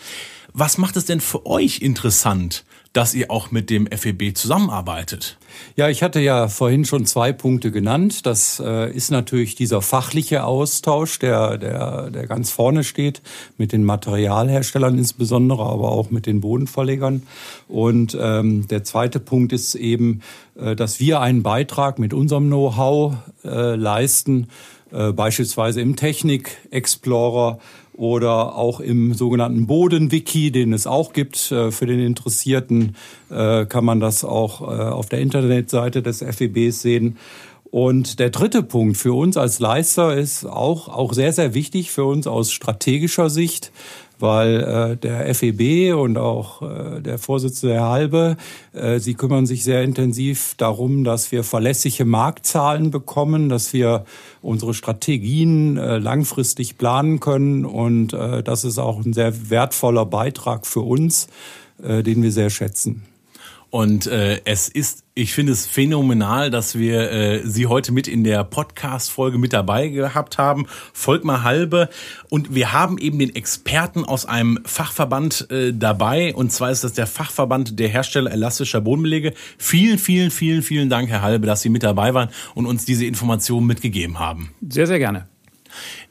Was 0.53 0.79
macht 0.79 0.97
es 0.97 1.05
denn 1.05 1.21
für 1.21 1.47
euch 1.47 1.81
interessant, 1.81 2.64
dass 2.92 3.14
ihr 3.14 3.31
auch 3.31 3.51
mit 3.51 3.71
dem 3.71 3.87
FEB 3.87 4.37
zusammenarbeitet. 4.37 5.37
Ja, 5.77 5.88
ich 5.88 6.03
hatte 6.03 6.21
ja 6.21 6.49
vorhin 6.49 6.85
schon 6.85 7.07
zwei 7.07 7.33
Punkte 7.33 7.71
genannt. 7.71 8.27
Das 8.27 8.61
äh, 8.64 8.90
ist 8.90 9.11
natürlich 9.11 9.55
dieser 9.55 9.83
fachliche 9.83 10.44
Austausch, 10.44 11.18
der, 11.18 11.59
der, 11.59 12.11
der 12.11 12.27
ganz 12.27 12.51
vorne 12.51 12.85
steht, 12.85 13.21
mit 13.57 13.73
den 13.73 13.85
Materialherstellern 13.85 14.97
insbesondere, 14.97 15.64
aber 15.64 15.92
auch 15.92 16.11
mit 16.11 16.27
den 16.27 16.40
Bodenverlegern. 16.40 17.23
Und 17.68 18.16
ähm, 18.21 18.66
der 18.68 18.85
zweite 18.85 19.21
Punkt 19.21 19.53
ist 19.53 19.75
eben, 19.75 20.23
äh, 20.57 20.75
dass 20.75 20.99
wir 20.99 21.21
einen 21.21 21.42
Beitrag 21.42 21.99
mit 21.99 22.14
unserem 22.14 22.47
Know-how 22.47 23.14
äh, 23.44 23.75
leisten, 23.75 24.49
äh, 24.92 25.12
beispielsweise 25.12 25.81
im 25.81 25.96
Technik 25.96 26.57
Explorer 26.70 27.59
oder 27.94 28.57
auch 28.57 28.81
im 28.81 29.12
sogenannten 29.14 29.66
Bodenwiki, 29.66 30.53
den 30.53 30.72
es 30.72 30.87
auch 30.87 31.12
gibt. 31.12 31.53
Äh, 31.53 31.70
für 31.70 31.87
den 31.87 32.01
Interessierten 32.01 32.96
äh, 33.31 33.66
kann 33.66 33.85
man 33.85 34.01
das 34.01 34.24
auch 34.24 34.61
auf 34.61 35.09
der 35.09 35.20
Internetseite 35.20 36.03
des 36.03 36.22
FEBs 36.22 36.83
sehen. 36.83 37.16
Und 37.70 38.18
der 38.18 38.31
dritte 38.31 38.62
Punkt 38.62 38.96
für 38.96 39.12
uns 39.12 39.37
als 39.37 39.59
Leister 39.59 40.16
ist 40.16 40.46
auch, 40.46 40.88
auch 40.88 41.12
sehr, 41.12 41.33
sehr 41.33 41.53
wichtig 41.53 41.90
für 41.90 42.05
uns 42.05 42.27
aus 42.27 42.51
strategischer 42.51 43.29
Sicht 43.29 43.72
weil 44.21 44.61
äh, 44.63 44.97
der 44.97 45.35
FEB 45.35 45.95
und 45.95 46.19
auch 46.19 46.63
äh, 46.63 47.01
der 47.01 47.19
Vorsitzende 47.19 47.75
Herr 47.75 47.89
Halbe, 47.89 48.37
äh, 48.73 48.99
sie 48.99 49.15
kümmern 49.15 49.47
sich 49.47 49.65
sehr 49.65 49.83
intensiv 49.83 50.55
darum, 50.57 51.05
dass 51.05 51.33
wir 51.33 51.45
verlässliche 51.45 52.05
Marktzahlen 52.05 52.91
bekommen, 52.91 53.49
dass 53.49 53.73
wir 53.73 54.05
unsere 54.43 54.75
Strategien 54.75 55.77
äh, 55.77 55.99
langfristig 55.99 56.79
planen 56.79 57.21
können 57.21 57.65
und 57.65 58.13
äh, 58.13 58.43
das 58.43 58.65
ist 58.65 58.79
auch 58.79 59.05
ein 59.05 59.13
sehr 59.13 59.51
wertvoller 59.51 60.07
Beitrag 60.07 60.67
für 60.67 60.81
uns, 60.81 61.29
äh, 61.83 62.03
den 62.03 62.23
wir 62.23 62.33
sehr 62.33 62.51
schätzen. 62.51 63.05
Und 63.71 64.07
äh, 64.07 64.41
es 64.45 64.69
ist, 64.69 65.05
ich 65.19 65.35
finde 65.35 65.51
es 65.51 65.67
phänomenal, 65.67 66.49
dass 66.49 66.79
wir 66.79 67.11
äh, 67.11 67.41
Sie 67.45 67.67
heute 67.67 67.91
mit 67.91 68.07
in 68.07 68.23
der 68.23 68.45
Podcast-Folge 68.45 69.37
mit 69.37 69.53
dabei 69.53 69.89
gehabt 69.89 70.39
haben. 70.39 70.67
Volkmar 70.93 71.43
Halbe. 71.43 71.89
Und 72.29 72.55
wir 72.55 72.73
haben 72.73 72.99
eben 72.99 73.19
den 73.19 73.35
Experten 73.35 74.05
aus 74.05 74.27
einem 74.27 74.61
Fachverband 74.65 75.51
äh, 75.51 75.73
dabei. 75.75 76.33
Und 76.37 76.53
zwar 76.53 76.71
ist 76.71 76.85
das 76.85 76.93
der 76.93 77.09
Fachverband 77.09 77.81
der 77.81 77.89
Hersteller 77.89 78.31
elastischer 78.31 78.81
Bodenbelege. 78.81 79.35
Vielen, 79.59 79.99
vielen, 79.99 80.31
vielen, 80.31 80.63
vielen 80.63 80.89
Dank, 80.89 81.09
Herr 81.09 81.23
Halbe, 81.23 81.49
dass 81.49 81.63
Sie 81.63 81.69
mit 81.69 81.83
dabei 81.83 82.15
waren 82.15 82.29
und 82.55 82.67
uns 82.67 82.85
diese 82.85 83.05
Informationen 83.05 83.67
mitgegeben 83.67 84.21
haben. 84.21 84.53
Sehr, 84.69 84.87
sehr 84.87 85.01
gerne. 85.01 85.27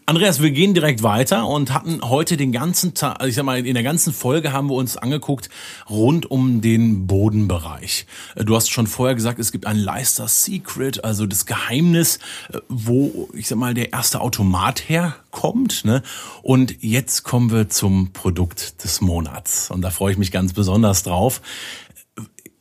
Andreas, 0.10 0.42
wir 0.42 0.52
gehen 0.52 0.74
direkt 0.74 1.04
weiter 1.04 1.46
und 1.46 1.74
hatten 1.74 2.00
heute 2.02 2.38
den 2.38 2.54
ganzen 2.54 2.94
Tag, 2.94 3.20
also 3.20 3.28
ich 3.28 3.36
sag 3.36 3.44
mal, 3.44 3.68
in 3.68 3.74
der 3.74 3.84
ganzen 3.84 4.14
Folge 4.14 4.54
haben 4.54 4.70
wir 4.70 4.76
uns 4.76 4.96
angeguckt 4.96 5.50
rund 5.90 6.32
um 6.32 6.62
den 6.62 7.08
Bodenbereich. 7.08 8.06
Du 8.38 8.56
hast 8.56 8.72
schon 8.72 8.88
vorher 8.88 9.16
gesagt, 9.16 9.38
es 9.38 9.52
gibt 9.52 9.66
ein 9.66 9.76
Leister 9.76 10.30
Secret, 10.30 11.04
also 11.04 11.26
das 11.26 11.46
Geheimnis, 11.46 12.20
wo, 12.70 13.28
ich 13.34 13.50
sag 13.50 13.58
mal, 13.58 13.74
der 13.74 13.92
erste 13.92 14.22
Automat 14.22 14.88
herkommt. 14.88 15.84
Ne? 15.84 16.02
Und 16.42 16.82
jetzt 16.82 17.24
kommen 17.24 17.52
wir 17.52 17.68
zum 17.68 18.14
Produkt 18.14 18.86
des 18.86 19.02
Monats. 19.02 19.70
Und 19.72 19.82
da 19.82 19.90
freue 19.90 20.14
ich 20.14 20.18
mich 20.18 20.32
ganz 20.32 20.54
besonders 20.54 21.04
drauf. 21.04 21.42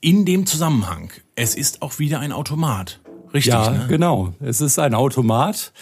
In 0.01 0.25
dem 0.25 0.47
Zusammenhang, 0.47 1.13
es 1.37 1.55
ist 1.55 1.83
auch 1.83 2.01
wieder 2.01 2.19
ein 2.19 2.33
Automat. 2.33 2.99
Richtig, 3.33 3.55
ja, 3.55 3.71
ne? 3.71 3.87
genau. 3.89 4.35
Es 4.41 4.61
ist 4.61 4.81
ein 4.81 4.95
Automat. 4.95 5.73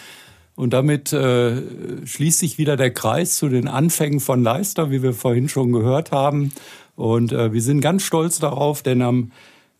Und 0.56 0.72
damit 0.72 1.12
äh, 1.12 1.62
schließt 2.06 2.38
sich 2.38 2.58
wieder 2.58 2.76
der 2.76 2.92
Kreis 2.92 3.36
zu 3.36 3.48
den 3.48 3.66
Anfängen 3.66 4.20
von 4.20 4.42
Leister, 4.42 4.90
wie 4.90 5.02
wir 5.02 5.12
vorhin 5.12 5.48
schon 5.48 5.72
gehört 5.72 6.12
haben. 6.12 6.52
Und 6.96 7.32
äh, 7.32 7.52
wir 7.52 7.62
sind 7.62 7.80
ganz 7.80 8.04
stolz 8.04 8.38
darauf, 8.38 8.82
denn 8.82 9.02
am, 9.02 9.32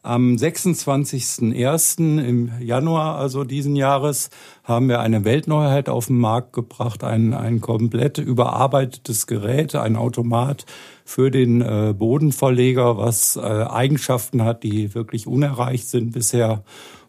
am 0.03 0.35
26.01. 0.35 2.19
im 2.19 2.51
Januar 2.61 3.17
also 3.19 3.45
diesen 3.45 3.77
Jahres 3.77 4.31
haben 4.65 4.89
wir 4.89 4.99
eine 4.99 5.25
Weltneuheit 5.25 5.89
auf 5.89 6.09
den 6.09 6.19
Markt 6.19 6.53
gebracht, 6.53 7.05
ein, 7.05 7.35
ein 7.35 7.61
komplett 7.61 8.19
überarbeitetes 8.19 9.29
Gerät, 9.29 9.77
ein 9.77 9.95
Automat 9.95 10.67
für 11.05 11.31
den 11.31 11.61
äh, 11.61 11.95
Bodenverleger, 11.97 12.99
was 12.99 13.37
äh, 13.37 13.41
Eigenschaften 13.41 14.43
hat, 14.43 14.65
die 14.65 14.95
wirklich 14.95 15.29
unerreicht 15.29 15.87
sind 15.89 16.13
bisher 16.13 16.65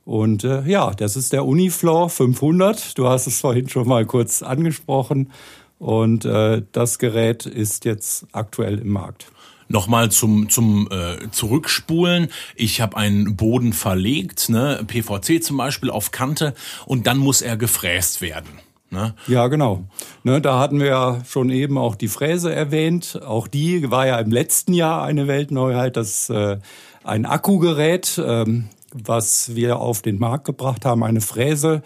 und 0.06 0.44
äh, 0.44 0.62
ja, 0.68 0.92
das 0.92 1.16
ist 1.18 1.34
der 1.34 1.46
Unifloor 1.46 2.10
500. 2.10 2.98
Du 2.98 3.08
hast 3.08 3.26
es 3.26 3.42
vorhin 3.42 3.68
schon 3.68 3.88
mal 3.88 4.06
kurz 4.06 4.44
angesprochen. 4.44 5.32
Und 5.80 6.24
äh, 6.26 6.62
das 6.72 7.00
Gerät 7.00 7.46
ist 7.48 7.86
jetzt 7.86 8.28
aktuell 8.32 8.80
im 8.80 8.90
Markt. 8.90 9.26
Nochmal 9.68 10.12
zum, 10.12 10.48
zum 10.48 10.88
äh, 10.92 11.30
Zurückspulen. 11.32 12.30
Ich 12.56 12.82
habe 12.82 12.96
einen 12.96 13.36
Boden 13.36 13.74
verlegt, 13.74 14.48
ne, 14.50 14.86
PVC 14.86 15.44
zum 15.44 15.58
Beispiel 15.58 15.90
auf 15.90 16.12
Kante, 16.12 16.54
und 16.86 17.08
dann 17.08 17.18
muss 17.18 17.42
er 17.42 17.58
gefräst 17.58 18.22
werden. 18.22 18.60
Ne? 18.92 19.16
Ja, 19.26 19.48
genau. 19.48 19.86
Ne, 20.24 20.40
da 20.40 20.60
hatten 20.60 20.80
wir 20.80 20.86
ja 20.86 21.22
schon 21.28 21.50
eben 21.50 21.80
auch 21.80 21.96
die 21.96 22.08
Fräse 22.08 22.54
erwähnt. 22.54 23.20
Auch 23.26 23.48
die 23.48 23.90
war 23.90 24.06
ja 24.06 24.20
im 24.20 24.30
letzten 24.30 24.74
Jahr 24.74 25.04
eine 25.04 25.28
Weltneuheit. 25.28 25.98
Das 25.98 26.30
äh, 26.30 26.60
ein 27.04 27.26
Akkugerät. 27.26 28.22
Ähm, 28.24 28.70
was 29.04 29.56
wir 29.56 29.80
auf 29.80 30.02
den 30.02 30.20
Markt 30.20 30.46
gebracht 30.46 30.86
haben, 30.86 31.04
eine 31.04 31.22
Fräse, 31.22 31.82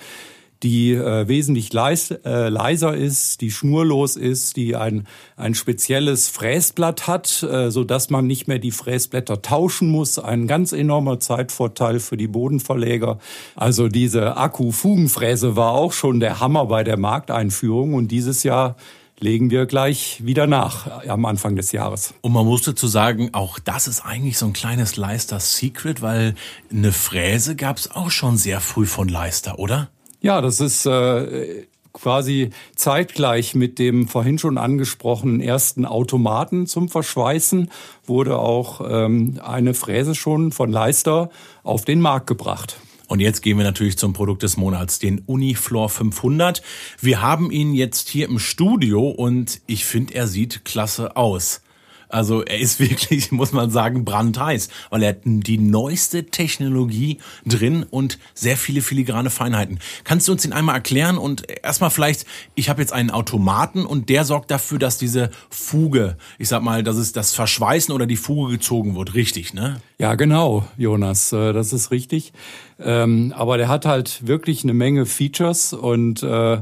die 0.64 0.94
äh, 0.94 1.28
wesentlich 1.28 1.72
leis, 1.72 2.12
äh, 2.12 2.50
leiser 2.50 2.94
ist, 2.96 3.40
die 3.40 3.50
schnurlos 3.50 4.18
ist, 4.18 4.58
die 4.58 4.76
ein, 4.76 5.08
ein 5.38 5.56
spezielles 5.56 6.28
Fräsblatt 6.28 7.08
hat, 7.08 7.44
äh, 7.44 7.72
so 7.72 7.86
dass 7.86 8.10
man 8.10 8.28
nicht 8.28 8.48
mehr 8.48 8.60
die 8.60 8.72
Fräsblätter 8.72 9.42
tauschen 9.42 9.90
muss. 9.90 10.20
Ein 10.20 10.48
ganz 10.48 10.74
enormer 10.74 11.20
Zeitvorteil 11.20 12.00
für 12.00 12.18
die 12.18 12.28
Bodenverleger. 12.28 13.20
Also 13.56 13.88
diese 13.88 14.36
Akku-Fugenfräse 14.36 15.56
war 15.56 15.72
auch 15.72 15.94
schon 15.94 16.20
der 16.20 16.42
Hammer 16.42 16.66
bei 16.66 16.84
der 16.84 16.98
Markteinführung 16.98 17.94
und 17.94 18.10
dieses 18.10 18.44
Jahr 18.44 18.76
legen 19.20 19.50
wir 19.52 19.66
gleich 19.66 20.26
wieder 20.26 20.48
nach 20.48 21.06
am 21.08 21.26
Anfang 21.26 21.56
des 21.56 21.72
Jahres. 21.72 22.14
Und 22.22 22.34
man 22.34 22.46
musste 22.46 22.76
zu 22.76 22.88
sagen, 22.88 23.30
auch 23.34 23.60
das 23.60 23.88
ist 23.88 24.02
eigentlich 24.06 24.38
so 24.38 24.46
ein 24.46 24.54
kleines 24.54 24.98
Leister 24.98 25.40
Secret, 25.40 26.02
weil 26.02 26.36
eine 26.72 26.92
Fräse 26.92 27.56
gab 27.56 27.78
es 27.78 27.92
auch 27.92 28.12
schon 28.12 28.38
sehr 28.38 28.62
früh 28.62 28.86
von 28.86 29.10
Leister, 29.10 29.60
oder? 29.60 29.90
Ja, 30.22 30.42
das 30.42 30.60
ist 30.60 30.86
äh, 30.86 31.66
quasi 31.94 32.50
zeitgleich 32.76 33.56
mit 33.56 33.80
dem 33.80 34.08
vorhin 34.08 34.38
schon 34.38 34.58
angesprochenen 34.58 35.42
ersten 35.42 35.86
Automaten 35.86 36.68
zum 36.68 36.90
Verschweißen 36.90 37.70
wurde 38.06 38.38
auch 38.38 38.82
ähm, 38.90 39.40
eine 39.44 39.74
Fräse 39.74 40.16
schon 40.16 40.52
von 40.52 40.72
Leister 40.72 41.30
auf 41.64 41.86
den 41.86 42.02
Markt 42.02 42.28
gebracht. 42.28 42.78
Und 43.10 43.22
jetzt 43.22 43.42
gehen 43.42 43.58
wir 43.58 43.66
natürlich 43.66 43.98
zum 43.98 44.14
Produkt 44.14 44.44
des 44.44 44.56
Monats, 44.56 45.00
den 45.00 45.24
Uniflor 45.26 45.90
500. 45.90 46.62
Wir 47.02 47.24
haben 47.24 47.50
ihn 47.50 47.74
jetzt 47.74 48.08
hier 48.08 48.30
im 48.30 48.38
Studio 48.38 49.10
und 49.10 49.62
ich 49.66 49.84
finde, 49.84 50.14
er 50.14 50.28
sieht 50.28 50.64
klasse 50.64 51.18
aus. 51.18 51.62
Also 52.10 52.44
er 52.44 52.60
ist 52.60 52.80
wirklich, 52.80 53.32
muss 53.32 53.54
man 53.54 53.70
sagen, 53.70 54.04
brandheiß, 54.04 54.70
weil 54.90 55.04
er 55.04 55.10
hat 55.10 55.22
die 55.24 55.58
neueste 55.58 56.26
Technologie 56.26 57.20
drin 57.46 57.86
und 57.90 58.20
sehr 58.34 58.58
viele 58.58 58.82
filigrane 58.82 59.30
Feinheiten. 59.30 59.80
Kannst 60.04 60.28
du 60.28 60.32
uns 60.34 60.42
den 60.42 60.54
einmal 60.54 60.76
erklären 60.76 61.18
und 61.18 61.48
erstmal 61.64 61.92
vielleicht, 61.92 62.26
ich 62.56 62.70
habe 62.70 62.82
jetzt 62.82 62.92
einen 62.92 63.12
Automaten 63.12 63.86
und 63.86 64.10
der 64.10 64.26
sorgt 64.26 64.52
dafür, 64.52 64.80
dass 64.80 64.98
diese 64.98 65.30
Fuge, 65.50 66.18
ich 66.38 66.50
sag 66.50 66.64
mal, 66.64 66.84
dass 66.84 66.98
es 66.98 67.12
das 67.14 67.34
Verschweißen 67.34 67.94
oder 67.94 68.08
die 68.08 68.18
Fuge 68.18 68.52
gezogen 68.52 68.96
wird, 68.96 69.14
richtig, 69.14 69.54
ne? 69.54 69.82
Ja, 70.00 70.16
genau, 70.16 70.66
Jonas, 70.78 71.32
äh, 71.32 71.54
das 71.54 71.74
ist 71.74 71.92
richtig. 71.92 72.34
Ähm, 72.80 73.34
aber 73.36 73.58
der 73.58 73.68
hat 73.68 73.86
halt 73.86 74.26
wirklich 74.26 74.64
eine 74.64 74.74
Menge 74.74 75.06
Features 75.06 75.74
und 75.74 76.24
äh, 76.24 76.62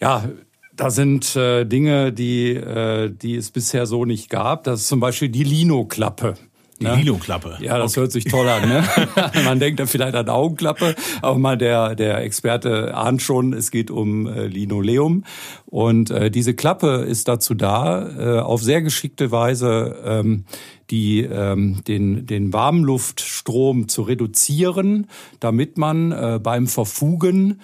ja, 0.00 0.28
da 0.76 0.90
sind 0.90 1.34
äh, 1.36 1.64
Dinge, 1.64 2.12
die, 2.12 2.54
äh, 2.54 3.10
die 3.10 3.36
es 3.36 3.50
bisher 3.50 3.86
so 3.86 4.04
nicht 4.04 4.30
gab. 4.30 4.64
Das 4.64 4.82
ist 4.82 4.88
zum 4.88 5.00
Beispiel 5.00 5.28
die 5.28 5.44
Lino-Klappe. 5.44 6.34
Die 6.78 6.84
ne? 6.84 6.96
Lino-Klappe. 6.96 7.56
Ja, 7.60 7.78
das 7.78 7.92
okay. 7.92 8.00
hört 8.00 8.12
sich 8.12 8.24
toll 8.24 8.46
an. 8.48 8.68
Ne? 8.68 8.84
Man 9.44 9.58
denkt 9.58 9.80
da 9.80 9.86
vielleicht 9.86 10.14
an 10.14 10.28
Augenklappe, 10.28 10.94
aber 11.22 11.38
mal 11.38 11.56
der, 11.56 11.94
der 11.94 12.18
Experte 12.18 12.94
ahnt 12.94 13.22
schon, 13.22 13.54
es 13.54 13.70
geht 13.70 13.90
um 13.90 14.26
äh, 14.26 14.46
Linoleum. 14.46 15.24
Und 15.64 16.10
äh, 16.10 16.30
diese 16.30 16.54
Klappe 16.54 17.06
ist 17.08 17.28
dazu 17.28 17.54
da, 17.54 18.38
äh, 18.38 18.40
auf 18.40 18.62
sehr 18.62 18.82
geschickte 18.82 19.30
Weise 19.30 19.96
ähm, 20.04 20.44
die, 20.90 21.22
ähm, 21.22 21.82
den, 21.88 22.26
den 22.26 22.52
Warmluftstrom 22.52 23.88
zu 23.88 24.02
reduzieren, 24.02 25.06
damit 25.40 25.78
man 25.78 26.12
äh, 26.12 26.38
beim 26.42 26.66
Verfugen 26.66 27.60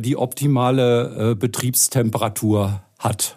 die 0.00 0.16
optimale 0.16 1.32
äh, 1.32 1.34
Betriebstemperatur 1.34 2.82
hat. 2.98 3.36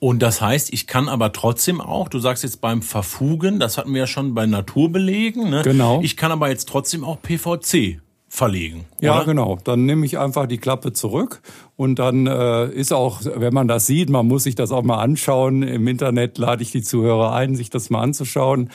Und 0.00 0.20
das 0.20 0.40
heißt, 0.40 0.72
ich 0.72 0.86
kann 0.86 1.08
aber 1.08 1.32
trotzdem 1.32 1.80
auch, 1.80 2.08
du 2.08 2.18
sagst 2.18 2.44
jetzt 2.44 2.60
beim 2.60 2.82
Verfugen, 2.82 3.58
das 3.58 3.78
hatten 3.78 3.92
wir 3.92 4.00
ja 4.00 4.06
schon 4.06 4.34
bei 4.34 4.46
Naturbelegen, 4.46 5.50
ne? 5.50 5.62
Genau. 5.62 6.00
Ich 6.02 6.16
kann 6.16 6.30
aber 6.30 6.48
jetzt 6.48 6.68
trotzdem 6.68 7.04
auch 7.04 7.20
PVC 7.20 8.00
verlegen. 8.28 8.84
Ja, 9.00 9.16
oder? 9.16 9.24
genau. 9.24 9.58
Dann 9.64 9.86
nehme 9.86 10.04
ich 10.06 10.18
einfach 10.18 10.46
die 10.46 10.58
Klappe 10.58 10.92
zurück 10.92 11.40
und 11.76 11.98
dann 11.98 12.26
äh, 12.26 12.66
ist 12.68 12.92
auch, 12.92 13.22
wenn 13.24 13.54
man 13.54 13.66
das 13.66 13.86
sieht, 13.86 14.10
man 14.10 14.28
muss 14.28 14.44
sich 14.44 14.54
das 14.54 14.70
auch 14.70 14.82
mal 14.82 14.98
anschauen. 14.98 15.62
Im 15.62 15.88
Internet 15.88 16.38
lade 16.38 16.62
ich 16.62 16.70
die 16.70 16.82
Zuhörer 16.82 17.32
ein, 17.32 17.56
sich 17.56 17.70
das 17.70 17.90
mal 17.90 18.02
anzuschauen. 18.02 18.70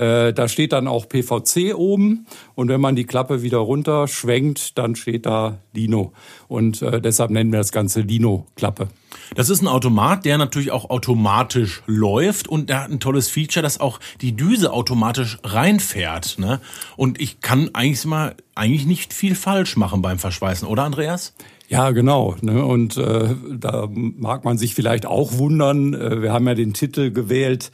Äh, 0.00 0.32
da 0.32 0.48
steht 0.48 0.72
dann 0.72 0.88
auch 0.88 1.08
PVC 1.10 1.74
oben 1.74 2.26
und 2.54 2.68
wenn 2.68 2.80
man 2.80 2.96
die 2.96 3.04
Klappe 3.04 3.42
wieder 3.42 3.58
runterschwenkt, 3.58 4.78
dann 4.78 4.96
steht 4.96 5.26
da 5.26 5.58
Lino. 5.74 6.14
Und 6.48 6.80
äh, 6.80 7.02
deshalb 7.02 7.30
nennen 7.30 7.52
wir 7.52 7.58
das 7.58 7.70
Ganze 7.70 8.00
Lino-Klappe. 8.00 8.88
Das 9.34 9.50
ist 9.50 9.60
ein 9.60 9.68
Automat, 9.68 10.24
der 10.24 10.38
natürlich 10.38 10.70
auch 10.70 10.88
automatisch 10.88 11.82
läuft 11.86 12.48
und 12.48 12.70
der 12.70 12.84
hat 12.84 12.90
ein 12.90 12.98
tolles 12.98 13.28
Feature, 13.28 13.62
dass 13.62 13.78
auch 13.78 14.00
die 14.22 14.34
Düse 14.34 14.72
automatisch 14.72 15.38
reinfährt. 15.44 16.38
Ne? 16.38 16.60
Und 16.96 17.20
ich 17.20 17.42
kann 17.42 17.68
eigentlich 17.74 18.04
mal 18.06 18.36
eigentlich 18.54 18.86
nicht 18.86 19.12
viel 19.12 19.34
falsch 19.34 19.76
machen 19.76 20.00
beim 20.00 20.18
Verschweißen, 20.18 20.66
oder 20.66 20.84
Andreas? 20.84 21.34
Ja, 21.68 21.90
genau. 21.92 22.34
Ne? 22.40 22.64
Und 22.64 22.96
äh, 22.96 23.28
da 23.48 23.88
mag 23.92 24.44
man 24.44 24.58
sich 24.58 24.74
vielleicht 24.74 25.06
auch 25.06 25.38
wundern. 25.38 25.94
Äh, 25.94 26.20
wir 26.20 26.32
haben 26.32 26.48
ja 26.48 26.54
den 26.54 26.74
Titel 26.74 27.12
gewählt, 27.12 27.70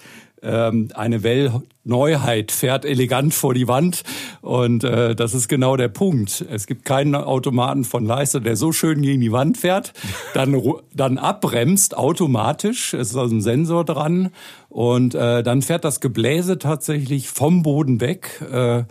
ähm, 0.46 0.88
eine 0.94 1.22
Well-Neuheit 1.22 2.52
fährt 2.52 2.84
elegant 2.84 3.34
vor 3.34 3.52
die 3.52 3.68
Wand. 3.68 4.04
Und 4.40 4.84
äh, 4.84 5.14
das 5.14 5.34
ist 5.34 5.48
genau 5.48 5.76
der 5.76 5.88
Punkt. 5.88 6.44
Es 6.50 6.66
gibt 6.66 6.84
keinen 6.84 7.14
Automaten 7.14 7.84
von 7.84 8.04
Leister, 8.04 8.40
der 8.40 8.56
so 8.56 8.72
schön 8.72 9.02
gegen 9.02 9.20
die 9.20 9.32
Wand 9.32 9.58
fährt, 9.58 9.92
dann, 10.34 10.62
dann 10.94 11.18
abbremst 11.18 11.96
automatisch. 11.96 12.94
Es 12.94 13.10
ist 13.10 13.16
also 13.16 13.34
ein 13.34 13.42
Sensor 13.42 13.84
dran. 13.84 14.30
Und 14.68 15.14
äh, 15.14 15.42
dann 15.42 15.62
fährt 15.62 15.84
das 15.84 16.00
Gebläse 16.00 16.58
tatsächlich 16.58 17.28
vom 17.28 17.62
Boden 17.62 18.00
weg. 18.00 18.42
Äh, 18.52 18.84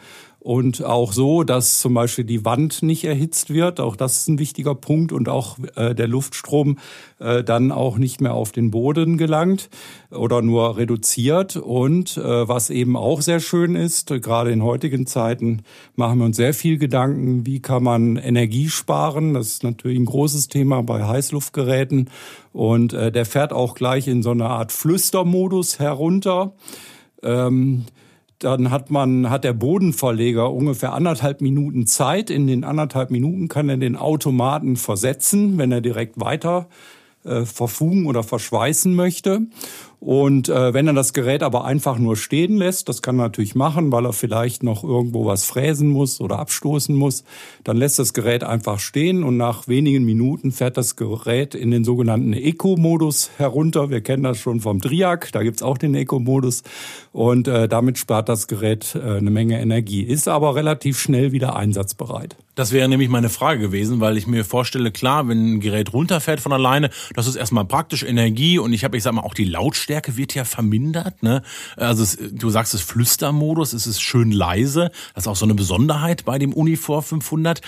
und 0.45 0.83
auch 0.83 1.11
so, 1.11 1.43
dass 1.43 1.79
zum 1.79 1.95
Beispiel 1.95 2.23
die 2.23 2.45
Wand 2.45 2.83
nicht 2.83 3.03
erhitzt 3.03 3.51
wird. 3.51 3.79
Auch 3.79 3.95
das 3.95 4.17
ist 4.17 4.27
ein 4.27 4.37
wichtiger 4.37 4.75
Punkt 4.75 5.11
und 5.11 5.27
auch 5.27 5.57
äh, 5.75 5.95
der 5.95 6.07
Luftstrom 6.07 6.77
äh, 7.17 7.43
dann 7.43 7.71
auch 7.71 7.97
nicht 7.97 8.21
mehr 8.21 8.35
auf 8.35 8.51
den 8.51 8.69
Boden 8.69 9.17
gelangt 9.17 9.71
oder 10.11 10.43
nur 10.43 10.77
reduziert. 10.77 11.55
Und 11.55 12.17
äh, 12.17 12.47
was 12.47 12.69
eben 12.69 12.95
auch 12.95 13.21
sehr 13.21 13.39
schön 13.39 13.73
ist, 13.73 14.09
gerade 14.21 14.51
in 14.51 14.61
heutigen 14.61 15.07
Zeiten 15.07 15.63
machen 15.95 16.19
wir 16.19 16.25
uns 16.25 16.37
sehr 16.37 16.53
viel 16.53 16.77
Gedanken, 16.77 17.47
wie 17.47 17.59
kann 17.59 17.81
man 17.81 18.15
Energie 18.15 18.69
sparen. 18.69 19.33
Das 19.33 19.47
ist 19.47 19.63
natürlich 19.63 19.97
ein 19.97 20.05
großes 20.05 20.47
Thema 20.47 20.83
bei 20.83 21.03
Heißluftgeräten. 21.07 22.11
Und 22.53 22.93
der 22.93 23.25
fährt 23.25 23.51
auch 23.51 23.75
gleich 23.75 24.07
in 24.07 24.23
so 24.23 24.29
einer 24.29 24.49
Art 24.49 24.71
Flüstermodus 24.71 25.79
herunter. 25.79 26.53
Ähm, 27.21 27.85
dann 28.39 28.71
hat 28.71 28.91
man, 28.91 29.29
hat 29.29 29.43
der 29.43 29.53
Bodenverleger 29.53 30.51
ungefähr 30.51 30.93
anderthalb 30.93 31.41
Minuten 31.41 31.88
Zeit. 31.88 32.29
In 32.29 32.47
den 32.47 32.63
anderthalb 32.63 33.11
Minuten 33.11 33.47
kann 33.47 33.69
er 33.69 33.77
den 33.77 33.95
Automaten 33.95 34.75
versetzen, 34.75 35.57
wenn 35.57 35.71
er 35.71 35.81
direkt 35.81 36.19
weiter 36.19 36.67
äh, 37.23 37.45
verfugen 37.45 38.05
oder 38.07 38.23
verschweißen 38.23 38.93
möchte. 38.93 39.41
Und 40.05 40.49
äh, 40.49 40.71
wenn 40.75 40.85
er 40.85 40.93
das 40.93 41.13
Gerät 41.13 41.41
aber 41.41 41.65
einfach 41.65 41.97
nur 41.97 42.15
stehen 42.15 42.57
lässt, 42.57 42.89
das 42.89 43.01
kann 43.01 43.17
er 43.17 43.23
natürlich 43.23 43.55
machen, 43.55 43.91
weil 43.91 44.05
er 44.05 44.13
vielleicht 44.13 44.61
noch 44.61 44.83
irgendwo 44.83 45.25
was 45.25 45.45
fräsen 45.45 45.89
muss 45.89 46.21
oder 46.21 46.37
abstoßen 46.37 46.95
muss, 46.95 47.23
dann 47.63 47.77
lässt 47.77 47.97
das 47.97 48.13
Gerät 48.13 48.43
einfach 48.43 48.77
stehen 48.77 49.23
und 49.23 49.35
nach 49.35 49.67
wenigen 49.67 50.05
Minuten 50.05 50.51
fährt 50.51 50.77
das 50.77 50.95
Gerät 50.95 51.55
in 51.55 51.71
den 51.71 51.83
sogenannten 51.83 52.33
Eco-Modus 52.33 53.31
herunter. 53.37 53.89
Wir 53.89 54.01
kennen 54.01 54.21
das 54.21 54.37
schon 54.37 54.59
vom 54.59 54.79
Triac, 54.79 55.31
da 55.31 55.41
gibt's 55.41 55.63
auch 55.63 55.79
den 55.79 55.95
Eco-Modus 55.95 56.61
und 57.11 57.47
äh, 57.47 57.67
damit 57.67 57.97
spart 57.97 58.29
das 58.29 58.45
Gerät 58.45 58.93
äh, 58.93 59.17
eine 59.17 59.31
Menge 59.31 59.59
Energie, 59.59 60.03
ist 60.03 60.27
aber 60.27 60.53
relativ 60.53 60.99
schnell 60.99 61.31
wieder 61.31 61.55
einsatzbereit. 61.55 62.35
Das 62.55 62.71
wäre 62.71 62.87
nämlich 62.87 63.09
meine 63.09 63.29
Frage 63.29 63.59
gewesen, 63.59 63.99
weil 63.99 64.17
ich 64.17 64.27
mir 64.27 64.45
vorstelle, 64.45 64.91
klar, 64.91 65.27
wenn 65.27 65.55
ein 65.55 65.59
Gerät 65.59 65.93
runterfährt 65.93 66.39
von 66.39 66.53
alleine, 66.53 66.89
das 67.13 67.27
ist 67.27 67.35
erstmal 67.35 67.65
praktisch 67.65 68.03
Energie 68.03 68.57
und 68.59 68.73
ich 68.73 68.83
habe, 68.83 68.97
ich 68.97 69.03
sag 69.03 69.13
mal, 69.13 69.21
auch 69.21 69.33
die 69.33 69.43
Lautstärke 69.43 70.17
wird 70.17 70.33
ja 70.33 70.45
vermindert. 70.45 71.21
Ne? 71.21 71.41
Also 71.75 72.03
es, 72.03 72.17
du 72.31 72.49
sagst 72.49 72.73
es 72.73 72.81
Flüstermodus, 72.81 73.73
es 73.73 73.87
ist 73.87 74.01
schön 74.01 74.31
leise. 74.31 74.89
Das 75.13 75.25
ist 75.25 75.27
auch 75.27 75.35
so 75.35 75.45
eine 75.45 75.53
Besonderheit 75.53 76.25
bei 76.25 76.39
dem 76.39 76.53
Unifor 76.53 77.01
500. 77.01 77.61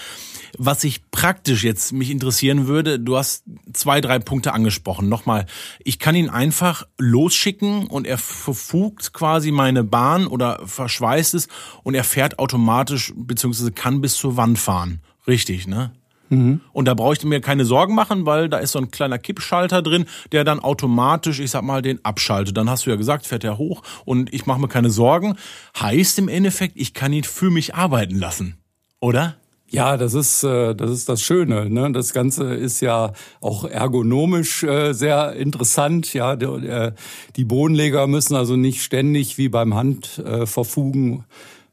Was 0.57 0.83
ich 0.83 1.11
praktisch 1.11 1.63
jetzt 1.63 1.93
mich 1.93 2.09
interessieren 2.09 2.67
würde, 2.67 2.99
du 2.99 3.17
hast 3.17 3.43
zwei, 3.73 4.01
drei 4.01 4.19
Punkte 4.19 4.53
angesprochen. 4.53 5.09
Nochmal, 5.09 5.45
ich 5.83 5.99
kann 5.99 6.15
ihn 6.15 6.29
einfach 6.29 6.87
losschicken 6.97 7.87
und 7.87 8.07
er 8.07 8.17
verfugt 8.17 9.13
quasi 9.13 9.51
meine 9.51 9.83
Bahn 9.83 10.27
oder 10.27 10.59
verschweißt 10.65 11.33
es 11.35 11.47
und 11.83 11.93
er 11.93 12.03
fährt 12.03 12.39
automatisch 12.39 13.13
beziehungsweise 13.15 13.71
kann 13.71 14.01
bis 14.01 14.15
zur 14.15 14.37
Wand 14.37 14.57
fahren. 14.59 15.01
Richtig, 15.27 15.67
ne? 15.67 15.91
Mhm. 16.29 16.61
Und 16.73 16.85
da 16.85 16.93
brauche 16.93 17.13
ich 17.13 17.23
mir 17.23 17.41
keine 17.41 17.65
Sorgen 17.65 17.95
machen, 17.95 18.25
weil 18.25 18.49
da 18.49 18.57
ist 18.57 18.71
so 18.71 18.79
ein 18.79 18.91
kleiner 18.91 19.17
Kippschalter 19.17 19.81
drin, 19.81 20.05
der 20.31 20.43
dann 20.43 20.59
automatisch, 20.59 21.39
ich 21.39 21.51
sag 21.51 21.63
mal, 21.63 21.81
den 21.81 22.03
abschaltet. 22.03 22.57
Dann 22.57 22.69
hast 22.69 22.85
du 22.85 22.89
ja 22.89 22.95
gesagt, 22.95 23.25
fährt 23.25 23.43
er 23.43 23.57
hoch 23.57 23.83
und 24.05 24.33
ich 24.33 24.45
mache 24.45 24.59
mir 24.59 24.67
keine 24.67 24.89
Sorgen. 24.89 25.35
Heißt 25.79 26.19
im 26.19 26.27
Endeffekt, 26.27 26.75
ich 26.75 26.93
kann 26.93 27.13
ihn 27.13 27.23
für 27.23 27.49
mich 27.49 27.75
arbeiten 27.75 28.17
lassen, 28.17 28.57
oder? 28.99 29.37
Ja, 29.69 29.97
das 29.97 30.13
ist 30.13 30.43
äh, 30.43 30.73
das 30.75 30.91
ist 30.91 31.09
das 31.09 31.21
Schöne. 31.21 31.69
Ne? 31.69 31.91
Das 31.91 32.13
Ganze 32.13 32.53
ist 32.53 32.79
ja 32.79 33.11
auch 33.41 33.65
ergonomisch 33.65 34.63
äh, 34.63 34.93
sehr 34.93 35.33
interessant. 35.33 36.13
Ja, 36.13 36.37
der, 36.37 36.93
die 37.35 37.43
Bodenleger 37.43 38.07
müssen 38.07 38.35
also 38.35 38.55
nicht 38.55 38.81
ständig 38.81 39.37
wie 39.37 39.49
beim 39.49 39.75
Handverfugen 39.75 41.25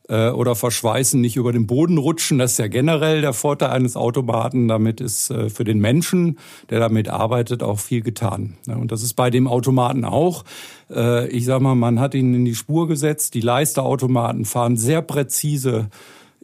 äh, 0.08 0.30
oder 0.30 0.56
Verschweißen 0.56 1.20
nicht 1.20 1.36
über 1.36 1.52
den 1.52 1.68
Boden 1.68 1.98
rutschen. 1.98 2.38
Das 2.38 2.52
ist 2.52 2.58
ja 2.58 2.66
generell 2.66 3.20
der 3.20 3.32
Vorteil 3.32 3.70
eines 3.70 3.96
Automaten. 3.96 4.66
Damit 4.66 5.00
ist 5.00 5.30
äh, 5.30 5.48
für 5.48 5.64
den 5.64 5.78
Menschen, 5.78 6.38
der 6.70 6.80
damit 6.80 7.08
arbeitet, 7.08 7.62
auch 7.62 7.78
viel 7.78 8.02
getan. 8.02 8.56
Ja, 8.66 8.74
und 8.74 8.90
das 8.90 9.02
ist 9.02 9.14
bei 9.14 9.30
dem 9.30 9.46
Automaten 9.46 10.04
auch. 10.04 10.44
Äh, 10.90 11.28
ich 11.28 11.44
sag 11.44 11.60
mal, 11.60 11.76
man 11.76 12.00
hat 12.00 12.14
ihn 12.14 12.34
in 12.34 12.44
die 12.44 12.56
Spur 12.56 12.88
gesetzt. 12.88 13.34
Die 13.34 13.40
Leisterautomaten 13.40 14.44
fahren 14.44 14.76
sehr 14.76 15.00
präzise 15.00 15.88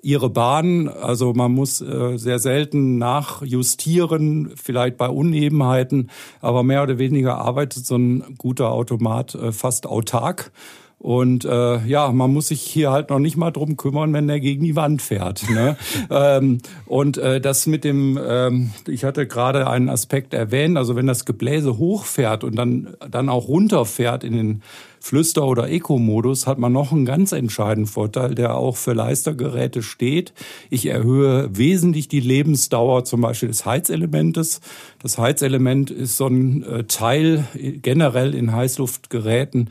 ihre 0.02 0.30
Bahn. 0.30 0.88
Also 0.88 1.32
man 1.32 1.52
muss 1.52 1.80
äh, 1.80 2.16
sehr 2.16 2.38
selten 2.38 2.98
nachjustieren, 2.98 4.52
vielleicht 4.56 4.96
bei 4.96 5.08
Unebenheiten, 5.08 6.10
aber 6.40 6.62
mehr 6.62 6.82
oder 6.82 6.98
weniger 6.98 7.38
arbeitet 7.38 7.86
so 7.86 7.96
ein 7.96 8.36
guter 8.38 8.72
Automat 8.72 9.34
äh, 9.34 9.52
fast 9.52 9.86
autark. 9.86 10.52
Und 11.00 11.46
äh, 11.46 11.82
ja, 11.86 12.12
man 12.12 12.30
muss 12.30 12.48
sich 12.48 12.60
hier 12.60 12.90
halt 12.90 13.08
noch 13.08 13.20
nicht 13.20 13.38
mal 13.38 13.50
drum 13.50 13.78
kümmern, 13.78 14.12
wenn 14.12 14.28
der 14.28 14.38
gegen 14.38 14.62
die 14.62 14.76
Wand 14.76 15.00
fährt. 15.00 15.48
Ne? 15.48 15.78
ähm, 16.10 16.58
und 16.84 17.16
äh, 17.16 17.40
das 17.40 17.66
mit 17.66 17.84
dem, 17.84 18.20
ähm, 18.22 18.72
ich 18.86 19.04
hatte 19.04 19.26
gerade 19.26 19.66
einen 19.66 19.88
Aspekt 19.88 20.34
erwähnt, 20.34 20.76
also 20.76 20.96
wenn 20.96 21.06
das 21.06 21.24
Gebläse 21.24 21.78
hochfährt 21.78 22.44
und 22.44 22.54
dann, 22.54 22.96
dann 23.10 23.30
auch 23.30 23.48
runterfährt 23.48 24.24
in 24.24 24.34
den 24.34 24.62
Flüster- 25.00 25.46
oder 25.46 25.70
Eco-Modus, 25.70 26.46
hat 26.46 26.58
man 26.58 26.74
noch 26.74 26.92
einen 26.92 27.06
ganz 27.06 27.32
entscheidenden 27.32 27.90
Vorteil, 27.90 28.34
der 28.34 28.54
auch 28.58 28.76
für 28.76 28.92
Leistergeräte 28.92 29.82
steht. 29.82 30.34
Ich 30.68 30.84
erhöhe 30.84 31.48
wesentlich 31.56 32.08
die 32.08 32.20
Lebensdauer 32.20 33.06
zum 33.06 33.22
Beispiel 33.22 33.48
des 33.48 33.64
Heizelementes. 33.64 34.60
Das 35.02 35.16
Heizelement 35.16 35.90
ist 35.90 36.18
so 36.18 36.26
ein 36.26 36.62
äh, 36.62 36.84
Teil 36.84 37.46
generell 37.54 38.34
in 38.34 38.52
Heißluftgeräten, 38.52 39.70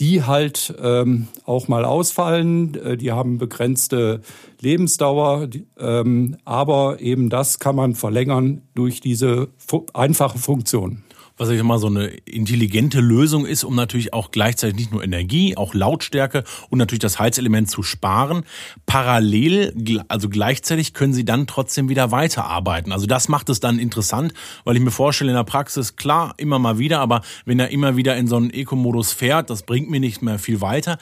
die 0.00 0.24
halt 0.24 0.74
ähm, 0.82 1.28
auch 1.44 1.68
mal 1.68 1.84
ausfallen. 1.84 2.74
Äh, 2.74 2.96
die 2.96 3.12
haben 3.12 3.38
begrenzte 3.38 4.20
Lebensdauer, 4.60 5.48
ähm, 5.78 6.36
aber 6.44 7.00
eben 7.00 7.30
das 7.30 7.58
kann 7.58 7.76
man 7.76 7.94
verlängern 7.94 8.62
durch 8.74 9.00
diese 9.00 9.48
fu 9.58 9.86
einfache 9.92 10.38
Funktion 10.38 11.02
was 11.36 11.48
ich 11.48 11.62
mal 11.62 11.78
so 11.78 11.86
eine 11.86 12.06
intelligente 12.06 13.00
Lösung 13.00 13.46
ist, 13.46 13.64
um 13.64 13.74
natürlich 13.74 14.12
auch 14.12 14.30
gleichzeitig 14.30 14.76
nicht 14.76 14.92
nur 14.92 15.02
Energie, 15.02 15.56
auch 15.56 15.74
Lautstärke 15.74 16.44
und 16.70 16.78
natürlich 16.78 17.00
das 17.00 17.18
Heizelement 17.18 17.70
zu 17.70 17.82
sparen. 17.82 18.44
Parallel, 18.86 20.04
also 20.08 20.28
gleichzeitig 20.28 20.94
können 20.94 21.14
Sie 21.14 21.24
dann 21.24 21.46
trotzdem 21.46 21.88
wieder 21.88 22.10
weiterarbeiten. 22.10 22.92
Also 22.92 23.06
das 23.06 23.28
macht 23.28 23.48
es 23.48 23.60
dann 23.60 23.78
interessant, 23.78 24.34
weil 24.64 24.76
ich 24.76 24.82
mir 24.82 24.90
vorstelle, 24.90 25.30
in 25.30 25.36
der 25.36 25.44
Praxis, 25.44 25.96
klar, 25.96 26.34
immer 26.36 26.58
mal 26.58 26.78
wieder, 26.78 27.00
aber 27.00 27.22
wenn 27.44 27.58
er 27.58 27.70
immer 27.70 27.96
wieder 27.96 28.16
in 28.16 28.26
so 28.26 28.36
einen 28.36 28.50
Eco-Modus 28.50 29.12
fährt, 29.12 29.50
das 29.50 29.62
bringt 29.62 29.90
mir 29.90 30.00
nicht 30.00 30.22
mehr 30.22 30.38
viel 30.38 30.60
weiter. 30.60 30.98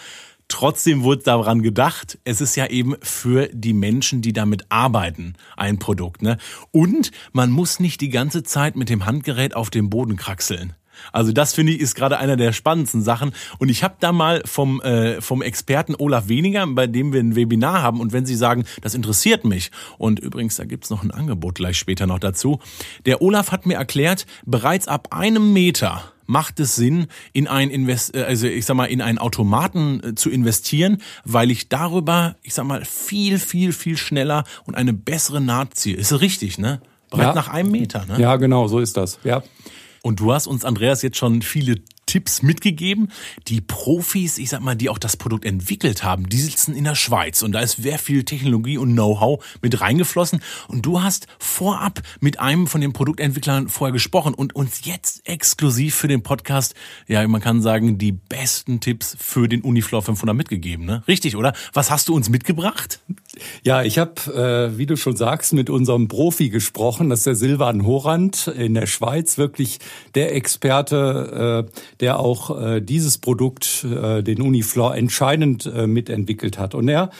Trotzdem 0.51 1.05
wurde 1.05 1.23
daran 1.23 1.63
gedacht, 1.63 2.19
es 2.25 2.41
ist 2.41 2.57
ja 2.57 2.67
eben 2.67 2.97
für 3.01 3.49
die 3.53 3.73
Menschen, 3.73 4.21
die 4.21 4.33
damit 4.33 4.67
arbeiten, 4.69 5.35
ein 5.57 5.79
Produkt. 5.79 6.23
Ne? 6.23 6.39
Und 6.73 7.13
man 7.33 7.51
muss 7.51 7.79
nicht 7.79 8.01
die 8.01 8.11
ganze 8.11 8.43
Zeit 8.43 8.75
mit 8.75 8.91
dem 8.91 9.07
Handgerät 9.07 9.55
auf 9.55 9.71
dem 9.71 9.89
Boden 9.89 10.17
kraxeln. 10.17 10.75
Also 11.13 11.33
das 11.33 11.55
finde 11.55 11.73
ich 11.73 11.81
ist 11.81 11.95
gerade 11.95 12.19
einer 12.19 12.37
der 12.37 12.53
spannendsten 12.53 13.01
Sachen. 13.01 13.33
Und 13.59 13.69
ich 13.69 13.85
habe 13.85 13.95
da 14.01 14.11
mal 14.13 14.43
vom, 14.45 14.81
äh, 14.83 15.21
vom 15.21 15.41
Experten 15.41 15.95
Olaf 15.97 16.29
Weniger, 16.29 16.67
bei 16.67 16.89
dem 16.89 17.13
wir 17.13 17.21
ein 17.21 17.37
Webinar 17.37 17.81
haben. 17.81 18.01
Und 18.01 18.13
wenn 18.13 18.27
Sie 18.27 18.35
sagen, 18.35 18.65
das 18.83 18.95
interessiert 18.95 19.45
mich, 19.45 19.71
und 19.99 20.19
übrigens, 20.19 20.57
da 20.57 20.65
gibt's 20.65 20.91
noch 20.91 21.05
ein 21.05 21.13
Angebot 21.13 21.55
gleich 21.55 21.79
später 21.79 22.07
noch 22.09 22.19
dazu. 22.19 22.59
Der 23.07 23.23
Olaf 23.23 23.53
hat 23.53 23.67
mir 23.67 23.75
erklärt, 23.75 24.27
bereits 24.45 24.89
ab 24.89 25.09
einem 25.13 25.53
Meter 25.53 26.13
macht 26.31 26.61
es 26.61 26.77
Sinn, 26.77 27.09
in 27.33 27.49
ein 27.49 27.71
Invest 27.71 28.15
äh, 28.15 28.23
also 28.23 28.47
ich 28.47 28.65
sag 28.65 28.77
mal, 28.77 28.87
in 28.87 29.03
einen 29.03 29.19
Automaten 29.19 30.01
äh, 30.03 30.15
zu 30.15 30.31
investieren, 30.31 31.03
weil 31.25 31.51
ich 31.51 31.69
darüber, 31.69 32.37
ich 32.43 32.55
sag 32.55 32.65
mal, 32.65 32.85
viel, 32.85 33.39
viel, 33.39 33.73
viel 33.73 33.97
schneller 33.97 34.45
und 34.65 34.77
eine 34.77 34.93
bessere 34.93 35.41
Naht 35.41 35.75
ziehe. 35.75 35.97
Ist 35.97 36.19
richtig, 36.21 36.57
ne? 36.59 36.81
Bereits 37.11 37.27
ja. 37.27 37.35
nach 37.35 37.49
einem 37.49 37.73
Meter, 37.73 38.07
ne? 38.07 38.21
Ja, 38.21 38.37
genau, 38.37 38.69
so 38.69 38.79
ist 38.79 38.97
das. 38.97 39.19
Ja. 39.25 39.43
Und 40.03 40.21
du 40.21 40.33
hast 40.33 40.47
uns, 40.47 40.65
Andreas, 40.65 41.03
jetzt 41.03 41.19
schon 41.19 41.43
viele 41.43 41.83
Tipps 42.11 42.43
mitgegeben. 42.43 43.13
Die 43.47 43.61
Profis, 43.61 44.37
ich 44.39 44.49
sag 44.49 44.63
mal, 44.63 44.75
die 44.75 44.89
auch 44.89 44.99
das 44.99 45.17
Produkt 45.17 45.45
entwickelt 45.45 46.03
haben, 46.03 46.29
die 46.29 46.41
sitzen 46.41 46.75
in 46.75 46.83
der 46.83 46.97
Schweiz 46.97 47.43
und 47.43 47.53
da 47.53 47.61
ist 47.61 47.77
sehr 47.81 48.01
viel 48.01 48.25
Technologie 48.25 48.79
und 48.79 48.95
Know-how 48.95 49.45
mit 49.63 49.81
reingeflossen. 49.81 50.43
Und 50.67 50.85
du 50.85 51.03
hast 51.03 51.29
vorab 51.39 52.03
mit 52.19 52.41
einem 52.41 52.67
von 52.67 52.81
den 52.81 52.93
Produktentwicklern 52.93 53.69
vorher 53.69 53.93
gesprochen 53.93 54.35
und 54.35 54.57
uns 54.57 54.85
jetzt 54.85 55.29
exklusiv 55.29 55.95
für 55.95 56.09
den 56.09 56.25
Podcast, 56.25 56.75
ja, 57.07 57.27
man 57.29 57.41
kann 57.41 57.63
sagen, 57.63 57.97
die 57.97 58.11
besten 58.11 58.81
Tipps 58.81 59.17
für 59.17 59.47
den 59.47 59.63
Unifloor 59.63 60.03
500 60.03 60.37
mitgegeben. 60.37 60.87
Ne? 60.87 61.05
Richtig, 61.07 61.37
oder? 61.37 61.53
Was 61.75 61.93
hast 61.93 62.09
du 62.09 62.17
uns 62.17 62.29
mitgebracht? 62.29 62.99
Ja, 63.63 63.83
ich 63.83 63.99
habe, 63.99 64.73
äh, 64.73 64.77
wie 64.77 64.87
du 64.87 64.97
schon 64.97 65.17
sagst, 65.17 65.53
mit 65.53 65.71
unserem 65.71 66.09
Profi 66.09 66.49
gesprochen. 66.49 67.11
Das 67.11 67.21
ist 67.21 67.27
der 67.27 67.35
Silvan 67.37 67.87
Horand 67.87 68.49
in 68.49 68.75
der 68.75 68.87
Schweiz, 68.87 69.39
wirklich 69.39 69.79
der 70.15 70.35
Experte, 70.35 71.67
äh, 71.69 71.73
der 72.01 72.19
auch 72.19 72.61
äh, 72.61 72.81
dieses 72.81 73.19
Produkt, 73.19 73.85
äh, 73.85 74.23
den 74.23 74.43
Unifloor, 74.43 74.97
entscheidend 74.97 75.67
äh, 75.67 75.87
mitentwickelt 75.87 76.59
hat. 76.59 76.75
Und 76.75 76.89
er 76.89 77.11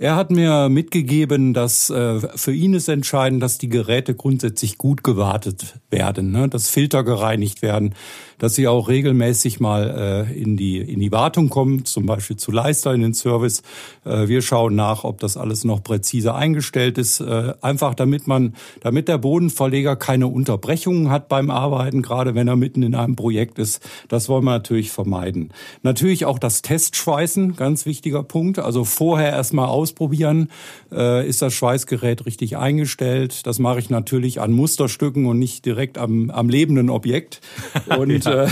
er 0.00 0.16
hat 0.16 0.30
mir 0.30 0.70
mitgegeben, 0.70 1.52
dass 1.52 1.90
äh, 1.90 2.20
für 2.34 2.54
ihn 2.54 2.72
ist 2.72 2.88
entscheidend, 2.88 3.42
dass 3.42 3.58
die 3.58 3.68
Geräte 3.68 4.14
grundsätzlich 4.14 4.78
gut 4.78 5.04
gewartet 5.04 5.74
werden, 5.90 6.32
ne? 6.32 6.48
dass 6.48 6.70
Filter 6.70 7.04
gereinigt 7.04 7.60
werden, 7.60 7.94
dass 8.38 8.54
sie 8.54 8.66
auch 8.66 8.88
regelmäßig 8.88 9.60
mal 9.60 10.26
äh, 10.30 10.40
in 10.40 10.56
die 10.56 10.78
in 10.78 11.00
die 11.00 11.12
Wartung 11.12 11.50
kommen, 11.50 11.84
zum 11.84 12.06
Beispiel 12.06 12.36
zu 12.36 12.50
Leister 12.50 12.94
in 12.94 13.02
den 13.02 13.12
Service. 13.12 13.62
Äh, 14.06 14.26
wir 14.26 14.40
schauen 14.40 14.74
nach, 14.74 15.04
ob 15.04 15.20
das 15.20 15.36
alles 15.36 15.64
noch 15.64 15.82
präzise 15.82 16.34
eingestellt 16.34 16.96
ist, 16.96 17.20
äh, 17.20 17.52
einfach 17.60 17.94
damit 17.94 18.26
man, 18.26 18.54
damit 18.80 19.06
der 19.06 19.18
Bodenverleger 19.18 19.96
keine 19.96 20.28
Unterbrechungen 20.28 21.10
hat 21.10 21.28
beim 21.28 21.50
Arbeiten, 21.50 22.00
gerade 22.00 22.34
wenn 22.34 22.48
er 22.48 22.56
mitten 22.56 22.82
in 22.82 22.94
einem 22.94 23.16
Projekt 23.16 23.58
ist. 23.58 23.86
Das 24.08 24.30
wollen 24.30 24.44
wir 24.44 24.52
natürlich 24.52 24.92
vermeiden. 24.92 25.52
Natürlich 25.82 26.24
auch 26.24 26.38
das 26.38 26.62
Testschweißen, 26.62 27.54
ganz 27.54 27.84
wichtiger 27.84 28.22
Punkt. 28.22 28.58
Also 28.58 28.86
vorher 28.86 29.28
erstmal 29.32 29.68
aus 29.68 29.89
ausprobieren. 29.90 30.48
Äh, 30.92 31.28
ist 31.28 31.42
das 31.42 31.52
Schweißgerät 31.54 32.26
richtig 32.26 32.56
eingestellt? 32.56 33.46
Das 33.46 33.58
mache 33.58 33.80
ich 33.80 33.90
natürlich 33.90 34.40
an 34.40 34.52
Musterstücken 34.52 35.26
und 35.26 35.38
nicht 35.38 35.64
direkt 35.66 35.98
am, 35.98 36.30
am 36.30 36.48
lebenden 36.48 36.90
Objekt. 36.90 37.40
Und 37.98 38.24
ja, 38.24 38.44
äh, 38.44 38.48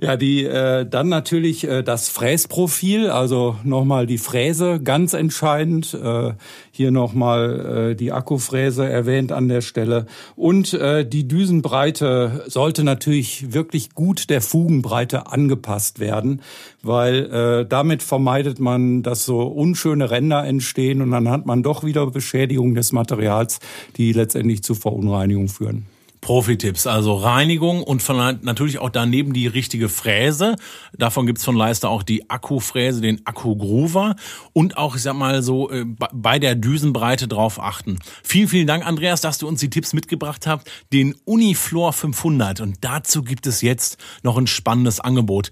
ja 0.00 0.16
die 0.16 0.44
äh, 0.44 0.86
dann 0.86 1.08
natürlich 1.08 1.64
äh, 1.64 1.82
das 1.82 2.08
Fräsprofil, 2.08 3.10
also 3.10 3.56
nochmal 3.64 4.06
die 4.06 4.18
Fräse, 4.18 4.80
ganz 4.82 5.12
entscheidend. 5.12 5.94
Äh, 5.94 6.32
hier 6.80 6.90
nochmal 6.90 7.90
äh, 7.90 7.94
die 7.94 8.10
Akkufräse 8.10 8.88
erwähnt 8.88 9.32
an 9.32 9.48
der 9.48 9.60
Stelle. 9.60 10.06
Und 10.34 10.72
äh, 10.72 11.04
die 11.06 11.28
Düsenbreite 11.28 12.44
sollte 12.46 12.84
natürlich 12.84 13.52
wirklich 13.52 13.94
gut 13.94 14.30
der 14.30 14.40
Fugenbreite 14.40 15.26
angepasst 15.26 16.00
werden, 16.00 16.40
weil 16.82 17.26
äh, 17.26 17.66
damit 17.68 18.02
vermeidet 18.02 18.60
man, 18.60 19.02
dass 19.02 19.26
so 19.26 19.42
unschöne 19.42 20.10
Ränder 20.10 20.46
entstehen 20.46 21.02
und 21.02 21.10
dann 21.10 21.28
hat 21.28 21.44
man 21.44 21.62
doch 21.62 21.84
wieder 21.84 22.06
Beschädigung 22.06 22.74
des 22.74 22.92
Materials, 22.92 23.60
die 23.98 24.14
letztendlich 24.14 24.62
zu 24.62 24.74
Verunreinigungen 24.74 25.48
führen. 25.50 25.84
Profi-Tipps, 26.20 26.86
also 26.86 27.14
Reinigung 27.14 27.82
und 27.82 28.02
von, 28.02 28.38
natürlich 28.42 28.78
auch 28.78 28.90
daneben 28.90 29.32
die 29.32 29.46
richtige 29.46 29.88
Fräse. 29.88 30.56
Davon 30.96 31.26
gibt's 31.26 31.44
von 31.44 31.56
Leister 31.56 31.88
auch 31.88 32.02
die 32.02 32.28
Akkufräse, 32.28 33.00
den 33.00 33.26
Akku-Groover 33.26 34.16
und 34.52 34.76
auch, 34.76 34.96
ich 34.96 35.02
sag 35.02 35.14
mal 35.14 35.42
so, 35.42 35.70
äh, 35.70 35.86
bei 36.12 36.38
der 36.38 36.54
Düsenbreite 36.54 37.26
drauf 37.26 37.60
achten. 37.60 37.98
Vielen, 38.22 38.48
vielen 38.48 38.66
Dank, 38.66 38.86
Andreas, 38.86 39.20
dass 39.20 39.38
du 39.38 39.48
uns 39.48 39.60
die 39.60 39.70
Tipps 39.70 39.92
mitgebracht 39.92 40.46
hast. 40.46 40.70
Den 40.92 41.14
Uniflor 41.24 41.92
500 41.92 42.60
und 42.60 42.78
dazu 42.82 43.22
gibt 43.22 43.46
es 43.46 43.62
jetzt 43.62 43.96
noch 44.22 44.36
ein 44.36 44.46
spannendes 44.46 45.00
Angebot 45.00 45.50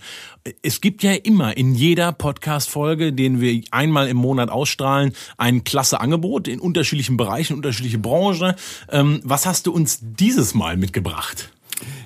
es 0.63 0.81
gibt 0.81 1.03
ja 1.03 1.13
immer 1.13 1.57
in 1.57 1.75
jeder 1.75 2.13
Podcast-Folge, 2.13 3.13
den 3.13 3.41
wir 3.41 3.63
einmal 3.71 4.09
im 4.09 4.17
Monat 4.17 4.51
ausstrahlen, 4.51 5.13
ein 5.37 5.65
klasse 5.65 6.01
Angebot 6.01 6.49
in 6.49 6.61
unterschiedlichen 6.61 7.17
Bereichen, 7.17 7.55
unterschiedliche 7.55 7.99
Branchen. 7.99 8.55
Ähm, 8.91 9.21
was 9.25 9.47
hast 9.47 9.67
du 9.67 9.73
uns 9.73 10.01
dieses 10.03 10.55
Mal 10.55 10.77
mitgebracht? 10.77 11.51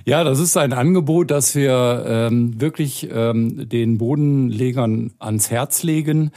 Ja, 0.04 0.24
das 0.24 0.38
ist 0.38 0.56
ein 0.56 0.72
Angebot, 0.72 1.30
das 1.30 1.54
wir 1.54 2.04
ähm, 2.06 2.60
wirklich 2.60 3.08
ähm, 3.10 3.68
den 3.68 3.98
Bodenlegern 3.98 5.12
ans 5.18 5.50
Herz 5.50 5.82
legen. 5.82 6.32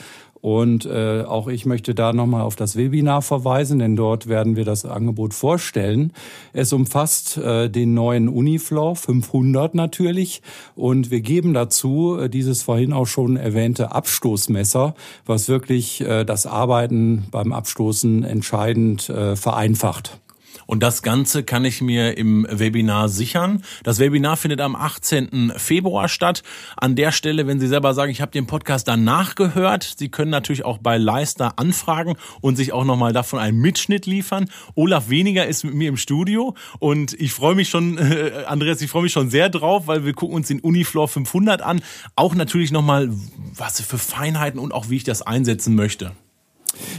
Und 0.45 0.85
äh, 0.85 1.23
auch 1.23 1.47
ich 1.47 1.65
möchte 1.65 1.95
da 1.95 2.13
nochmal 2.13 2.43
auf 2.43 2.55
das 2.55 2.75
Webinar 2.75 3.23
verweisen, 3.23 3.79
denn 3.79 3.95
dort 3.95 4.27
werden 4.27 4.55
wir 4.55 4.63
das 4.63 4.85
Angebot 4.85 5.33
vorstellen. 5.33 6.13
Es 6.53 6.71
umfasst 6.71 7.37
äh, 7.37 7.67
den 7.67 7.95
neuen 7.95 8.29
Unifloor 8.29 8.95
500 8.95 9.73
natürlich 9.73 10.43
und 10.75 11.09
wir 11.09 11.21
geben 11.21 11.55
dazu 11.55 12.19
äh, 12.19 12.29
dieses 12.29 12.61
vorhin 12.61 12.93
auch 12.93 13.07
schon 13.07 13.37
erwähnte 13.37 13.91
Abstoßmesser, 13.91 14.93
was 15.25 15.49
wirklich 15.49 16.01
äh, 16.01 16.25
das 16.25 16.45
Arbeiten 16.45 17.25
beim 17.31 17.51
Abstoßen 17.51 18.23
entscheidend 18.23 19.09
äh, 19.09 19.35
vereinfacht. 19.35 20.19
Und 20.65 20.83
das 20.83 21.01
Ganze 21.03 21.43
kann 21.43 21.65
ich 21.65 21.81
mir 21.81 22.17
im 22.17 22.47
Webinar 22.49 23.09
sichern. 23.09 23.63
Das 23.83 23.99
Webinar 23.99 24.37
findet 24.37 24.61
am 24.61 24.75
18. 24.75 25.53
Februar 25.57 26.09
statt. 26.09 26.43
An 26.77 26.95
der 26.95 27.11
Stelle, 27.11 27.47
wenn 27.47 27.59
Sie 27.59 27.67
selber 27.67 27.93
sagen, 27.93 28.11
ich 28.11 28.21
habe 28.21 28.31
den 28.31 28.47
Podcast 28.47 28.87
danach 28.87 29.35
gehört, 29.35 29.95
Sie 29.97 30.09
können 30.09 30.31
natürlich 30.31 30.65
auch 30.65 30.77
bei 30.77 30.97
Leister 30.97 31.57
anfragen 31.57 32.15
und 32.41 32.55
sich 32.55 32.73
auch 32.73 32.85
nochmal 32.85 33.13
davon 33.13 33.39
einen 33.39 33.59
Mitschnitt 33.59 34.05
liefern. 34.05 34.49
Olaf 34.75 35.09
Weniger 35.09 35.45
ist 35.45 35.63
mit 35.63 35.73
mir 35.73 35.89
im 35.89 35.97
Studio 35.97 36.55
und 36.79 37.13
ich 37.13 37.33
freue 37.33 37.55
mich 37.55 37.69
schon, 37.69 37.97
äh, 37.97 38.45
Andreas, 38.47 38.81
ich 38.81 38.89
freue 38.89 39.03
mich 39.03 39.13
schon 39.13 39.29
sehr 39.29 39.49
drauf, 39.49 39.87
weil 39.87 40.05
wir 40.05 40.13
gucken 40.13 40.35
uns 40.35 40.47
den 40.47 40.59
Unifloor 40.59 41.07
500 41.07 41.61
an. 41.61 41.81
Auch 42.15 42.35
natürlich 42.35 42.71
nochmal, 42.71 43.09
was 43.55 43.81
für 43.81 43.97
Feinheiten 43.97 44.59
und 44.59 44.73
auch 44.73 44.89
wie 44.89 44.97
ich 44.97 45.03
das 45.03 45.21
einsetzen 45.21 45.75
möchte. 45.75 46.11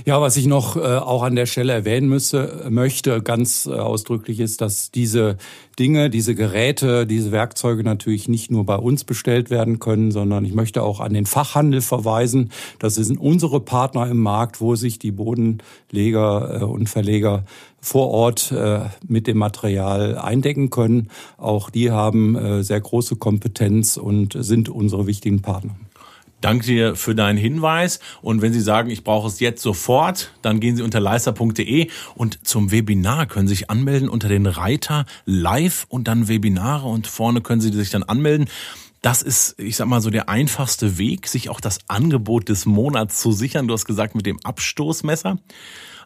Ja, 0.05 0.21
was 0.21 0.37
ich 0.37 0.47
noch 0.47 0.77
äh, 0.77 0.81
auch 0.81 1.23
an 1.23 1.37
der 1.37 1.47
Stelle 1.47 1.73
erwähnen 1.73 2.09
müsse, 2.09 2.67
möchte, 2.71 3.23
ganz 3.23 3.67
äh, 3.67 3.73
ausdrücklich 3.73 4.41
ist, 4.41 4.61
dass 4.61 4.91
diese 4.91 5.37
Dinge, 5.79 6.09
diese 6.09 6.35
Geräte, 6.35 7.07
diese 7.07 7.33
Werkzeuge 7.33 7.85
natürlich 7.85 8.29
nicht 8.29 8.51
nur 8.51 8.65
bei 8.65 8.77
uns 8.77 9.05
bestellt 9.05 9.51
werden 9.51 9.79
können, 9.79 10.11
sondern 10.11 10.45
ich 10.45 10.55
möchte 10.55 10.83
auch 10.83 11.01
an 11.01 11.13
den 11.13 11.27
Fachhandel 11.27 11.83
verweisen. 11.83 12.51
Das 12.79 12.95
sind 12.95 13.19
unsere 13.19 13.61
Partner 13.61 14.09
im 14.09 14.19
Markt, 14.19 14.61
wo 14.61 14.75
sich 14.75 14.99
die 14.99 15.13
Bodenleger 15.13 16.61
äh, 16.61 16.65
und 16.65 16.89
Verleger 16.89 17.45
vor 17.81 18.09
Ort 18.09 18.53
äh, 18.53 18.81
mit 19.07 19.27
dem 19.27 19.39
Material 19.39 20.19
eindecken 20.19 20.71
können. 20.71 21.09
Auch 21.37 21.71
die 21.71 21.91
haben 21.91 22.35
äh, 22.37 22.63
sehr 22.65 22.81
große 22.81 23.17
Kompetenz 23.17 23.97
und 23.97 24.37
sind 24.39 24.69
unsere 24.69 25.07
wichtigen 25.07 25.43
Partner. 25.43 25.77
Danke 26.47 26.65
dir 26.65 26.95
für 26.95 27.17
deinen 27.17 27.39
Hinweis. 27.39 27.99
Und 28.23 28.41
wenn 28.41 28.53
Sie 28.53 28.61
sagen, 28.61 28.89
ich 28.89 29.03
brauche 29.03 29.27
es 29.27 29.41
jetzt 29.41 29.61
sofort, 29.61 30.31
dann 30.43 30.61
gehen 30.61 30.77
Sie 30.77 30.83
unter 30.85 31.01
leister.de 31.01 31.89
und 32.15 32.47
zum 32.47 32.71
Webinar 32.71 33.27
können 33.27 33.49
Sie 33.49 33.57
sich 33.57 33.69
anmelden 33.69 34.09
unter 34.09 34.29
den 34.29 34.47
Reiter 34.47 35.07
Live 35.25 35.87
und 35.89 36.07
dann 36.07 36.29
Webinare 36.29 36.87
und 36.87 37.09
vorne 37.09 37.41
können 37.41 37.61
Sie 37.61 37.73
sich 37.73 37.91
dann 37.91 38.05
anmelden. 38.05 38.47
Das 39.07 39.23
ist, 39.23 39.55
ich 39.61 39.77
sag 39.77 39.87
mal, 39.87 40.01
so 40.01 40.11
der 40.11 40.29
einfachste 40.29 40.99
Weg, 40.99 41.29
sich 41.29 41.49
auch 41.49 41.61
das 41.61 41.79
Angebot 41.87 42.49
des 42.49 42.67
Monats 42.67 43.21
zu 43.21 43.31
sichern. 43.31 43.69
Du 43.69 43.75
hast 43.75 43.85
gesagt, 43.85 44.17
mit 44.17 44.27
dem 44.27 44.37
Abstoßmesser. 44.43 45.39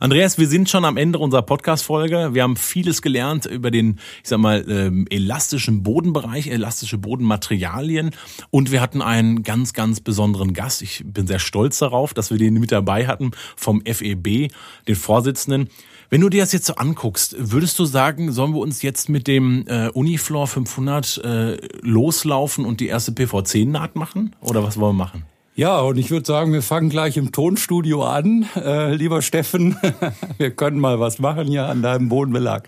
Andreas, 0.01 0.37
wir 0.37 0.47
sind 0.47 0.69
schon 0.69 0.85
am 0.85 0.99
Ende 0.99 1.19
unserer 1.19 1.41
Podcast-Folge. 1.41 2.35
Wir 2.35 2.43
haben 2.43 2.57
vieles 2.57 3.01
gelernt 3.01 3.47
über 3.47 3.71
den, 3.71 4.01
ich 4.23 4.29
sag 4.29 4.39
mal, 4.39 4.67
ähm, 4.69 5.07
elastischen 5.09 5.83
Bodenbereich, 5.83 6.49
elastische 6.49 6.99
Bodenmaterialien. 6.99 8.11
Und 8.51 8.71
wir 8.71 8.83
hatten 8.83 9.01
einen 9.01 9.45
ganz, 9.45 9.73
ganz 9.73 10.01
besonderen 10.01 10.53
Gast. 10.53 10.83
Ich 10.83 11.03
bin 11.07 11.27
sehr 11.27 11.39
stolz 11.39 11.79
darauf, 11.79 12.13
dass 12.13 12.31
wir 12.31 12.37
den 12.37 12.53
mit 12.53 12.71
dabei 12.71 13.07
hatten 13.07 13.31
vom 13.57 13.83
FEB, 13.87 14.53
den 14.87 14.97
Vorsitzenden. 14.97 15.71
Wenn 16.11 16.23
du 16.23 16.29
dir 16.29 16.43
das 16.43 16.53
jetzt 16.53 16.67
so 16.67 16.75
anguckst, 16.75 17.37
würdest 17.39 17.79
du 17.79 17.85
sagen, 17.85 18.33
sollen 18.33 18.53
wir 18.53 18.59
uns 18.59 18.83
jetzt 18.83 19.09
mit 19.09 19.29
dem 19.29 19.65
äh, 19.69 19.91
Unifloor 19.91 20.49
500 20.49 21.19
äh, 21.19 21.57
loslaufen 21.83 22.65
und 22.65 22.81
die 22.81 22.89
erste 22.89 23.13
PV10-Naht 23.13 23.95
machen? 23.95 24.35
Oder 24.41 24.65
was 24.65 24.77
wollen 24.77 24.97
wir 24.97 25.05
machen? 25.05 25.23
Ja, 25.61 25.81
und 25.81 25.99
ich 25.99 26.11
würde 26.11 26.25
sagen, 26.25 26.55
wir 26.55 26.63
fangen 26.63 26.89
gleich 26.89 27.19
im 27.19 27.33
Tonstudio 27.33 28.03
an. 28.03 28.49
Äh, 28.57 28.95
lieber 28.95 29.21
Steffen, 29.21 29.77
wir 30.39 30.53
können 30.53 30.81
mal 30.81 31.01
was 31.01 31.19
machen 31.19 31.49
hier 31.49 31.67
an 31.67 31.83
deinem 31.83 32.09
Bodenbelag. 32.09 32.67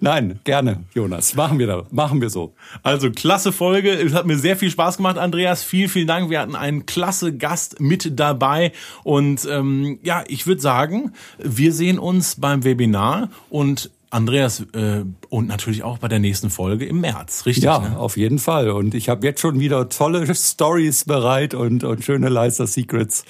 Nein, 0.00 0.40
gerne, 0.42 0.82
Jonas. 0.92 1.36
Machen 1.36 1.60
wir 1.60 1.68
da, 1.68 1.84
machen 1.92 2.20
wir 2.20 2.30
so. 2.30 2.52
Also 2.82 3.12
klasse 3.12 3.52
Folge. 3.52 3.92
Es 3.92 4.12
hat 4.12 4.26
mir 4.26 4.36
sehr 4.36 4.56
viel 4.56 4.72
Spaß 4.72 4.96
gemacht, 4.96 5.18
Andreas. 5.18 5.62
Vielen, 5.62 5.88
vielen 5.88 6.08
Dank. 6.08 6.30
Wir 6.30 6.40
hatten 6.40 6.56
einen 6.56 6.84
klasse 6.84 7.32
Gast 7.32 7.80
mit 7.80 8.18
dabei. 8.18 8.72
Und 9.04 9.46
ähm, 9.48 10.00
ja, 10.02 10.24
ich 10.26 10.48
würde 10.48 10.60
sagen, 10.60 11.12
wir 11.38 11.72
sehen 11.72 12.00
uns 12.00 12.40
beim 12.40 12.64
Webinar 12.64 13.28
und 13.50 13.88
Andreas, 14.12 14.60
äh, 14.74 15.04
und 15.30 15.48
natürlich 15.48 15.82
auch 15.82 15.96
bei 15.96 16.08
der 16.08 16.18
nächsten 16.18 16.50
Folge 16.50 16.84
im 16.84 17.00
März, 17.00 17.46
richtig? 17.46 17.64
Ja, 17.64 17.78
ne? 17.78 17.98
auf 17.98 18.18
jeden 18.18 18.38
Fall. 18.38 18.70
Und 18.70 18.94
ich 18.94 19.08
habe 19.08 19.26
jetzt 19.26 19.40
schon 19.40 19.58
wieder 19.58 19.88
tolle 19.88 20.32
Stories 20.34 21.06
bereit 21.06 21.54
und, 21.54 21.82
und 21.82 22.04
schöne 22.04 22.28
Leister 22.28 22.66
Secrets. 22.66 23.24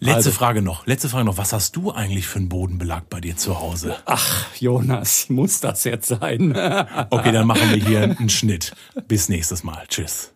Letzte 0.00 0.16
also, 0.16 0.30
Frage 0.32 0.62
noch, 0.62 0.86
letzte 0.86 1.08
Frage 1.08 1.24
noch. 1.24 1.38
Was 1.38 1.52
hast 1.52 1.76
du 1.76 1.92
eigentlich 1.92 2.26
für 2.26 2.38
einen 2.38 2.48
Bodenbelag 2.48 3.04
bei 3.08 3.20
dir 3.20 3.36
zu 3.36 3.60
Hause? 3.60 3.96
Ach, 4.06 4.46
Jonas, 4.58 5.28
muss 5.28 5.60
das 5.60 5.84
jetzt 5.84 6.08
sein? 6.08 6.52
okay, 7.10 7.32
dann 7.32 7.46
machen 7.46 7.70
wir 7.70 7.76
hier 7.76 8.02
einen 8.02 8.28
Schnitt. 8.28 8.74
Bis 9.06 9.28
nächstes 9.28 9.62
Mal. 9.62 9.84
Tschüss. 9.88 10.33